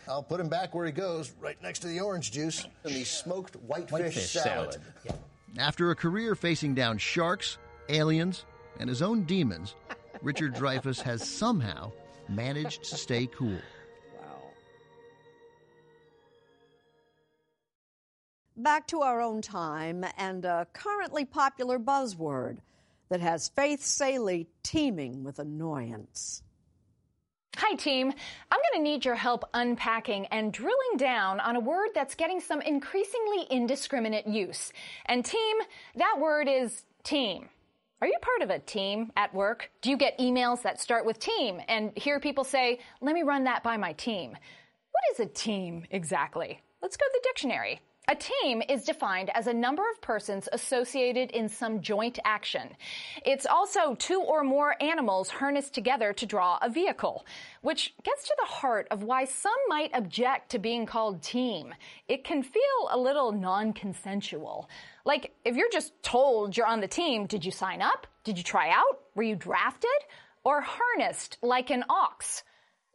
I'll 0.07 0.23
put 0.23 0.39
him 0.39 0.49
back 0.49 0.75
where 0.75 0.85
he 0.85 0.91
goes, 0.91 1.33
right 1.39 1.61
next 1.61 1.79
to 1.79 1.87
the 1.87 1.99
orange 1.99 2.31
juice 2.31 2.65
and 2.83 2.93
the 2.93 3.03
smoked 3.03 3.55
whitefish, 3.55 3.91
whitefish 3.91 4.29
salad. 4.31 4.73
salad. 4.73 4.81
Yeah. 5.03 5.11
After 5.57 5.91
a 5.91 5.95
career 5.95 6.35
facing 6.35 6.75
down 6.75 6.97
sharks, 6.97 7.57
aliens, 7.89 8.45
and 8.79 8.89
his 8.89 9.01
own 9.01 9.23
demons, 9.23 9.75
Richard 10.21 10.53
Dreyfuss 10.53 11.01
has 11.01 11.27
somehow 11.27 11.91
managed 12.29 12.83
to 12.83 12.97
stay 12.97 13.27
cool. 13.27 13.57
Wow. 14.19 14.41
Back 18.57 18.87
to 18.87 19.01
our 19.01 19.21
own 19.21 19.41
time 19.41 20.05
and 20.17 20.45
a 20.45 20.67
currently 20.73 21.25
popular 21.25 21.79
buzzword 21.79 22.57
that 23.09 23.21
has 23.21 23.49
Faith 23.49 23.83
Salie 23.83 24.47
teeming 24.63 25.23
with 25.23 25.39
annoyance. 25.39 26.41
Hi, 27.57 27.73
team. 27.75 28.11
I'm 28.51 28.59
going 28.59 28.83
to 28.83 28.83
need 28.83 29.05
your 29.05 29.15
help 29.15 29.45
unpacking 29.53 30.25
and 30.25 30.51
drilling 30.51 30.97
down 30.97 31.39
on 31.39 31.55
a 31.55 31.59
word 31.61 31.91
that's 31.95 32.13
getting 32.13 32.41
some 32.41 32.59
increasingly 32.59 33.47
indiscriminate 33.49 34.27
use. 34.27 34.73
And, 35.05 35.23
team, 35.23 35.55
that 35.95 36.17
word 36.19 36.49
is 36.49 36.83
team. 37.05 37.47
Are 38.01 38.07
you 38.07 38.17
part 38.21 38.41
of 38.41 38.49
a 38.49 38.59
team 38.59 39.13
at 39.15 39.33
work? 39.33 39.71
Do 39.81 39.89
you 39.89 39.95
get 39.95 40.19
emails 40.19 40.63
that 40.63 40.81
start 40.81 41.05
with 41.05 41.17
team 41.17 41.61
and 41.69 41.97
hear 41.97 42.19
people 42.19 42.43
say, 42.43 42.79
let 42.99 43.15
me 43.15 43.23
run 43.23 43.45
that 43.45 43.63
by 43.63 43.77
my 43.77 43.93
team? 43.93 44.31
What 44.31 45.03
is 45.13 45.21
a 45.21 45.25
team 45.25 45.85
exactly? 45.91 46.59
Let's 46.81 46.97
go 46.97 47.05
to 47.05 47.11
the 47.13 47.29
dictionary. 47.29 47.79
A 48.07 48.15
team 48.15 48.61
is 48.69 48.83
defined 48.83 49.31
as 49.33 49.47
a 49.47 49.53
number 49.53 49.81
of 49.89 49.99
persons 49.99 50.47
associated 50.53 51.31
in 51.31 51.49
some 51.49 51.81
joint 51.81 52.19
action. 52.23 52.69
It's 53.25 53.47
also 53.47 53.95
two 53.95 54.21
or 54.21 54.43
more 54.43 54.81
animals 54.81 55.29
harnessed 55.29 55.73
together 55.73 56.13
to 56.13 56.25
draw 56.27 56.59
a 56.61 56.69
vehicle, 56.69 57.25
which 57.61 57.95
gets 58.03 58.27
to 58.27 58.35
the 58.39 58.45
heart 58.45 58.87
of 58.91 59.01
why 59.01 59.25
some 59.25 59.55
might 59.67 59.89
object 59.95 60.51
to 60.51 60.59
being 60.59 60.85
called 60.85 61.23
team. 61.23 61.73
It 62.07 62.23
can 62.23 62.43
feel 62.43 62.89
a 62.91 62.97
little 62.97 63.31
non-consensual. 63.31 64.69
Like, 65.03 65.33
if 65.43 65.55
you're 65.55 65.71
just 65.71 65.91
told 66.03 66.55
you're 66.55 66.67
on 66.67 66.81
the 66.81 66.87
team, 66.87 67.25
did 67.25 67.43
you 67.43 67.51
sign 67.51 67.81
up? 67.81 68.05
Did 68.23 68.37
you 68.37 68.43
try 68.43 68.69
out? 68.69 68.99
Were 69.15 69.23
you 69.23 69.35
drafted? 69.35 69.89
Or 70.43 70.61
harnessed 70.61 71.39
like 71.41 71.71
an 71.71 71.85
ox? 71.89 72.43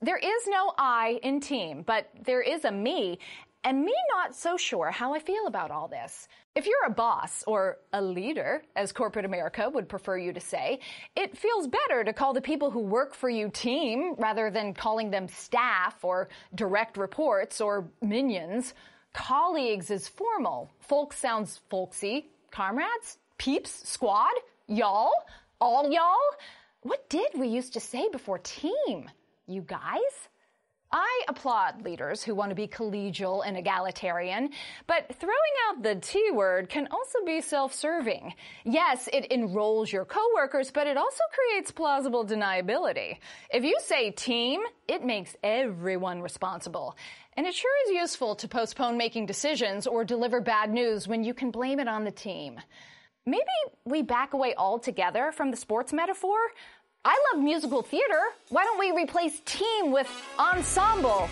There 0.03 0.17
is 0.17 0.47
no 0.47 0.73
I 0.79 1.19
in 1.23 1.41
team, 1.41 1.83
but 1.87 2.09
there 2.25 2.41
is 2.41 2.65
a 2.65 2.73
me, 2.73 3.19
and 3.65 3.85
me 3.85 3.95
not 4.17 4.35
so 4.35 4.57
sure 4.57 4.91
how 4.91 5.15
I 5.15 5.19
feel 5.19 5.47
about 5.47 5.71
all 5.71 5.89
this. 5.89 6.29
If 6.55 6.67
you're 6.67 6.87
a 6.87 6.91
boss 6.91 7.45
or 7.47 7.79
a 7.93 8.01
leader, 8.01 8.63
as 8.75 8.93
corporate 8.93 9.25
America 9.25 9.69
would 9.69 9.89
prefer 9.89 10.17
you 10.17 10.33
to 10.33 10.41
say, 10.41 10.81
it 11.15 11.37
feels 11.37 11.69
better 11.69 12.03
to 12.03 12.13
call 12.13 12.33
the 12.33 12.41
people 12.41 12.71
who 12.71 12.81
work 12.81 13.15
for 13.15 13.29
you 13.29 13.51
team 13.51 14.15
rather 14.19 14.51
than 14.51 14.75
calling 14.75 15.11
them 15.11 15.29
staff 15.29 16.03
or 16.03 16.29
direct 16.55 16.97
reports 16.97 17.61
or 17.61 17.89
minions. 18.03 18.75
Colleagues 19.13 19.91
is 19.91 20.09
formal. 20.09 20.71
Folk 20.81 21.13
sounds 21.13 21.61
folksy. 21.69 22.31
Comrades? 22.51 23.19
Peeps? 23.39 23.89
Squad? 23.89 24.33
Y'all? 24.67 25.13
All 25.61 25.91
y'all? 25.91 26.17
What 26.83 27.11
did 27.11 27.29
we 27.35 27.49
used 27.49 27.75
to 27.75 27.81
say 27.81 28.09
before 28.09 28.39
team? 28.39 29.11
You 29.47 29.63
guys? 29.63 30.29
I 30.93 31.23
applaud 31.29 31.85
leaders 31.85 32.23
who 32.23 32.35
want 32.35 32.51
to 32.51 32.57
be 32.57 32.67
collegial 32.67 33.47
and 33.47 33.57
egalitarian, 33.57 34.51
but 34.89 35.15
throwing 35.21 35.37
out 35.69 35.83
the 35.85 35.95
T 35.95 36.31
word 36.33 36.69
can 36.69 36.89
also 36.91 37.19
be 37.25 37.41
self-serving. 37.41 38.35
Yes, 38.65 39.09
it 39.13 39.31
enrolls 39.31 39.93
your 39.93 40.05
coworkers, 40.05 40.73
but 40.73 40.89
it 40.89 40.97
also 40.97 41.23
creates 41.33 41.71
plausible 41.71 42.27
deniability. 42.27 43.19
If 43.53 43.63
you 43.63 43.77
say 43.85 44.11
team, 44.11 44.63
it 44.89 45.05
makes 45.05 45.37
everyone 45.45 46.23
responsible. 46.23 46.97
And 47.37 47.47
it 47.47 47.55
sure 47.55 47.71
is 47.87 47.93
useful 47.93 48.35
to 48.35 48.49
postpone 48.49 48.99
making 48.99 49.27
decisions 49.27 49.87
or 49.87 50.05
deliver 50.05 50.41
bad 50.41 50.73
news 50.73 51.07
when 51.07 51.23
you 51.23 51.35
can 51.35 51.53
blame 51.53 51.79
it 51.79 51.87
on 51.87 52.03
the 52.03 52.11
team. 52.11 52.61
Maybe 53.27 53.45
we 53.85 54.03
back 54.03 54.33
away 54.33 54.55
altogether 54.57 55.31
from 55.31 55.51
the 55.51 55.57
sports 55.57 55.93
metaphor? 55.93 56.39
I 57.03 57.19
love 57.33 57.43
musical 57.43 57.81
theater. 57.81 58.21
Why 58.51 58.65
don't 58.65 58.79
we 58.79 58.93
replace 58.93 59.41
team 59.47 59.91
with 59.91 60.11
ensemble? 60.39 61.31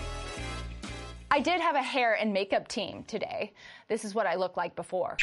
I 1.29 1.39
did 1.39 1.61
have 1.61 1.75
a 1.75 1.83
hair 1.83 2.15
and 2.15 2.33
makeup 2.33 2.67
team 2.67 3.03
today. 3.03 3.53
This 3.87 4.03
is 4.03 4.15
what 4.15 4.25
I 4.25 4.33
looked 4.33 4.57
like 4.57 4.75
before. 4.75 5.15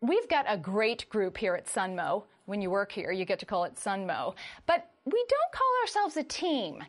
We've 0.00 0.28
got 0.28 0.46
a 0.48 0.58
great 0.58 1.08
group 1.08 1.38
here 1.38 1.54
at 1.54 1.66
Sunmo. 1.66 2.24
When 2.46 2.60
you 2.60 2.68
work 2.68 2.90
here, 2.90 3.12
you 3.12 3.24
get 3.24 3.38
to 3.40 3.46
call 3.46 3.62
it 3.62 3.76
Sunmo. 3.76 4.34
But 4.66 4.90
we 5.04 5.24
don't 5.28 5.52
call 5.52 5.72
ourselves 5.82 6.16
a 6.16 6.24
team. 6.24 6.82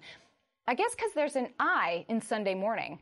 I 0.67 0.73
guess 0.73 0.95
because 0.95 1.13
there's 1.13 1.35
an 1.35 1.49
I 1.59 2.03
in 2.09 2.19
Sunday 2.19 2.55
morning. 2.55 2.97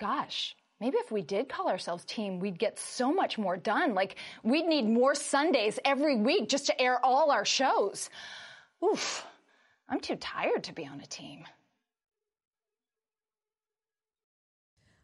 Gosh, 0.00 0.56
maybe 0.80 0.96
if 0.98 1.12
we 1.12 1.22
did 1.22 1.48
call 1.48 1.68
ourselves 1.68 2.04
team, 2.04 2.40
we'd 2.40 2.58
get 2.58 2.76
so 2.76 3.12
much 3.12 3.38
more 3.38 3.56
done. 3.56 3.94
Like, 3.94 4.16
we'd 4.42 4.66
need 4.66 4.88
more 4.88 5.14
Sundays 5.14 5.78
every 5.84 6.16
week 6.16 6.48
just 6.48 6.66
to 6.66 6.80
air 6.80 6.98
all 7.04 7.30
our 7.30 7.44
shows. 7.44 8.10
Oof, 8.84 9.26
I'm 9.88 10.00
too 10.00 10.16
tired 10.16 10.64
to 10.64 10.72
be 10.72 10.86
on 10.86 11.00
a 11.00 11.06
team. 11.06 11.44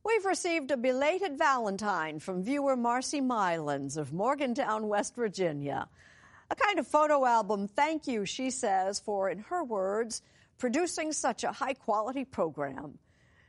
We've 0.04 0.26
received 0.26 0.70
a 0.70 0.76
belated 0.76 1.38
Valentine 1.38 2.18
from 2.20 2.44
viewer 2.44 2.76
Marcy 2.76 3.20
Mylands 3.20 3.96
of 3.96 4.12
Morgantown, 4.12 4.86
West 4.86 5.14
Virginia. 5.16 5.88
A 6.50 6.54
kind 6.54 6.78
of 6.78 6.86
photo 6.86 7.24
album 7.24 7.68
thank 7.68 8.06
you, 8.06 8.26
she 8.26 8.50
says, 8.50 9.00
for, 9.00 9.30
in 9.30 9.38
her 9.38 9.64
words, 9.64 10.20
producing 10.58 11.12
such 11.12 11.42
a 11.42 11.52
high 11.52 11.72
quality 11.72 12.24
program. 12.24 12.98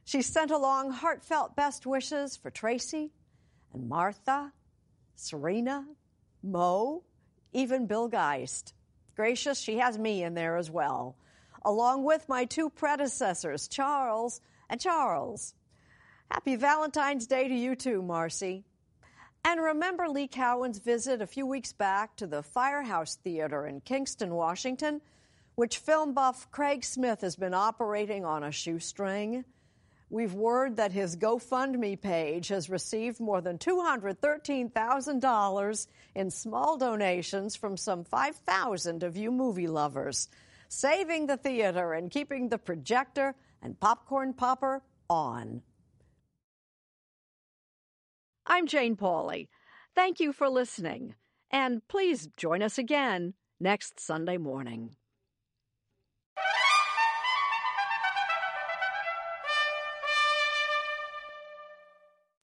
She 0.05 0.21
sent 0.21 0.49
along 0.49 0.91
heartfelt 0.91 1.55
best 1.55 1.85
wishes 1.85 2.37
for 2.37 2.51
Tracy 2.51 3.11
and 3.73 3.89
Martha, 3.89 4.53
Serena, 5.15 5.85
Mo, 6.41 7.03
even 7.51 7.85
Bill 7.85 8.07
Geist. 8.07 8.74
Gracious, 9.15 9.59
she 9.59 9.77
has 9.77 9.97
me 9.97 10.23
in 10.23 10.33
there 10.33 10.57
as 10.57 10.69
well, 10.69 11.15
along 11.63 12.03
with 12.03 12.27
my 12.27 12.45
two 12.45 12.69
predecessors, 12.69 13.67
Charles 13.67 14.41
and 14.69 14.79
Charles. 14.81 15.53
Happy 16.29 16.55
Valentine's 16.55 17.27
Day 17.27 17.47
to 17.47 17.55
you 17.55 17.75
too, 17.75 18.01
Marcy. 18.01 18.65
And 19.45 19.61
remember 19.61 20.09
Lee 20.09 20.27
Cowan's 20.27 20.79
visit 20.79 21.21
a 21.21 21.27
few 21.27 21.45
weeks 21.45 21.71
back 21.71 22.15
to 22.17 22.27
the 22.27 22.41
Firehouse 22.41 23.15
Theater 23.15 23.67
in 23.67 23.79
Kingston, 23.81 24.33
Washington, 24.33 25.01
which 25.53 25.77
film 25.77 26.13
buff 26.13 26.49
Craig 26.51 26.83
Smith 26.83 27.21
has 27.21 27.35
been 27.35 27.53
operating 27.53 28.25
on 28.25 28.43
a 28.43 28.51
shoestring? 28.51 29.45
We've 30.15 30.33
word 30.33 30.77
that 30.77 30.93
his 30.93 31.17
GoFundMe 31.17 31.99
page 31.99 32.47
has 32.47 32.69
received 32.69 33.19
more 33.19 33.41
than 33.41 33.57
$213,000 33.57 35.87
in 36.15 36.31
small 36.31 36.77
donations 36.77 37.57
from 37.57 37.75
some 37.75 38.05
5,000 38.05 39.03
of 39.03 39.17
you 39.17 39.29
movie 39.29 39.67
lovers, 39.67 40.29
saving 40.69 41.27
the 41.27 41.35
theater 41.35 41.91
and 41.91 42.09
keeping 42.09 42.47
the 42.47 42.57
projector 42.57 43.35
and 43.61 43.77
Popcorn 43.77 44.33
Popper 44.33 44.81
on. 45.09 45.61
I'm 48.45 48.67
Jane 48.67 48.95
Pauley. 48.95 49.49
Thank 49.95 50.21
you 50.21 50.31
for 50.31 50.47
listening, 50.47 51.15
and 51.51 51.85
please 51.89 52.29
join 52.37 52.61
us 52.61 52.77
again 52.77 53.33
next 53.59 53.99
Sunday 53.99 54.37
morning. 54.37 54.95